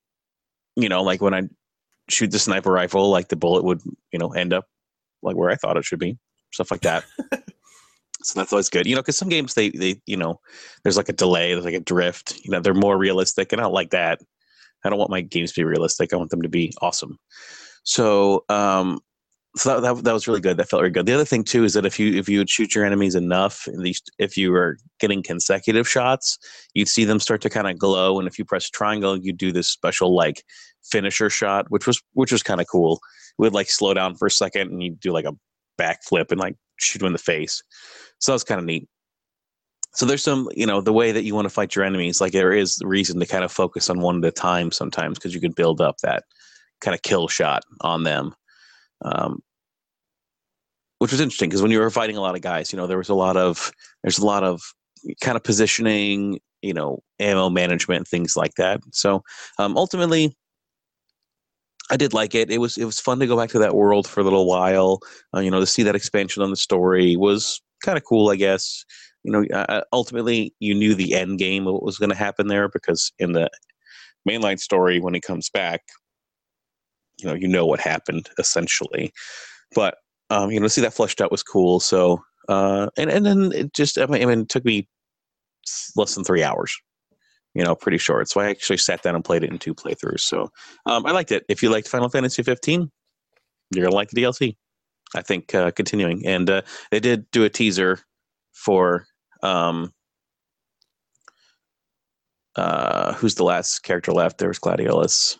[0.76, 1.42] you know like when I
[2.08, 3.80] shoot the sniper rifle, like the bullet would
[4.12, 4.66] you know end up
[5.22, 6.18] like where I thought it should be,
[6.52, 7.04] stuff like that.
[8.22, 10.40] so that's always good, you know, because some games they they you know
[10.82, 13.64] there's like a delay, there's like a drift, you know, they're more realistic, and I
[13.64, 14.20] don't like that.
[14.84, 16.12] I don't want my games to be realistic.
[16.12, 17.18] I want them to be awesome.
[17.84, 19.00] So um,
[19.56, 20.56] so that, that, that was really good.
[20.56, 21.06] That felt really good.
[21.06, 23.68] The other thing too is that if you if you would shoot your enemies enough,
[24.18, 26.38] if you were getting consecutive shots,
[26.74, 28.18] you'd see them start to kind of glow.
[28.18, 30.42] And if you press triangle, you'd do this special like
[30.82, 32.94] finisher shot, which was which was kind of cool.
[33.38, 35.36] It would like slow down for a second, and you'd do like a
[35.78, 37.62] backflip and like shoot in the face.
[38.18, 38.88] So that was kind of neat.
[39.94, 42.32] So there's some, you know, the way that you want to fight your enemies, like
[42.32, 45.40] there is reason to kind of focus on one at a time sometimes because you
[45.40, 46.24] can build up that
[46.80, 48.34] kind of kill shot on them.
[49.04, 49.42] Um,
[50.98, 52.98] which was interesting because when you were fighting a lot of guys, you know, there
[52.98, 53.70] was a lot of
[54.02, 54.62] there's a lot of
[55.20, 58.80] kind of positioning, you know, ammo management, things like that.
[58.92, 59.22] So
[59.58, 60.34] um, ultimately,
[61.90, 62.50] I did like it.
[62.50, 65.00] It was it was fun to go back to that world for a little while.
[65.36, 68.36] Uh, you know, to see that expansion on the story was kind of cool, I
[68.36, 68.84] guess.
[69.24, 72.48] You know, uh, ultimately, you knew the end game of what was going to happen
[72.48, 73.50] there because in the
[74.28, 75.82] mainline story, when he comes back,
[77.18, 79.12] you know, you know what happened essentially.
[79.74, 79.96] But
[80.30, 81.80] um, you know, see that fleshed out was cool.
[81.80, 84.88] So, uh, and and then it just, I mean, it took me
[85.96, 86.76] less than three hours.
[87.54, 88.28] You know, pretty short.
[88.28, 90.20] So I actually sat down and played it in two playthroughs.
[90.20, 90.50] So
[90.86, 91.44] um, I liked it.
[91.48, 92.90] If you liked Final Fantasy 15,
[93.72, 94.56] you're gonna like the DLC.
[95.14, 98.00] I think uh, continuing, and uh, they did do a teaser
[98.52, 99.06] for
[99.42, 99.92] um,
[102.56, 104.38] uh, who's the last character left?
[104.38, 105.38] There was Gladiolus.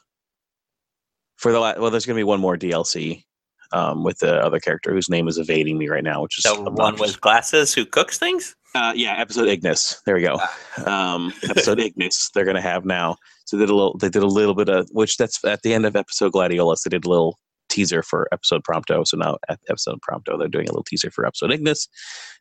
[1.45, 3.23] For the la- well, there's going to be one more DLC
[3.71, 6.71] um, with the other character whose name is evading me right now, which is The
[6.71, 8.57] one with glasses who cooks things?
[8.75, 10.01] uh, yeah, episode Ignis.
[10.07, 10.41] There we go.
[10.87, 12.31] Um, episode Ignis.
[12.35, 13.19] They're going to have now.
[13.45, 13.99] So they did a little.
[13.99, 16.79] They did a little bit of which that's at the end of episode Gladiolus.
[16.83, 17.39] They did a little
[17.69, 19.07] teaser for episode Prompto.
[19.07, 21.89] So now at episode Prompto, they're doing a little teaser for episode Ignis.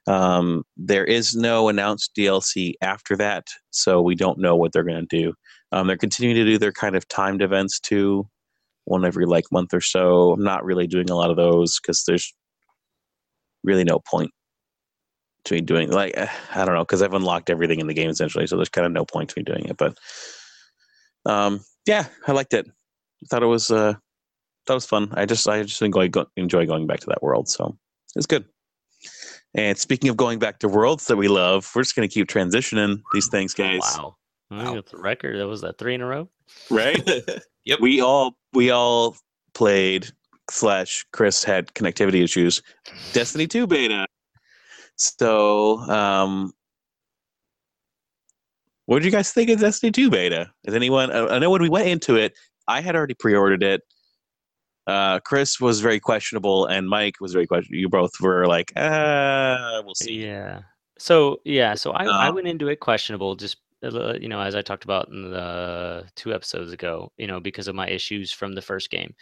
[0.08, 5.06] Um, there is no announced DLC after that, so we don't know what they're going
[5.06, 5.34] to do.
[5.74, 8.30] Um, they're continuing to do their kind of timed events too,
[8.86, 10.34] one every like month or so.
[10.34, 12.34] I'm not really doing a lot of those because there's
[13.64, 14.32] really no point
[15.46, 16.18] to me doing like
[16.56, 18.92] I don't know because I've unlocked everything in the game essentially, so there's kind of
[18.92, 19.78] no point to me doing it.
[19.78, 19.98] But
[21.26, 22.70] um, yeah, I liked it.
[23.30, 23.94] Thought it was uh,
[24.68, 25.10] that was fun.
[25.14, 27.78] I just I just enjoy go, enjoy going back to that world, so
[28.16, 28.46] it's good.
[29.56, 33.02] And speaking of going back to worlds that we love, we're just gonna keep transitioning
[33.14, 33.82] these things, guys.
[33.82, 34.16] Wow.
[34.52, 35.40] I think it's a record.
[35.40, 36.30] That was that three in a row.
[36.70, 37.02] Right?
[37.66, 37.80] Yep.
[37.80, 39.16] We all we all
[39.54, 40.12] played
[40.50, 42.62] slash Chris had connectivity issues.
[43.14, 44.06] Destiny 2 beta.
[44.98, 46.52] So um
[48.86, 50.52] what did you guys think of Destiny 2 beta?
[50.66, 52.34] Is anyone I I know when we went into it,
[52.68, 53.82] I had already pre-ordered it.
[54.86, 57.80] Uh Chris was very questionable and Mike was very questionable.
[57.80, 60.26] You both were like, uh we'll see.
[60.26, 60.62] Yeah.
[61.00, 64.56] So yeah, so I, I Uh, went into it questionable, just Uh, you know, as
[64.56, 68.54] I talked about in the two episodes ago, you know, because of my issues from
[68.54, 69.14] the first game.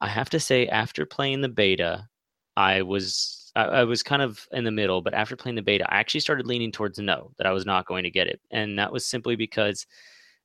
[0.00, 2.08] I have to say, after playing the beta,
[2.56, 5.86] I was I, I was kind of in the middle, but after playing the beta,
[5.92, 8.78] I actually started leaning towards no, that I was not going to get it, and
[8.78, 9.86] that was simply because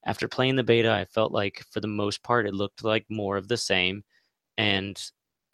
[0.05, 3.37] after playing the beta, I felt like for the most part it looked like more
[3.37, 4.03] of the same,
[4.57, 5.01] and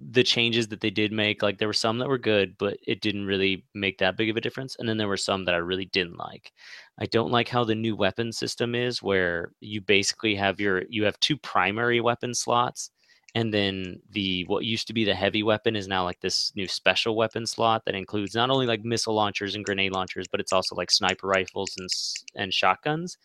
[0.00, 3.00] the changes that they did make, like there were some that were good, but it
[3.00, 5.58] didn't really make that big of a difference, and then there were some that I
[5.58, 6.52] really didn't like.
[6.98, 11.04] I don't like how the new weapon system is, where you basically have your you
[11.04, 12.90] have two primary weapon slots,
[13.34, 16.68] and then the what used to be the heavy weapon is now like this new
[16.68, 20.52] special weapon slot that includes not only like missile launchers and grenade launchers, but it's
[20.52, 21.88] also like sniper rifles and
[22.34, 23.18] and shotguns.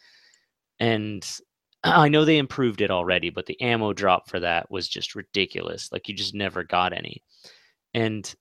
[0.80, 1.26] And
[1.84, 5.92] I know they improved it already, but the ammo drop for that was just ridiculous.
[5.92, 7.24] Like you just never got any.
[7.94, 8.34] And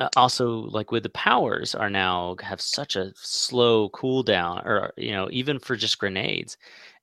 [0.00, 5.12] uh, also like with the powers are now have such a slow cooldown or you
[5.12, 6.56] know even for just grenades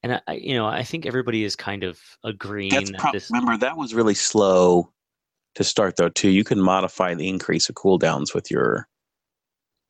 [0.04, 3.14] and I, I you know i think everybody is kind of agreeing That's that prob-
[3.14, 4.92] this remember that was really slow
[5.56, 6.30] to start though too.
[6.30, 8.88] You can modify the increase of cooldowns with your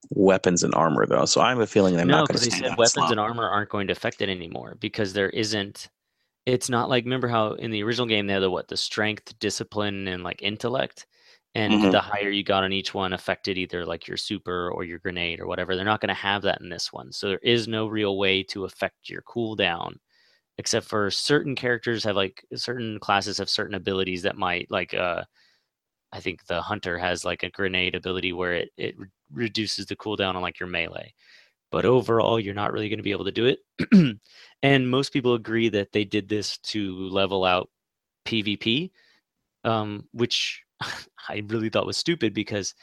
[0.09, 1.25] weapons and armor though.
[1.25, 2.91] So I have a feeling they're no not going because to they stay said weapons
[3.05, 3.11] slow.
[3.11, 5.89] and armor aren't going to affect it anymore because there isn't
[6.45, 9.37] it's not like remember how in the original game they had the what the strength
[9.39, 11.07] discipline and like intellect
[11.55, 11.91] and Mhm.
[11.91, 15.39] the higher you got on each one affected either like your super or your grenade
[15.39, 17.87] or whatever they're not going to have that in this one so there is no
[17.87, 19.95] real way to affect your cooldown
[20.57, 25.23] except for certain characters have like certain classes have certain abilities that might like uh
[26.13, 28.95] i think the hunter has like a grenade ability where it it
[29.33, 31.13] reduces the cooldown on like your melee.
[31.71, 33.59] But overall you're not really going to be able to do it.
[34.63, 37.69] And most people agree that they did this to level out
[38.25, 38.91] pvp
[39.63, 40.63] um, which
[41.29, 42.73] i really thought was stupid because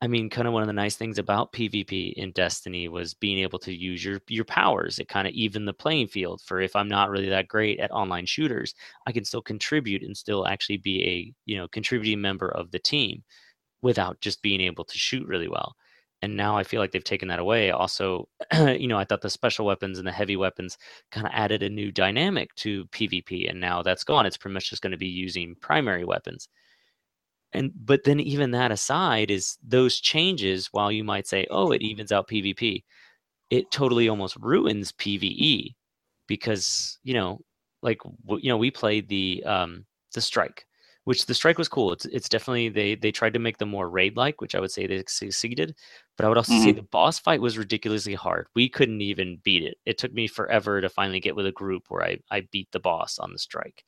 [0.00, 3.38] i mean kind of one of the nice things about pvp in destiny was being
[3.38, 4.98] able to use your your powers.
[4.98, 7.90] It kind of even the playing field for if i'm not really that great at
[7.90, 8.74] online shooters
[9.06, 12.78] i can still contribute and still actually be a you know contributing member of the
[12.78, 13.22] team
[13.82, 15.74] without just being able to shoot really well
[16.22, 17.70] and now I feel like they've taken that away.
[17.70, 20.76] Also, you know, I thought the special weapons and the heavy weapons
[21.10, 24.26] kind of added a new dynamic to PvP, and now that's gone.
[24.26, 26.48] It's pretty much just going to be using primary weapons.
[27.52, 31.82] And but then even that aside, is those changes, while you might say, oh, it
[31.82, 32.84] evens out PvP,
[33.50, 35.74] it totally almost ruins PvE
[36.26, 37.40] because you know,
[37.82, 37.98] like
[38.28, 40.66] you know, we played the um the strike
[41.08, 41.92] which the strike was cool.
[41.92, 44.70] It's it's definitely they they tried to make them more raid like, which I would
[44.72, 45.74] say they succeeded.
[46.16, 46.76] But I would also say Mhm.
[46.76, 48.48] the boss fight was ridiculously hard.
[48.54, 49.78] We couldn't even beat it.
[49.86, 52.80] It took me forever to finally get with a group where I I beat the
[52.80, 53.84] boss on the strike.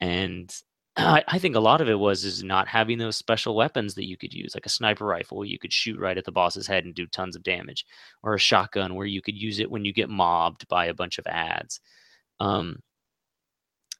[0.00, 0.54] And
[0.96, 4.06] I, I think a lot of it was is not having those special weapons that
[4.08, 6.84] you could use, like a sniper rifle, you could shoot right at the boss's head
[6.84, 7.84] and do tons of damage,
[8.22, 11.18] or a shotgun where you could use it when you get mobbed by a bunch
[11.18, 11.80] of ads.
[12.40, 12.78] Um,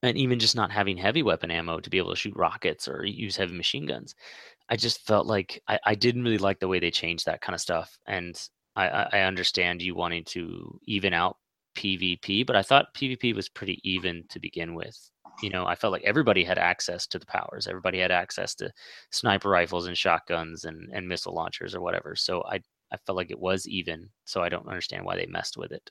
[0.05, 3.05] and even just not having heavy weapon ammo to be able to shoot rockets or
[3.05, 4.15] use heavy machine guns.
[4.69, 7.55] I just felt like I, I didn't really like the way they changed that kind
[7.55, 7.99] of stuff.
[8.07, 8.41] And
[8.77, 11.39] I, I understand you wanting to even out
[11.77, 14.99] PvP, but I thought PvP was pretty even to begin with.
[15.43, 17.67] You know, I felt like everybody had access to the powers.
[17.67, 18.71] Everybody had access to
[19.11, 22.15] sniper rifles and shotguns and, and missile launchers or whatever.
[22.15, 22.61] So I
[22.93, 24.09] I felt like it was even.
[24.25, 25.91] So I don't understand why they messed with it.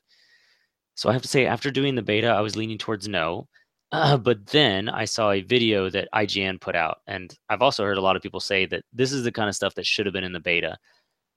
[0.94, 3.48] So I have to say, after doing the beta, I was leaning towards no.
[3.94, 7.96] Uh, but then I saw a video that IGN put out, and I've also heard
[7.96, 10.12] a lot of people say that this is the kind of stuff that should have
[10.12, 10.76] been in the beta,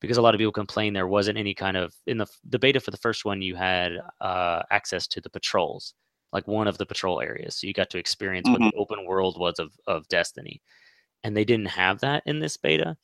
[0.01, 2.79] because a lot of people complain there wasn't any kind of in the the beta
[2.79, 5.93] for the first one you had uh, access to the patrols,
[6.33, 8.63] like one of the patrol areas, so you got to experience mm-hmm.
[8.63, 10.59] what the open world was of of Destiny,
[11.23, 12.97] and they didn't have that in this beta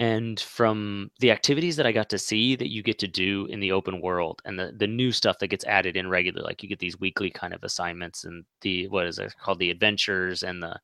[0.00, 3.60] and from the activities that I got to see that you get to do in
[3.60, 6.70] the open world and the, the new stuff that gets added in regularly, like you
[6.70, 10.62] get these weekly kind of assignments and the what is it called the adventures and
[10.62, 10.74] the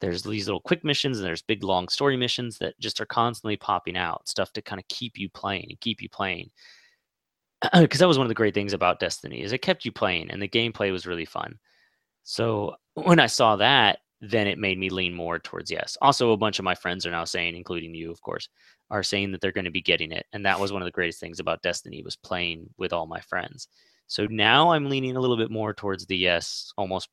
[0.00, 3.56] there's these little quick missions and there's big long story missions that just are constantly
[3.56, 6.48] popping out stuff to kind of keep you playing and keep you playing.
[7.74, 10.30] Because that was one of the great things about destiny is it kept you playing
[10.30, 11.58] and the gameplay was really fun.
[12.22, 15.96] So when i saw that then it made me lean more towards yes.
[16.02, 18.48] Also, a bunch of my friends are now saying, including you, of course,
[18.90, 20.92] are saying that they're going to be getting it, and that was one of the
[20.92, 23.68] greatest things about Destiny was playing with all my friends.
[24.08, 27.08] So now I'm leaning a little bit more towards the yes, almost,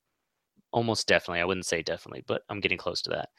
[0.71, 1.41] almost definitely.
[1.41, 3.29] I wouldn't say definitely, but I'm getting close to that.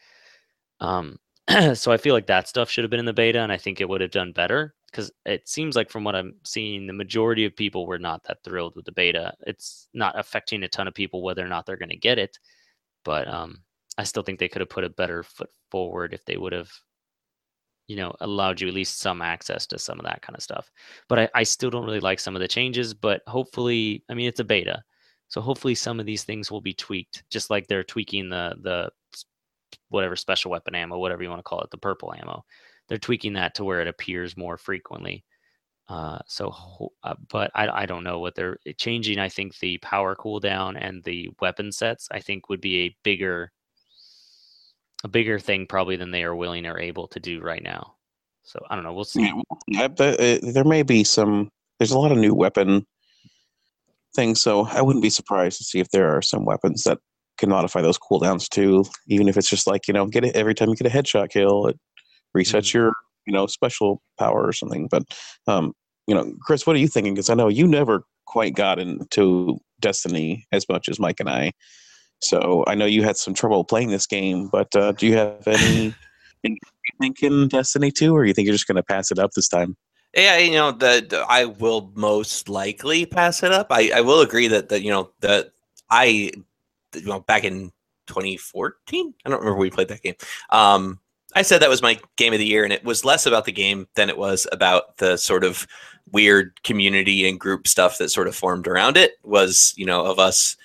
[0.80, 1.18] Um,
[1.74, 3.80] so I feel like that stuff should have been in the beta, and I think
[3.80, 7.44] it would have done better because it seems like from what I'm seeing, the majority
[7.44, 9.34] of people were not that thrilled with the beta.
[9.40, 12.38] It's not affecting a ton of people whether or not they're going to get it
[13.06, 13.62] but um,
[13.96, 16.70] I still think they could have put a better foot forward if they would have,
[17.86, 20.70] you know, allowed you at least some access to some of that kind of stuff.
[21.08, 22.92] But I, I still don't really like some of the changes.
[22.92, 24.82] But hopefully, I mean, it's a beta,
[25.28, 28.90] so hopefully some of these things will be tweaked, just like they're tweaking the the
[29.88, 32.44] whatever special weapon ammo, whatever you want to call it, the purple ammo.
[32.88, 35.24] They're tweaking that to where it appears more frequently.
[35.88, 39.18] Uh, so, uh, but I, I don't know what they're eh, changing.
[39.18, 43.52] I think the power cooldown and the weapon sets, I think, would be a bigger,
[45.04, 47.94] a bigger thing probably than they are willing or able to do right now.
[48.42, 48.92] So I don't know.
[48.92, 49.32] We'll see.
[49.68, 51.50] Yeah, but, uh, there may be some.
[51.78, 52.86] There's a lot of new weapon
[54.14, 56.98] things, so I wouldn't be surprised to see if there are some weapons that
[57.38, 58.84] can modify those cooldowns too.
[59.08, 61.30] Even if it's just like you know, get it every time you get a headshot
[61.30, 61.78] kill, it
[62.36, 62.78] resets mm-hmm.
[62.78, 62.92] your
[63.26, 64.88] you know special power or something.
[64.90, 65.04] But
[65.46, 65.72] um,
[66.06, 67.14] you know, Chris, what are you thinking?
[67.14, 71.52] Because I know you never quite got into Destiny as much as Mike and I.
[72.20, 75.46] So I know you had some trouble playing this game, but uh, do you have
[75.46, 75.94] any
[77.00, 79.48] think in Destiny 2, or you think you're just going to pass it up this
[79.48, 79.76] time?
[80.14, 83.66] Yeah, you know, the, the, I will most likely pass it up.
[83.70, 85.50] I, I will agree that that you know that
[85.90, 86.30] I
[86.94, 87.70] you know back in
[88.06, 90.14] 2014, I don't remember we played that game.
[90.50, 91.00] Um,
[91.36, 93.52] I said that was my game of the year, and it was less about the
[93.52, 95.66] game than it was about the sort of
[96.10, 99.18] weird community and group stuff that sort of formed around it.
[99.22, 100.56] Was you know of us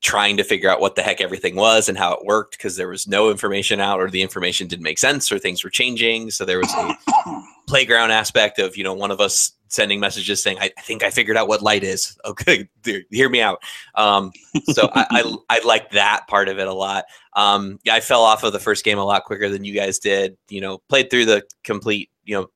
[0.00, 2.88] trying to figure out what the heck everything was and how it worked because there
[2.88, 6.30] was no information out or the information didn't make sense or things were changing.
[6.30, 10.58] So there was a playground aspect of you know one of us sending messages saying,
[10.60, 12.16] I, I think I figured out what light is.
[12.26, 12.68] Okay,
[13.10, 13.62] hear me out.
[13.94, 14.32] Um,
[14.72, 17.04] so I, I, I like that part of it a lot.
[17.34, 19.98] Um, yeah, I fell off of the first game a lot quicker than you guys
[19.98, 20.36] did.
[20.48, 22.50] You know, played through the complete, you know,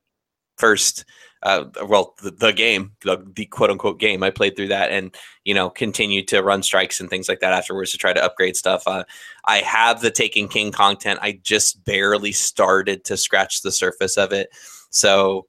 [0.58, 1.04] first,
[1.42, 4.22] uh, well, the, the game, the, the, quote unquote game.
[4.22, 7.52] I played through that and, you know, continued to run strikes and things like that
[7.52, 8.82] afterwards to try to upgrade stuff.
[8.86, 9.04] Uh,
[9.44, 11.20] I have the Taken King content.
[11.22, 14.50] I just barely started to scratch the surface of it.
[14.90, 15.46] So,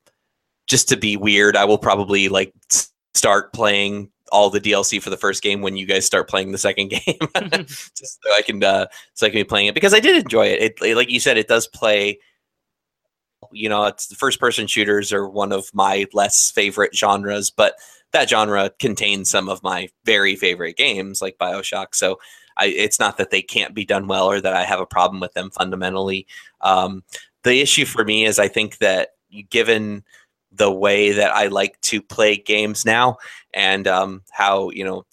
[0.68, 2.54] just to be weird, I will probably like
[3.14, 6.58] start playing all the DLC for the first game when you guys start playing the
[6.58, 7.20] second game,
[7.68, 10.48] just so I can uh, so I can be playing it because I did enjoy
[10.48, 10.62] it.
[10.62, 10.78] it.
[10.82, 10.96] it.
[10.96, 12.20] Like you said, it does play.
[13.52, 17.76] You know, it's the first person shooters are one of my less favorite genres, but
[18.12, 21.88] that genre contains some of my very favorite games, like Bioshock.
[21.94, 22.20] So
[22.58, 25.20] I, it's not that they can't be done well or that I have a problem
[25.20, 26.28] with them fundamentally.
[26.62, 27.04] Um,
[27.44, 29.10] the issue for me is I think that
[29.50, 30.04] given
[30.52, 33.18] the way that I like to play games now,
[33.54, 35.06] and um, how you know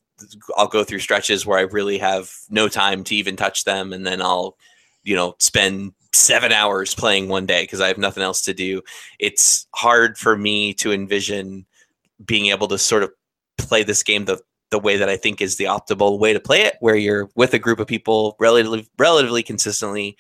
[0.57, 4.07] I'll go through stretches where I really have no time to even touch them, and
[4.07, 4.57] then I'll
[5.05, 8.83] you know spend seven hours playing one day because I have nothing else to do.
[9.19, 11.67] It's hard for me to envision
[12.25, 13.13] being able to sort of
[13.59, 14.41] play this game the
[14.71, 17.55] the way that I think is the optimal way to play it, where you're with
[17.55, 20.17] a group of people relatively relatively consistently,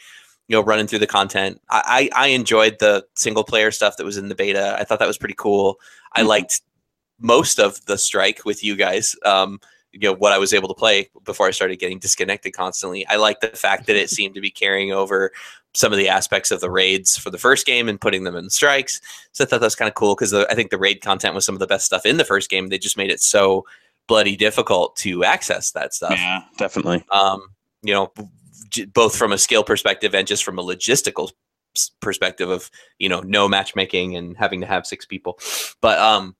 [0.48, 1.60] you know, running through the content.
[1.70, 4.76] I I, enjoyed the single player stuff that was in the beta.
[4.78, 5.74] I thought that was pretty cool.
[5.74, 6.20] Mm-hmm.
[6.20, 6.62] I liked
[7.20, 9.14] most of the strike with you guys.
[9.24, 9.60] Um,
[9.92, 13.06] you know what I was able to play before I started getting disconnected constantly.
[13.06, 15.32] I like the fact that it seemed to be carrying over
[15.74, 18.50] some of the aspects of the raids for the first game and putting them in
[18.50, 19.00] strikes.
[19.32, 21.44] So I thought that was kind of cool because I think the raid content was
[21.44, 22.68] some of the best stuff in the first game.
[22.68, 23.64] They just made it so
[24.06, 26.12] bloody difficult to access that stuff.
[26.12, 27.04] Yeah, definitely.
[27.10, 27.50] Um,
[27.82, 28.12] you know,
[28.92, 31.30] both from a skill perspective and just from a logistical
[32.00, 35.38] perspective of you know no matchmaking and having to have six people.
[35.80, 36.36] But um,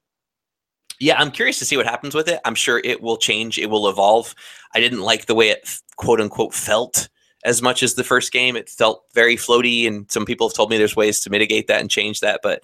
[1.01, 2.41] yeah, I'm curious to see what happens with it.
[2.45, 3.59] I'm sure it will change.
[3.59, 4.35] It will evolve.
[4.74, 7.09] I didn't like the way it quote unquote felt
[7.45, 8.57] as much as the first game.
[8.57, 11.81] It felt very floaty, and some people have told me there's ways to mitigate that
[11.81, 12.41] and change that.
[12.43, 12.62] But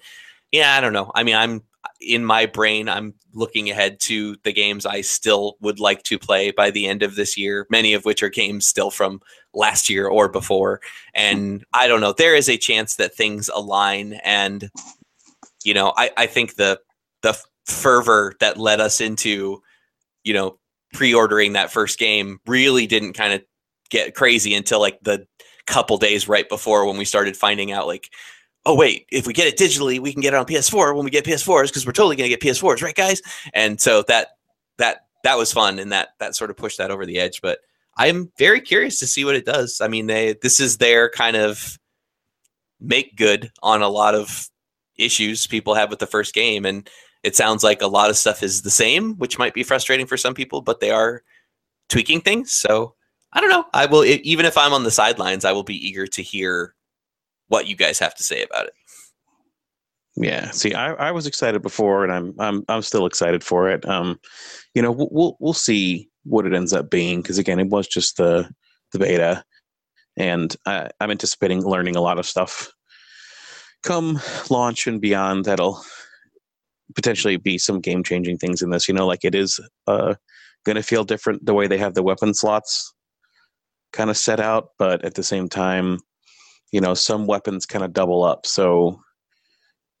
[0.51, 1.11] yeah, I don't know.
[1.15, 1.63] I mean, I'm
[2.01, 6.51] in my brain, I'm looking ahead to the games I still would like to play
[6.51, 9.21] by the end of this year, many of which are games still from
[9.53, 10.81] last year or before.
[11.13, 14.19] And I don't know, there is a chance that things align.
[14.23, 14.69] And,
[15.63, 16.79] you know, I, I think the,
[17.21, 19.61] the fervor that led us into,
[20.23, 20.59] you know,
[20.93, 23.43] pre-ordering that first game really didn't kind of
[23.89, 25.27] get crazy until like the
[25.65, 28.11] couple days right before when we started finding out like
[28.65, 31.11] oh wait if we get it digitally we can get it on ps4 when we
[31.11, 33.21] get ps4s because we're totally going to get ps4s right guys
[33.53, 34.37] and so that
[34.77, 37.59] that that was fun and that that sort of pushed that over the edge but
[37.97, 41.35] i'm very curious to see what it does i mean they this is their kind
[41.35, 41.77] of
[42.79, 44.49] make good on a lot of
[44.97, 46.89] issues people have with the first game and
[47.25, 50.15] it sounds like a lot of stuff is the same, which might be frustrating for
[50.15, 51.23] some people, but they are
[51.89, 52.51] tweaking things.
[52.51, 52.93] So
[53.33, 53.65] I don't know.
[53.73, 56.75] I will, even if I'm on the sidelines, I will be eager to hear
[57.47, 58.73] what you guys have to say about it.
[60.17, 60.51] Yeah.
[60.51, 63.87] See, I, I was excited before, and I'm I'm I'm still excited for it.
[63.87, 64.19] Um,
[64.73, 68.17] you know, we'll we'll see what it ends up being because again, it was just
[68.17, 68.49] the
[68.93, 69.43] the beta,
[70.17, 72.71] and I, I'm anticipating learning a lot of stuff
[73.83, 74.19] come
[74.49, 75.45] launch and beyond.
[75.45, 75.83] That'll
[76.95, 78.87] potentially be some game changing things in this.
[78.87, 80.15] You know, like it is uh,
[80.65, 82.93] going to feel different the way they have the weapon slots
[83.91, 85.99] kind of set out, but at the same time,
[86.71, 88.45] you know, some weapons kind of double up.
[88.45, 88.99] So,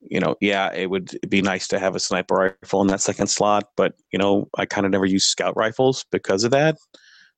[0.01, 3.27] you know, yeah, it would be nice to have a sniper rifle in that second
[3.27, 6.77] slot, but you know, I kind of never use scout rifles because of that.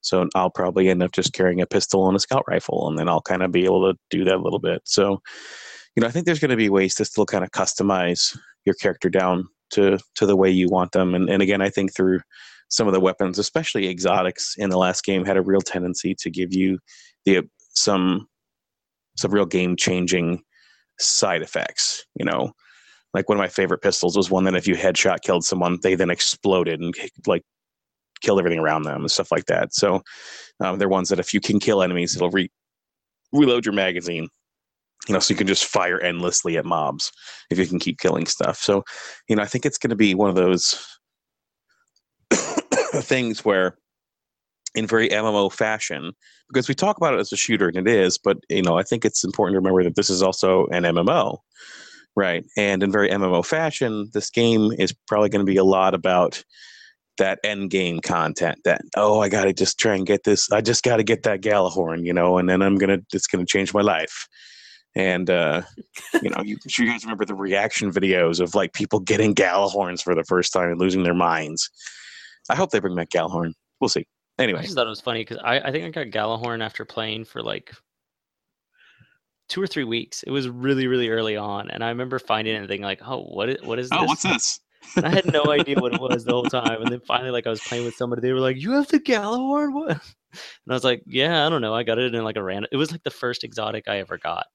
[0.02, 3.10] So I'll probably end up just carrying a pistol and a scout rifle, and then
[3.10, 4.82] I'll kind of be able to do that a little bit.
[4.86, 5.22] So,
[5.96, 8.76] you know, I think there's going to be ways to still kind of customize your
[8.76, 11.16] character down to to the way you want them.
[11.16, 12.20] And and again, I think through
[12.70, 16.30] some of the weapons, especially exotics in the last game, had a real tendency to
[16.30, 16.80] give you
[17.26, 17.42] the
[17.76, 18.28] some
[19.18, 20.42] some real game changing
[21.00, 22.06] side effects.
[22.16, 22.52] You know,
[23.14, 25.96] like one of my favorite pistols was one that if you headshot killed someone, they
[25.96, 26.94] then exploded and
[27.26, 27.44] like
[28.22, 29.74] killed everything around them and stuff like that.
[29.74, 30.02] So
[30.60, 32.52] um, they're ones that if you can kill enemies, it'll re-
[33.32, 34.30] reload your magazine
[35.08, 37.12] you know, so you can just fire endlessly at mobs
[37.50, 38.58] if you can keep killing stuff.
[38.58, 38.84] So,
[39.28, 40.86] you know, I think it's going to be one of those
[42.32, 43.78] things where,
[44.78, 46.14] in very MMO fashion,
[46.48, 48.84] because we talk about it as a shooter and it is, but you know, I
[48.84, 51.40] think it's important to remember that this is also an MMO,
[52.16, 52.46] right?
[52.56, 56.44] And in very MMO fashion, this game is probably going to be a lot about
[57.18, 60.84] that end game content that oh i gotta just try and get this i just
[60.84, 64.28] gotta get that Gjallarhorn you know and then i'm gonna it's gonna change my life
[64.98, 65.62] and uh,
[66.24, 70.02] you know, you, sure you guys remember the reaction videos of like people getting Gjallarhorns
[70.02, 71.70] for the first time and losing their minds.
[72.50, 73.54] I hope they bring back Gjallarhorn.
[73.80, 74.08] We'll see.
[74.40, 76.86] Anyway, I just thought it was funny because I, I think I got Gjallarhorn after
[76.86, 77.74] playing for like
[79.50, 80.24] two or three weeks.
[80.24, 83.24] It was really really early on, and I remember finding it and thinking like, oh,
[83.24, 84.08] what is what is oh, this?
[84.08, 84.60] what's this?
[84.96, 86.82] And I had no idea what it was the whole time.
[86.82, 89.00] And then finally, like I was playing with somebody, they were like, "You have the
[89.00, 89.74] Gjallarhorn?
[89.74, 90.02] What?"
[90.66, 91.74] And I was like, yeah, I don't know.
[91.74, 92.68] I got it in like a random.
[92.72, 94.46] It was like the first exotic I ever got.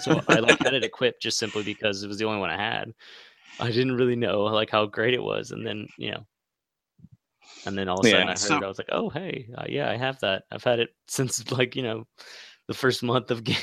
[0.00, 2.56] so I like had it equipped just simply because it was the only one I
[2.56, 2.94] had.
[3.60, 6.24] I didn't really know like how great it was, and then you know,
[7.66, 8.56] and then all of a sudden yeah, I heard so...
[8.56, 8.64] it.
[8.64, 10.44] I was like, oh hey, uh, yeah, I have that.
[10.50, 12.04] I've had it since like you know,
[12.68, 13.56] the first month of game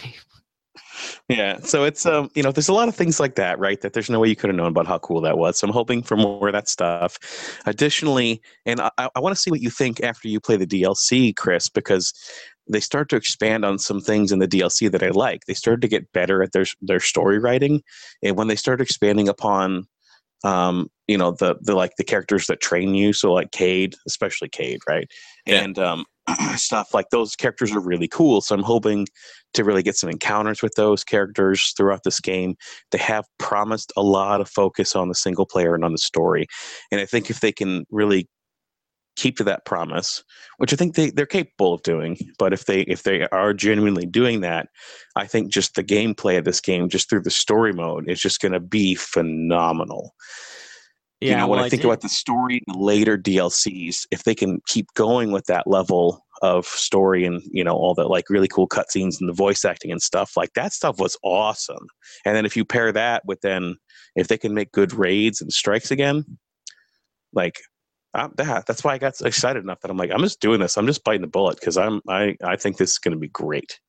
[1.28, 3.94] yeah so it's um you know there's a lot of things like that right that
[3.94, 6.02] there's no way you could have known about how cool that was so i'm hoping
[6.02, 7.18] for more of that stuff
[7.66, 11.36] additionally and i, I want to see what you think after you play the dlc
[11.36, 12.14] chris because
[12.72, 15.82] they start to expand on some things in the dlc that i like they started
[15.82, 17.82] to get better at their their story writing
[18.24, 19.88] and when they start expanding upon
[20.44, 24.48] um you know the the like the characters that train you so like cayde especially
[24.48, 25.10] cayde right
[25.48, 25.62] yeah.
[25.62, 26.06] and um
[26.56, 29.08] stuff like those characters are really cool so i'm hoping
[29.56, 32.56] to really get some encounters with those characters throughout this game
[32.92, 36.46] they have promised a lot of focus on the single player and on the story
[36.92, 38.30] and i think if they can really
[39.16, 40.24] keep to that promise,
[40.60, 42.18] which I think they, they're capable of doing.
[42.38, 44.70] But if they if they are genuinely doing that,
[45.18, 48.40] I think just the gameplay of this game, just through the story mode, is just
[48.40, 50.14] going to be phenomenal.
[51.22, 54.24] Yeah, you know, when well, I think did- about the story and later DLCs, if
[54.24, 58.30] they can keep going with that level of story and you know all the like
[58.30, 61.88] really cool cutscenes and the voice acting and stuff, like that stuff was awesome.
[62.26, 63.76] And then if you pair that with then
[64.16, 66.24] if they can make good raids and strikes again,
[67.34, 67.60] like
[68.14, 70.78] I'm, that that's why I got excited enough that I'm like I'm just doing this.
[70.78, 73.28] I'm just biting the bullet because I'm I I think this is going to be
[73.28, 73.80] great.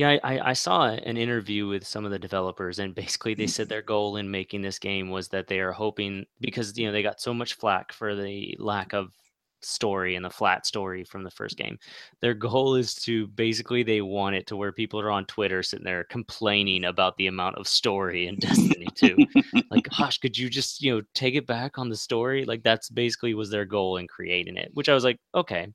[0.00, 3.68] Yeah, I, I- saw an interview with some of the developers, and basically they said
[3.68, 7.02] their goal in making this game was that they are hoping because you know they
[7.02, 9.12] got so much flack for the lack of
[9.60, 11.78] story and the flat story from the first game.
[12.22, 15.84] Their goal is to basically they want it to where people are on Twitter sitting
[15.84, 19.22] there complaining about the amount of story in Destiny 2.
[19.70, 22.46] like, gosh, could you just you know take it back on the story?
[22.46, 25.68] Like that's basically was their goal in creating it, which I was like, okay.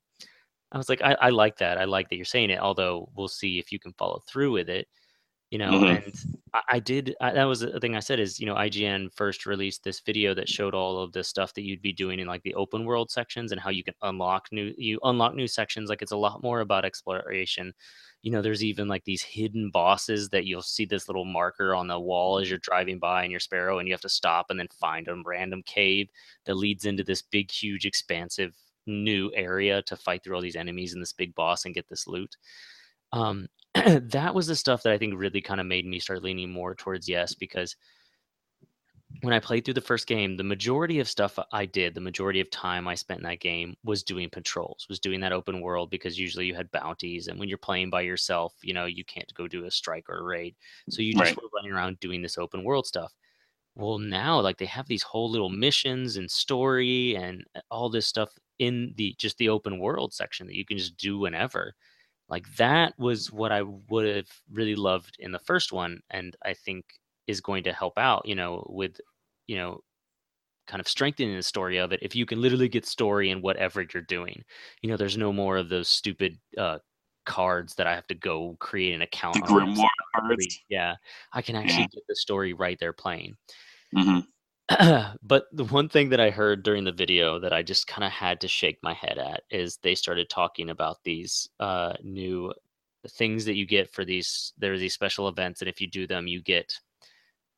[0.76, 1.78] I was like, I, I like that.
[1.80, 2.60] I like that you're saying it.
[2.60, 4.88] Although we'll see if you can follow through with it.
[5.52, 6.06] You know, Mhm.
[6.06, 6.16] and
[6.54, 7.16] I, I did.
[7.22, 10.34] I, that was the thing I said is, you know, IGN first released this video
[10.34, 13.12] that showed all of the stuff that you'd be doing in like the open world
[13.12, 14.74] sections and how you can unlock new.
[14.78, 15.90] You unlock new sections.
[15.90, 17.74] Like it's a lot more about exploration.
[18.24, 21.88] You know, there's even like these hidden bosses that you'll see this little marker on
[21.88, 24.60] the wall as you're driving by in your Sparrow, and you have to stop and
[24.60, 26.10] then find a random cave
[26.46, 28.54] that leads into this big, huge, expansive
[28.88, 32.08] new area to fight through all these enemies and this big boss and get this
[32.08, 32.36] loot.
[33.14, 36.52] Um, that was the stuff that I think really kind of made me start leaning
[36.52, 37.76] more towards yes because
[39.22, 42.42] when I played through the first game, the majority of stuff I did, the majority
[42.42, 45.90] of time I spent in that game was doing patrols, was doing that open world
[45.90, 47.28] because usually you had bounties.
[47.28, 50.20] And when you're playing by yourself, you know, you can't go do a strike or
[50.20, 50.56] a raid.
[50.90, 51.38] So you just Right.
[51.38, 53.14] were running around doing this open world stuff.
[53.76, 58.08] Well, now like they have these whole little missions and story and uh, all this
[58.08, 58.30] stuff
[58.60, 61.74] in the just the open world section that you can just do whenever.
[62.30, 66.54] Like that was what I would have really loved in the first one, and I
[66.54, 66.86] think
[67.28, 69.00] is going to help out, you know, with
[69.48, 69.82] you know,
[70.68, 72.00] kind of strengthening the story of it.
[72.02, 74.44] If you can literally get story in whatever you're doing,
[74.82, 76.80] you know, there's no more of those stupid uh,
[77.26, 79.36] cards that I have to go create an account.
[79.36, 79.90] The on grimoire
[80.70, 80.96] Yeah,
[81.34, 83.36] I can actually get the story right there playing.
[83.94, 84.20] hmm
[85.22, 88.12] but the one thing that I heard during the video that I just kind of
[88.12, 92.52] had to shake my head at is they started talking about these uh, new
[93.10, 94.54] things that you get for these.
[94.58, 96.74] There are these special events, and if you do them, you get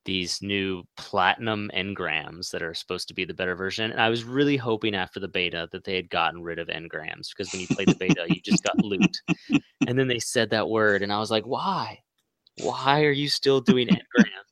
[0.03, 3.91] these new platinum engrams that are supposed to be the better version.
[3.91, 7.29] And I was really hoping after the beta that they had gotten rid of engrams
[7.29, 9.21] because when you played the beta, you just got loot.
[9.85, 11.99] And then they said that word, and I was like, why?
[12.61, 14.47] Why are you still doing engrams?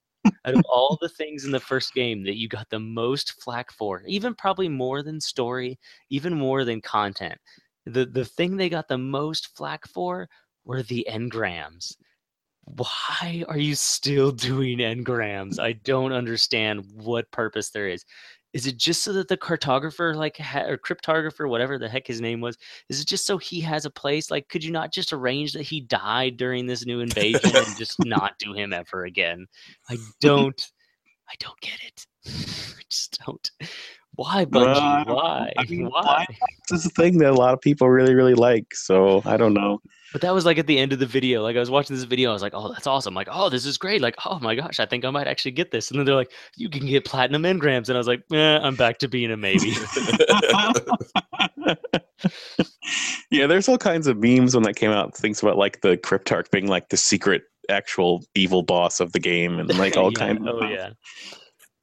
[0.46, 3.72] out of all the things in the first game that you got the most flack
[3.72, 5.80] for, even probably more than story,
[6.10, 7.40] even more than content,
[7.86, 10.30] the the thing they got the most flack for
[10.64, 11.96] were the engrams.
[12.66, 15.60] Why are you still doing engrams?
[15.60, 18.06] I don't understand what purpose there is.
[18.56, 22.22] Is it just so that the cartographer, like, ha- or cryptographer, whatever the heck his
[22.22, 22.58] name was,
[22.88, 24.32] is it just so he has a place?
[24.32, 28.06] Like, could you not just arrange that he died during this new invasion and just
[28.06, 29.48] not do him ever again?
[29.90, 30.72] I don't,
[31.28, 32.08] I don't get it.
[32.26, 33.52] I just don't.
[34.16, 34.78] Why, Bungie?
[34.78, 35.04] I.
[35.12, 35.54] Why?
[35.58, 36.26] I mean, Why?
[36.70, 38.74] This is a thing that a lot of people really, really like.
[38.76, 39.82] So I don't know.
[40.14, 41.44] But that was like at the end of the video.
[41.44, 43.66] Like I was watching this video, I was like, "Oh, that's awesome!" Like, "Oh, this
[43.66, 46.06] is great!" Like, "Oh my gosh, I think I might actually get this." And then
[46.06, 49.10] they're like, "You can get platinum engrams," and I was like, "Eh, I'm back to
[49.10, 49.74] being a maybe."
[53.30, 55.18] yeah, there's all kinds of memes when that came out.
[55.18, 59.60] Things about like the Cryptarch being like the secret, actual evil boss of the game,
[59.60, 60.40] and like all Yeah, kinds.
[60.48, 60.92] Oh of yeah,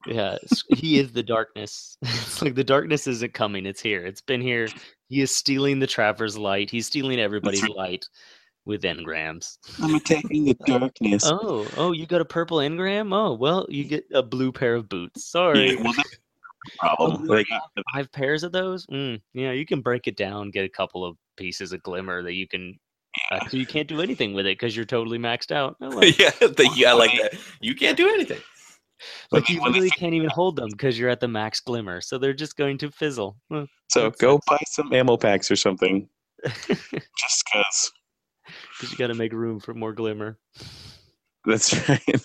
[0.06, 0.38] yeah.
[0.68, 1.96] He is the darkness.
[2.02, 4.04] It's like the darkness isn't coming; it's here.
[4.04, 4.68] It's been here.
[5.08, 6.70] He is stealing the Traveler's light.
[6.70, 7.76] He's stealing everybody's right.
[7.76, 8.06] light
[8.64, 9.58] with engrams.
[9.80, 11.24] I'm attacking the darkness.
[11.26, 13.14] Oh, oh, you got a purple engram?
[13.14, 15.30] Oh, well, you get a blue pair of boots.
[15.30, 15.72] Sorry.
[15.72, 15.92] Yeah, well,
[16.78, 17.44] problem.
[17.44, 17.44] Oh,
[17.92, 18.86] five pairs of those.
[18.86, 22.34] Mm, yeah, you can break it down, get a couple of pieces of glimmer that
[22.34, 22.78] you can.
[23.30, 25.76] Uh, so you can't do anything with it because you're totally maxed out.
[25.80, 26.04] Oh, well.
[26.04, 27.34] yeah, the, yeah, I like that.
[27.60, 28.38] You can't do anything.
[29.30, 31.60] Like you mean, when they literally can't even hold them because you're at the max
[31.60, 33.36] glimmer, so they're just going to fizzle.
[33.50, 36.08] Well, so go buy some ammo packs or something,
[36.44, 37.92] just because
[38.78, 38.92] because.
[38.92, 40.38] you got to make room for more glimmer.
[41.44, 42.22] That's right.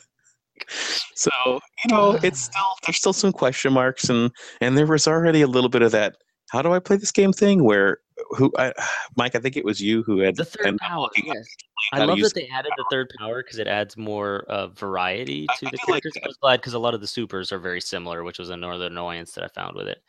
[1.15, 4.31] So you know, it's still there's still some question marks, and
[4.61, 6.15] and there was already a little bit of that.
[6.51, 7.63] How do I play this game thing?
[7.63, 7.99] Where
[8.31, 8.73] who, I,
[9.18, 9.35] Mike?
[9.35, 11.48] I think it was you who had The third ended power, looking yes.
[11.91, 15.68] I love that they added the third power because it adds more uh, variety to
[15.68, 16.14] I the do like characters.
[16.15, 16.23] that.
[16.23, 18.88] I was glad because a lot of the supers are very similar, which was another
[18.88, 20.02] annoyance that I found with it.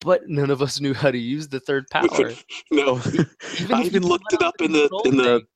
[0.00, 2.32] but none of us knew how to use the third power.
[2.70, 3.00] no,
[3.60, 5.46] Even I if even looked it up in the in the thing,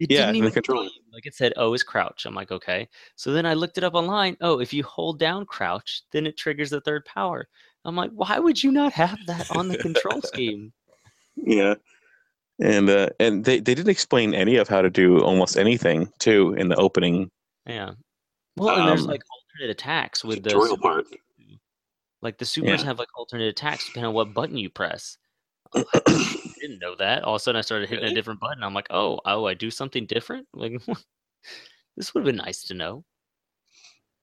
[0.00, 0.84] it yeah, didn't in the even control.
[0.84, 3.84] tell like it said o is crouch i'm like okay so then i looked it
[3.84, 7.48] up online oh if you hold down crouch then it triggers the third power
[7.84, 10.72] i'm like why would you not have that on the control scheme
[11.44, 11.74] yeah.
[12.60, 16.54] And uh, and they, they didn't explain any of how to do almost anything too
[16.56, 17.28] in the opening
[17.66, 17.92] yeah
[18.56, 21.06] well and there's Um, like alternate attacks with the tutorial super- part.
[22.22, 22.86] like the supers Yeah.
[22.86, 25.18] have like alternate attacks depending on what button you press
[25.74, 25.82] I
[26.60, 28.12] didn't know that all of a sudden i started hitting Really?
[28.14, 30.80] a different button i'm like oh oh i do something different like
[31.96, 33.04] this would have been nice to know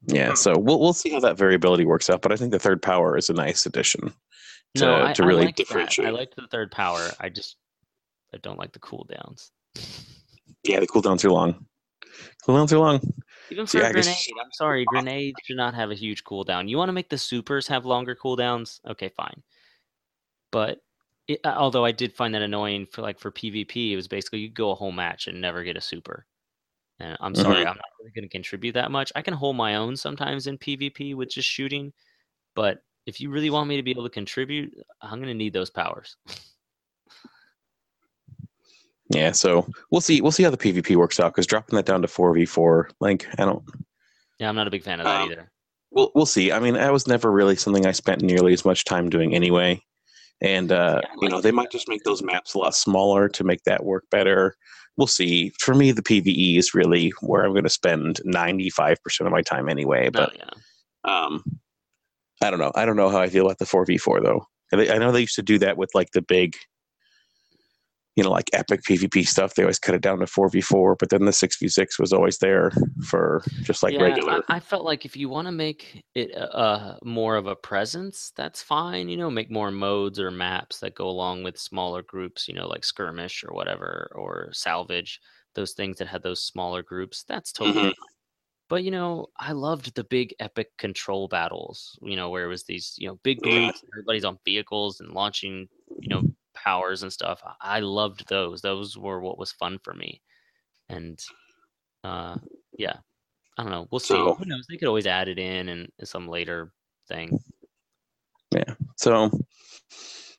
[0.07, 2.22] Yeah, so we'll we'll see how that variability works out.
[2.22, 4.14] But I think the third power is a nice addition
[4.76, 5.56] to, no I, to I really that.
[5.56, 6.07] differentiate.
[6.07, 7.57] i liked the third power i just
[8.34, 9.52] i don't like the cooldowns
[10.64, 11.65] yeah, the cooldown's too long.
[12.48, 12.99] Cooldown too long.
[13.49, 16.23] Even for Yeah, a I guess- grenade, I'm sorry, grenades should not have a huge
[16.23, 16.69] cooldown.
[16.69, 18.80] You want to make the supers have longer cooldowns?
[18.88, 19.41] Okay, fine.
[20.52, 20.80] But
[21.27, 24.39] it, uh, although I did find that annoying for like for PvP, it was basically
[24.39, 26.27] you go a whole match and never get a super.
[26.99, 29.11] And I'm sorry, I'm not really going to contribute that much.
[29.15, 31.91] I can hold my own sometimes in PvP with just shooting,
[32.56, 35.53] but if you really want me to be able to contribute, I'm going to need
[35.53, 36.15] those powers.
[39.14, 40.22] Yeah, so we'll see.
[40.22, 42.90] We'll see how the PvP works out because dropping that down to four v four,
[43.02, 43.61] like I don't.
[44.40, 45.52] Yeah, I'm not a big fan of that Um, either.
[45.91, 46.52] We'll we'll see.
[46.53, 49.84] I mean, that was never really something I spent nearly as much time doing anyway.
[50.40, 53.28] And uh, Yeah, I you know, they might just make those maps a lot smaller
[53.28, 54.56] to make that work better.
[54.95, 55.52] We'll see.
[55.60, 59.34] For me, the PVE is really where I'm going to spend ninety five percent of
[59.34, 60.07] my time anyway.
[60.07, 60.49] Oh, But yeah.
[61.03, 61.44] um,
[62.42, 62.72] I don't know.
[62.76, 64.46] I don't know how I feel about the four v four though.
[64.74, 66.56] I know they used to do that with like the big,
[68.16, 69.54] you know, like epic PvP stuff.
[69.54, 72.00] They always cut it down to four v four, but then the six v six
[72.00, 72.72] was always there
[73.04, 74.42] for just like Yeah, regular.
[74.48, 78.32] I, I felt like if you want to make it uh, more of a presence,
[78.36, 79.10] that's fine.
[79.10, 82.48] You know, make more modes or maps that go along with smaller groups.
[82.48, 85.20] You know, like skirmish or whatever, or salvage.
[85.54, 87.26] Those things that had those smaller groups.
[87.28, 87.90] That's totally.
[87.90, 87.94] Mhm.
[88.72, 91.99] But you know, I loved the big epic control battles.
[92.02, 93.65] You know, where it was these you know big Yeah.
[93.65, 95.68] groups, everybody's on vehicles and launching
[95.99, 96.23] you know
[96.53, 97.41] powers and stuff.
[97.60, 98.61] I loved those.
[98.61, 100.22] Those were what was fun for me.
[100.88, 101.19] And
[102.06, 102.38] uh,
[102.77, 102.95] yeah,
[103.57, 103.88] I don't know.
[103.91, 104.14] We'll see.
[104.14, 104.65] So- Who knows?
[104.69, 106.72] They could always add it in and some later
[107.10, 107.38] thing.
[108.56, 108.73] Yeah.
[108.95, 109.31] So, all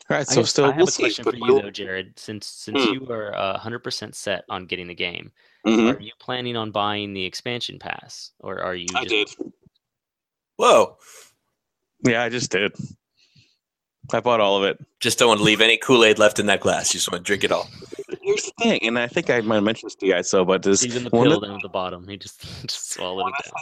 [0.09, 0.27] right.
[0.27, 1.03] So still, I have we'll a see.
[1.03, 2.19] question for you we'll- though, Jared.
[2.19, 2.93] Since since Hmm.
[2.95, 5.33] you are uh, 100% set on getting the game,
[5.67, 5.97] Mhm.
[5.97, 8.87] are you planning on buying the expansion pass, or are you?
[8.95, 9.53] I just, did.
[10.57, 10.97] Whoa.
[12.05, 12.73] Yeah, I just did.
[14.13, 14.85] I bought all of it.
[14.99, 16.93] Just don't want to leave any Kool Aid left in that glass.
[16.93, 17.69] You just want to drink it all.
[18.21, 20.29] Here's the thing, and I think I might have mentioned this to you guys.
[20.29, 23.29] So, but this Even the pill of, down at the bottom, he just just swallowed
[23.29, 23.55] it down.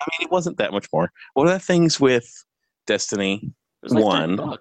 [0.00, 1.12] I mean, it wasn't that much more.
[1.34, 2.44] One of the things with
[2.86, 3.52] Destiny
[3.82, 4.56] It like one.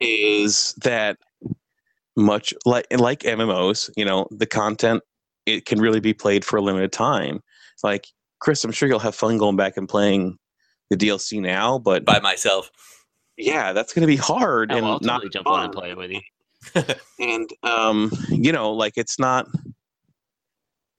[0.00, 1.18] is that
[2.16, 5.02] much like like MMOs, you know, the content
[5.46, 7.40] it can really be played for a limited time.
[7.82, 8.06] Like
[8.40, 10.36] Chris, I'm sure you'll have fun going back and playing
[10.90, 12.70] the DLC now, but By myself.
[13.36, 15.72] yeah, that's going to be hard Oh, and well, I'll not totally jump on and
[15.72, 16.20] play it with you.
[17.20, 19.46] and um you know like it's not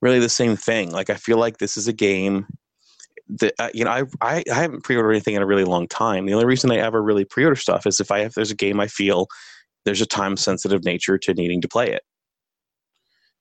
[0.00, 2.46] really the same thing like i feel like this is a game
[3.28, 6.24] that uh, you know I, I i haven't pre-ordered anything in a really long time
[6.24, 8.80] the only reason i ever really pre-order stuff is if i if there's a game
[8.80, 9.26] i feel
[9.84, 12.02] there's a time sensitive nature to needing to play it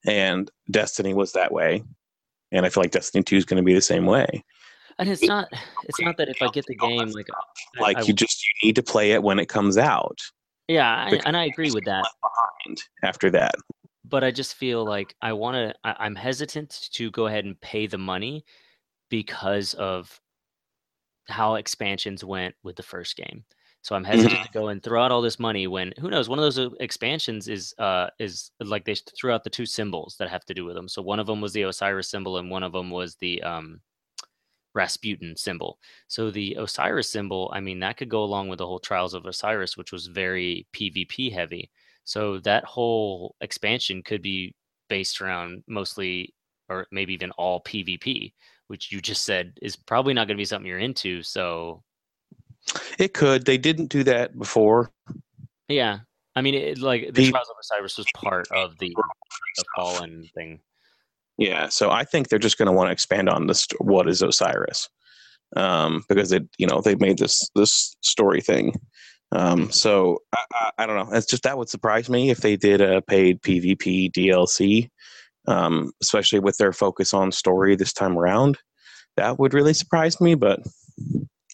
[0.06, 1.84] and destiny was that way
[2.52, 4.44] and i feel like destiny 2 is going to be the same way
[4.99, 5.48] And it's not
[5.84, 7.28] it's not that if I get the game like
[7.80, 10.19] like I- you just you need to play it when it comes out
[10.69, 12.06] yeah, I, and I agree with that.
[13.03, 13.56] after that
[14.10, 15.74] but I just feel like I want to.
[15.84, 18.45] I'm hesitant to go ahead and pay the money
[19.10, 20.19] because of
[21.28, 23.44] how expansions went with the first game.
[23.81, 26.39] So I'm hesitant to go and throw out all this money when who knows one
[26.39, 30.29] of those uh, expansions is uh is like they threw out the two symbols that
[30.29, 30.89] have to do with them.
[30.89, 33.81] So one of them was the Osiris symbol and one of them was the um
[34.77, 35.79] Rasputin symbol.
[36.07, 39.25] So the Osiris symbol, I mean, that could go along with the whole Trials of
[39.25, 41.71] Osiris, which was very PvP heavy.
[42.03, 44.53] So that whole expansion could be
[44.87, 46.33] based around mostly,
[46.69, 48.33] or maybe even all PvP,
[48.67, 51.23] which you just said is probably not going to be something you're into.
[51.23, 51.83] So
[52.99, 54.91] it could they didn't do that before
[55.67, 55.99] yeah,
[56.35, 58.95] I mean, it, like the The- Trials of Osiris was part of the,
[59.57, 60.59] the Fallen thing.
[61.38, 63.67] Yeah, so I think they're just going to want to expand on this.
[63.79, 64.89] What is Osiris?
[65.55, 68.73] Um, because it, you know, they made this this story thing.
[69.31, 71.15] Um, so I, I, I don't know.
[71.15, 74.89] It's just that would surprise me if they did a paid PvP DLC,
[75.47, 78.57] um, especially with their focus on story this time around.
[79.15, 80.61] That would really surprise me, but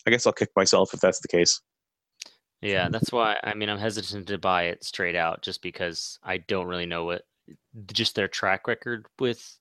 [0.05, 1.61] I guess I'll kick myself if that's the case.
[2.61, 6.37] Yeah, that's why I mean I'm hesitant to buy it straight out just because I
[6.37, 7.23] don't really know what
[7.87, 9.57] just their track record with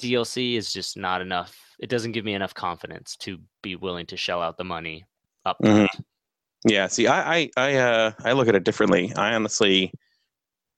[0.00, 1.58] DLC is just not enough.
[1.78, 5.04] It doesn't give me enough confidence to be willing to shell out the money
[5.44, 5.88] up Mhm.
[6.64, 9.12] Yeah, see, I, I, I, uh, I look at it differently.
[9.16, 9.92] I honestly,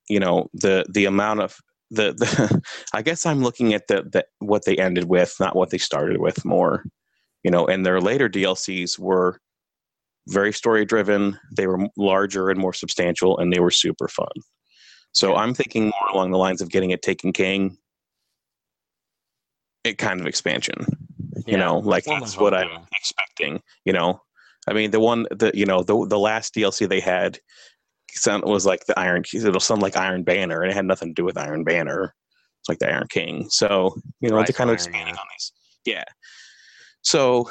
[0.09, 1.57] you know, the the amount of
[1.91, 2.63] the, the
[2.95, 6.19] I guess I'm looking at the, the what they ended with, not what they started
[6.19, 6.85] with more.
[7.45, 9.39] You know, and their later DLCs were
[10.29, 11.39] very story driven.
[11.57, 14.33] They were larger and more substantial, and they were super fun.
[15.13, 17.77] So I'm thinking more along the lines of getting a Taken King,
[19.85, 20.87] it kind of expansion.
[21.47, 22.85] You know, like that's what I'm yeah.
[22.93, 23.61] expecting.
[23.85, 24.23] You know,
[24.67, 27.39] I mean, the one the you know the the last DLC they had
[28.13, 29.23] sound was like the Iron.
[29.33, 32.15] It'll sound like Iron Banner, and it had nothing to do with Iron Banner.
[32.61, 33.49] It's like the Iron King.
[33.51, 35.21] So you know Rise they're kind of of Iron, expanding yeah.
[35.21, 35.53] on these.
[35.85, 36.05] Yeah.
[37.05, 37.51] So,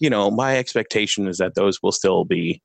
[0.00, 2.62] you know, my expectation is that those will still be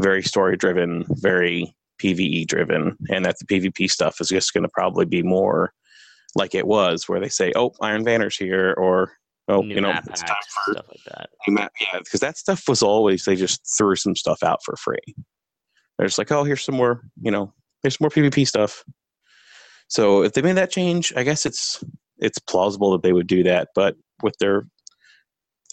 [0.00, 4.68] very story driven, very PVE driven, and that the PvP stuff is just going to
[4.68, 5.72] probably be more
[6.34, 9.12] like it was, where they say, "Oh, Iron Banner's here," or
[9.48, 10.36] "Oh, New you know, it's time
[10.66, 11.30] for stuff like that.
[11.48, 11.72] map.
[11.80, 15.14] Yeah, because that stuff was always they just threw some stuff out for free.
[15.96, 18.84] They're just like, oh, here's some more, you know, here's some more PvP stuff.
[19.88, 21.82] So if they made that change, I guess it's
[22.18, 23.68] it's plausible that they would do that.
[23.74, 24.66] But with their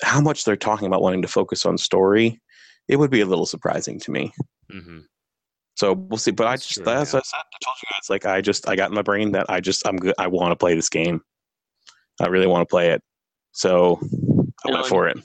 [0.01, 2.41] how much they're talking about wanting to focus on story,
[2.87, 4.33] it would be a little surprising to me.
[4.69, 4.99] hmm
[5.75, 6.31] So we'll see.
[6.31, 7.19] But I just true, that's yeah.
[7.19, 7.37] I said.
[7.37, 9.87] I told you guys like I just I got in my brain that I just
[9.87, 10.15] I'm good.
[10.17, 11.21] I want to play this game.
[12.21, 13.01] I really want to play it.
[13.53, 13.99] So
[14.65, 15.17] I No, went and for it.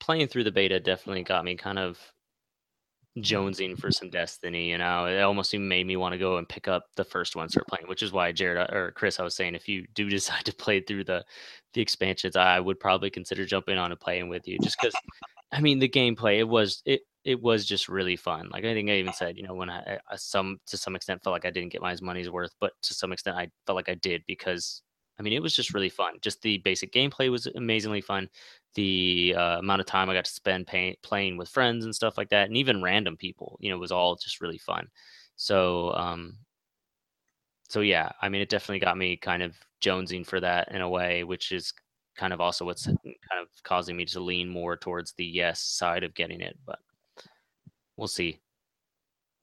[0.00, 2.13] Playing through the beta definitely got me kind of
[3.18, 4.70] jonesing for some Destiny.
[4.70, 7.36] You know, it almost even made me want to go and pick up the first
[7.36, 7.86] one, start playing.
[7.88, 10.54] Which is why Jared uh, or Chris, I was saying, if you do decide to
[10.54, 11.24] play through the
[11.74, 14.94] the expansions, I would probably consider jumping on and playing with you, just because.
[15.52, 18.48] I mean, the gameplay it was it it was just really fun.
[18.50, 21.22] Like I think I even said, you know, when I, I some to some extent
[21.22, 23.88] felt like I didn't get my money's worth, but to some extent I felt like
[23.88, 24.82] I did because
[25.18, 26.14] I mean it was just really fun.
[26.20, 28.28] Just the basic gameplay was amazingly fun.
[28.74, 32.18] The uh, amount of time I got to spend pay, playing with friends and stuff
[32.18, 34.88] like that, and even random people, you know, was all just really fun.
[35.36, 36.36] So, um,
[37.68, 40.88] so yeah, I mean, it definitely got me kind of jonesing for that in a
[40.88, 41.72] way, which is
[42.16, 42.98] kind of also what's kind
[43.40, 46.56] of causing me to lean more towards the yes side of getting it.
[46.66, 46.78] But
[47.96, 48.40] we'll see.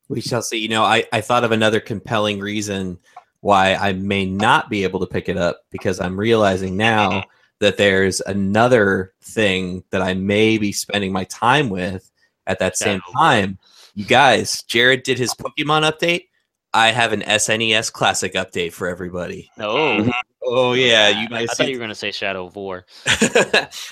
[0.09, 0.57] We shall see.
[0.57, 2.99] You know, I, I thought of another compelling reason
[3.39, 7.23] why I may not be able to pick it up because I'm realizing now
[7.61, 12.11] that there's another thing that I may be spending my time with
[12.47, 13.57] at that same time.
[13.93, 16.25] You guys, Jared did his Pokemon update.
[16.73, 19.51] I have an SNES Classic update for everybody.
[19.57, 20.09] No,
[20.43, 21.49] Oh yeah, you guys.
[21.49, 22.85] I thought you were gonna say Shadow of War.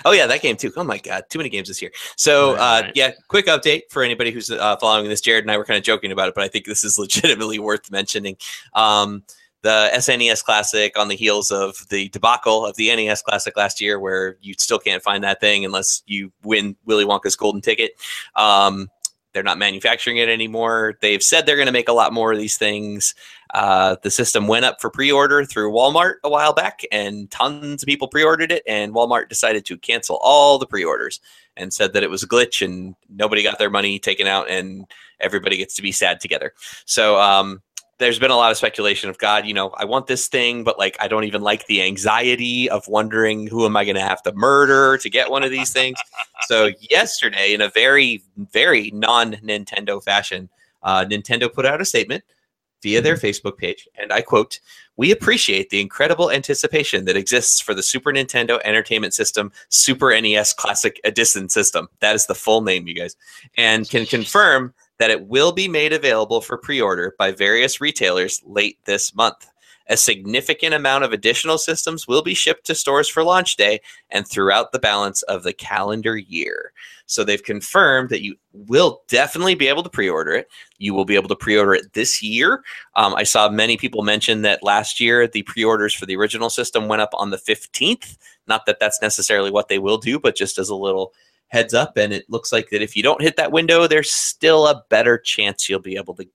[0.03, 0.73] oh yeah, that game too.
[0.75, 1.91] Oh my god, too many games this year.
[2.15, 2.91] So Right, uh, right.
[2.95, 5.21] yeah, quick update for anybody who's uh, following this.
[5.21, 7.59] Jared and I were kind of joking about it, but I think this is legitimately
[7.59, 8.35] worth mentioning.
[8.73, 9.23] Um,
[9.61, 13.99] the SNES Classic on the heels of the debacle of the NES Classic last year,
[13.99, 17.91] where you still can't find that thing unless you win Willy Wonka's golden ticket.
[18.35, 18.89] Um,
[19.33, 20.97] they're not manufacturing it anymore.
[21.01, 23.13] They've said they're going to make a lot more of these things.
[23.53, 27.87] Uh, the system went up for pre-order through Walmart a while back, and tons of
[27.87, 28.63] people pre-ordered it.
[28.67, 31.19] And Walmart decided to cancel all the pre-orders
[31.55, 34.85] and said that it was a glitch, and nobody got their money taken out, and
[35.19, 36.53] everybody gets to be sad together.
[36.85, 37.61] So um,
[37.99, 40.79] there's been a lot of speculation of God, you know, I want this thing, but
[40.79, 44.23] like I don't even like the anxiety of wondering who am I going to have
[44.23, 45.97] to murder to get one of these things.
[46.47, 50.49] so yesterday, in a very very non-Nintendo fashion,
[50.81, 52.23] uh, Nintendo put out a statement
[52.81, 54.61] via their Facebook page, and I quote,
[54.95, 60.53] We appreciate the incredible anticipation that exists for the Super Nintendo Entertainment System Super NES
[60.53, 61.89] Classic Edition system.
[61.99, 63.17] That is the full name, you guys.
[63.57, 68.41] And can confirm that it will be made available for pre order by various retailers
[68.45, 69.47] late this month.
[69.91, 73.81] A significant amount of additional systems will be shipped to stores for launch day
[74.11, 76.73] and throughout the balance of the calendar year.
[77.07, 80.47] So they've confirmed that you will definitely be able to pre order it.
[80.77, 82.63] You will be able to pre order it this year.
[82.95, 86.51] Um, I saw many people mention that last year the pre orders for the original
[86.51, 88.15] system went up on the 15th.
[88.47, 91.13] Not that that's necessarily what they will do, but just as a little
[91.49, 91.97] heads up.
[91.97, 95.17] And it looks like that if you don't hit that window, there's still a better
[95.17, 96.27] chance you'll be able to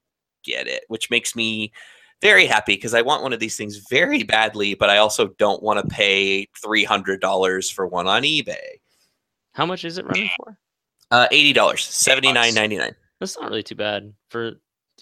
[0.44, 1.72] get it, which makes me
[2.20, 5.62] very happy because I want one of these things very badly, but I also don't
[5.62, 8.78] want to pay $300 for one on eBay.
[9.52, 10.58] How much is it running for?
[11.10, 12.94] Uh, $80, seventy nine ninety nine.
[13.20, 14.52] That's not really too bad for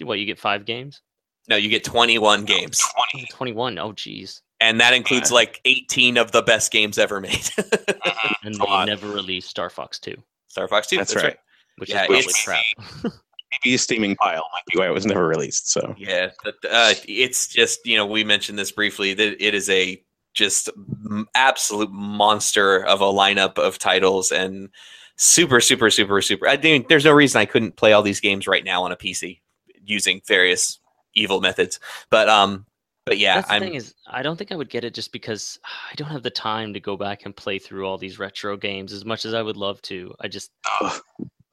[0.03, 1.01] what you get five games.
[1.49, 2.83] No, you get 21 games.
[3.31, 3.79] Twenty-one.
[3.79, 4.43] Oh, geez.
[4.63, 5.35] And that includes Yeah.
[5.35, 7.51] like 18 of the best games ever made.
[8.45, 8.87] And they lot.
[8.89, 10.17] never released Star Fox Two,
[10.49, 10.97] Star Fox 2.
[10.97, 11.31] That's That's, right.
[11.33, 11.39] right.
[11.79, 12.63] which Yeah, is probably
[13.03, 13.13] crap.
[13.65, 15.71] maybe a steaming pile might be why it was never released.
[15.71, 19.69] So Yeah, but uh, it's just you know we mentioned this briefly that it is
[19.71, 20.03] a
[20.35, 20.71] just
[21.09, 24.71] m- absolute monster of a lineup of titles and
[25.17, 26.49] super super super super.
[26.49, 28.97] I mean, there's no reason I couldn't play all these games right now on a
[28.97, 29.41] PC
[29.85, 30.79] using various
[31.15, 31.79] evil methods.
[32.11, 32.67] But um,
[33.05, 35.13] but yeah, That's the I'm thing is, I don't think I would get it just
[35.13, 35.59] because
[35.91, 38.93] I don't have the time to go back and play through all these retro games
[38.93, 40.15] as much as I would love to.
[40.21, 40.51] I just
[40.81, 41.01] ugh,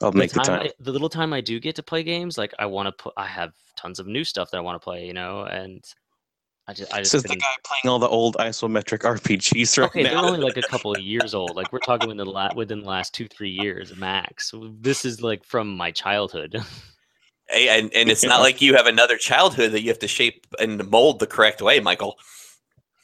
[0.02, 0.62] I'll make the time.
[0.62, 3.14] I, the little time I do get to play games, like I want to put,
[3.18, 5.84] I have tons of new stuff that I want to play, you know, and
[6.68, 10.04] I just, I just Says the guy playing all the old isometric RPGs right Okay,
[10.04, 11.56] they're only like a couple of years old.
[11.56, 14.54] Like we're talking within the la- within the last two, three years max.
[14.80, 16.64] This is like from my childhood.
[17.50, 20.46] Hey, and, and it's not like you have another childhood that you have to shape
[20.60, 22.18] and mold the correct way, Michael.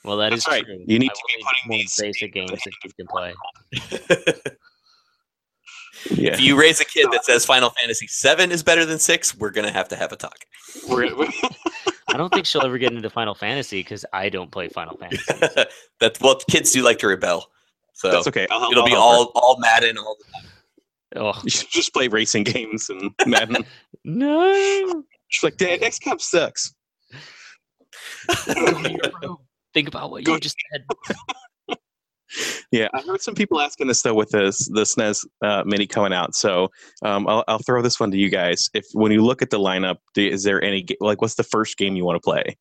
[0.04, 0.66] Well, that is That's right.
[0.66, 0.84] true.
[0.86, 3.34] You need I to be putting more these basic games that you can play.
[6.12, 6.34] yeah.
[6.34, 9.50] If you raise a kid that says Final Fantasy VII is better than six, we're
[9.50, 10.38] gonna have to have a talk.
[12.08, 15.34] I don't think she'll ever get into Final Fantasy because I don't play Final Fantasy.
[16.00, 17.50] That's well, kids do like to rebel,
[17.94, 18.46] so That's okay.
[18.52, 19.40] I'll, it'll I'll be help her.
[19.40, 20.52] all all Madden, all the time.
[21.16, 23.66] Oh You should just play racing games and Madden.
[24.04, 25.04] no!
[25.30, 26.74] She's like, Dad, XCOM sucks.
[29.74, 30.86] Think about what Go- you just said.
[32.72, 36.12] Yeah, I heard some people asking this though with this the SNES uh, Mini coming
[36.12, 36.36] out.
[36.36, 36.70] So
[37.04, 38.70] um, I'll, I'll throw this one to you guys.
[38.74, 41.78] If when you look at the lineup, do, is there any like what's the first
[41.78, 42.58] game you want to play?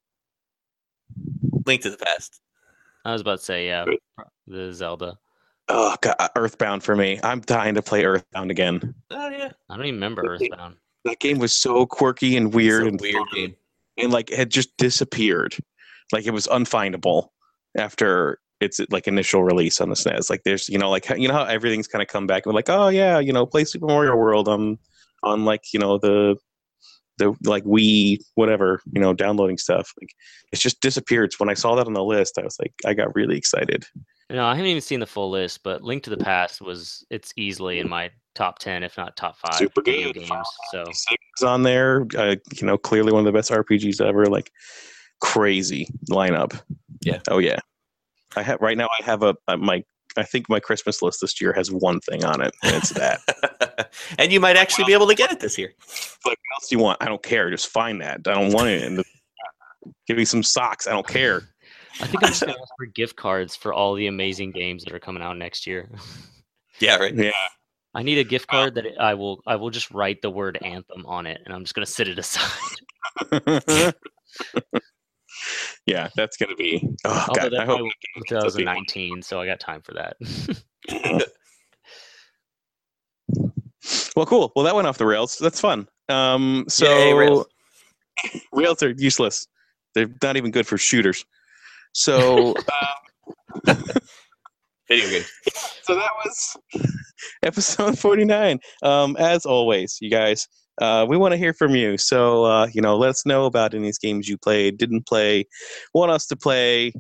[1.67, 2.41] Link to the Past.
[3.05, 3.87] I was about to say, yeah,
[4.47, 5.19] the Zelda.
[5.69, 7.19] Oh, God, uh, Earthbound for me.
[7.23, 8.95] I'm dying to play Earthbound again.
[9.11, 10.49] Oh yeah, I don't even remember Okay.
[10.51, 10.77] Earthbound.
[11.05, 13.55] That game was so quirky and weird It's a and weird fun, game.
[13.99, 15.57] and like it had just disappeared.
[16.13, 17.29] Like it was unfindable
[17.77, 20.31] after its like initial release on the SNES.
[20.31, 22.69] Like there's you know like you know how everything's kind of come back and like
[22.71, 24.79] oh yeah you know play Super Mario World on
[25.23, 26.37] on like you know the
[27.19, 29.93] the like we whatever you know downloading stuff.
[30.01, 30.11] Like
[30.53, 31.33] it's just disappeared.
[31.33, 33.85] So when I saw that on the list, I was like I got really excited.
[34.31, 37.33] No, I haven't even seen the full list, but Link to the Past was it's
[37.37, 40.49] easily in my top ten, if not top five Super video games.
[40.73, 44.27] So Six on there, uh, you know clearly one of the best RPGs ever.
[44.27, 44.51] Like
[45.21, 46.61] crazy lineup.
[47.01, 47.21] Yeah.
[47.31, 47.59] Oh yeah.
[48.37, 48.89] I have right now.
[48.99, 49.85] I have a, a my.
[50.17, 53.91] I think my Christmas list this year has one thing on it, and it's that.
[54.19, 55.73] and you might actually be able to get it this year.
[56.25, 56.99] like, what else do you want?
[57.01, 57.51] I don't care.
[57.51, 58.21] Just find that.
[58.27, 58.83] I don't want it.
[58.83, 59.05] And
[60.07, 60.87] give me some socks.
[60.87, 61.43] I don't care.
[62.01, 64.93] I think I'm just gonna ask for gift cards for all the amazing games that
[64.93, 65.89] are coming out next year.
[66.81, 67.15] Yeah, right.
[67.15, 67.31] Yeah.
[67.95, 71.07] I need a gift card that I will I will just write the word anthem
[71.07, 73.95] on it, and I'm just gonna sit it aside.
[75.87, 76.83] Yeah, that's gonna be.
[77.05, 77.67] Oh Although god, I hope.
[77.67, 77.95] probably won't
[78.29, 80.17] be 2019, so I got time for that.
[84.17, 84.53] Well, cool.
[84.55, 85.37] Well, that went off the rails.
[85.39, 85.89] That's fun.
[86.09, 87.47] Um, so Yay, rails.
[88.53, 89.47] rails are useless.
[89.95, 91.25] They're not even good for shooters.
[91.93, 92.55] So,
[93.67, 93.75] uh,
[94.89, 95.23] Video game.
[95.83, 96.57] so that was
[97.43, 100.47] episode 49 um, as always you guys
[100.81, 101.97] uh, we want to hear from you.
[101.99, 105.07] So uh, you know let us know about any of these games you played didn't
[105.07, 105.47] play
[105.93, 106.93] want us to play.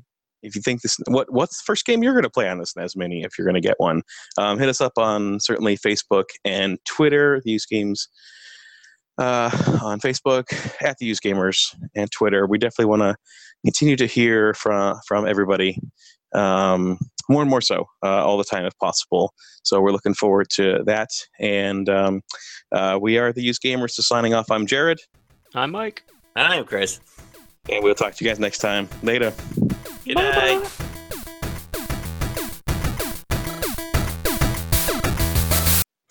[0.42, 2.76] If you think this what what's the first game you're going to play on this
[2.76, 4.02] NES Mini if you're going to get one?
[4.38, 8.08] Um, hit us up on certainly Facebook and Twitter these games
[9.18, 9.50] uh,
[9.82, 10.44] on Facebook
[10.82, 12.46] at the Use Gamers and Twitter.
[12.46, 13.16] We definitely want to
[13.64, 15.78] continue to hear from from everybody
[16.34, 16.98] um,
[17.28, 19.32] more and more so uh, all the time if possible.
[19.62, 21.08] So we're looking forward to that.
[21.40, 22.22] And um,
[22.72, 23.92] uh, we are the Use Gamers.
[23.92, 25.00] So signing off, I'm Jared,
[25.54, 26.02] I'm Mike.
[26.36, 27.00] And I'm Chris.
[27.70, 28.88] and we'll talk to you guys next time.
[29.02, 29.32] Later.
[30.04, 30.68] Good night.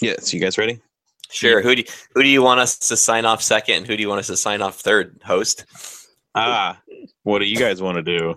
[0.02, 0.82] Yeah, so you guys ready?
[1.30, 1.62] Sure.
[1.62, 3.88] Who do you, who do you want us to sign off second?
[3.88, 5.22] Who do you want us to sign off third?
[5.24, 5.66] Host.
[6.36, 6.80] Ah,
[7.24, 8.36] what do you guys want to do?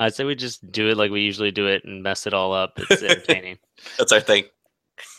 [0.00, 2.52] I'd say we just do it like we usually do it and mess it all
[2.52, 2.72] up.
[2.76, 3.58] It's entertaining.
[3.98, 4.44] That's our thing.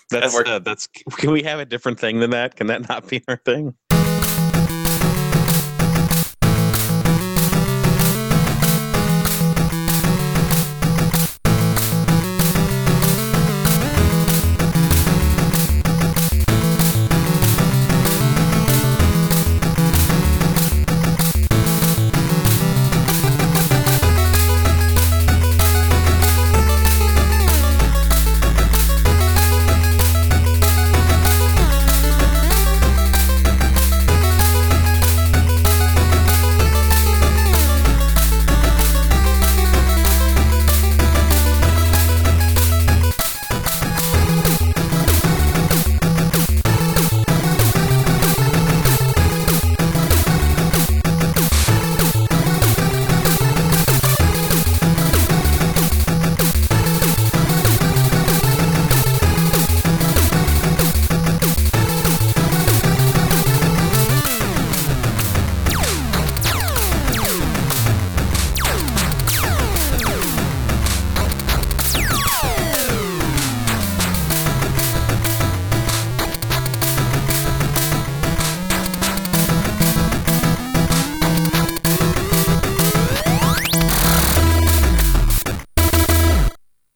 [0.09, 0.49] That's works.
[0.49, 0.87] uh, that's.
[1.17, 2.55] Can we have a different thing than that?
[2.55, 3.75] Can that not be our thing?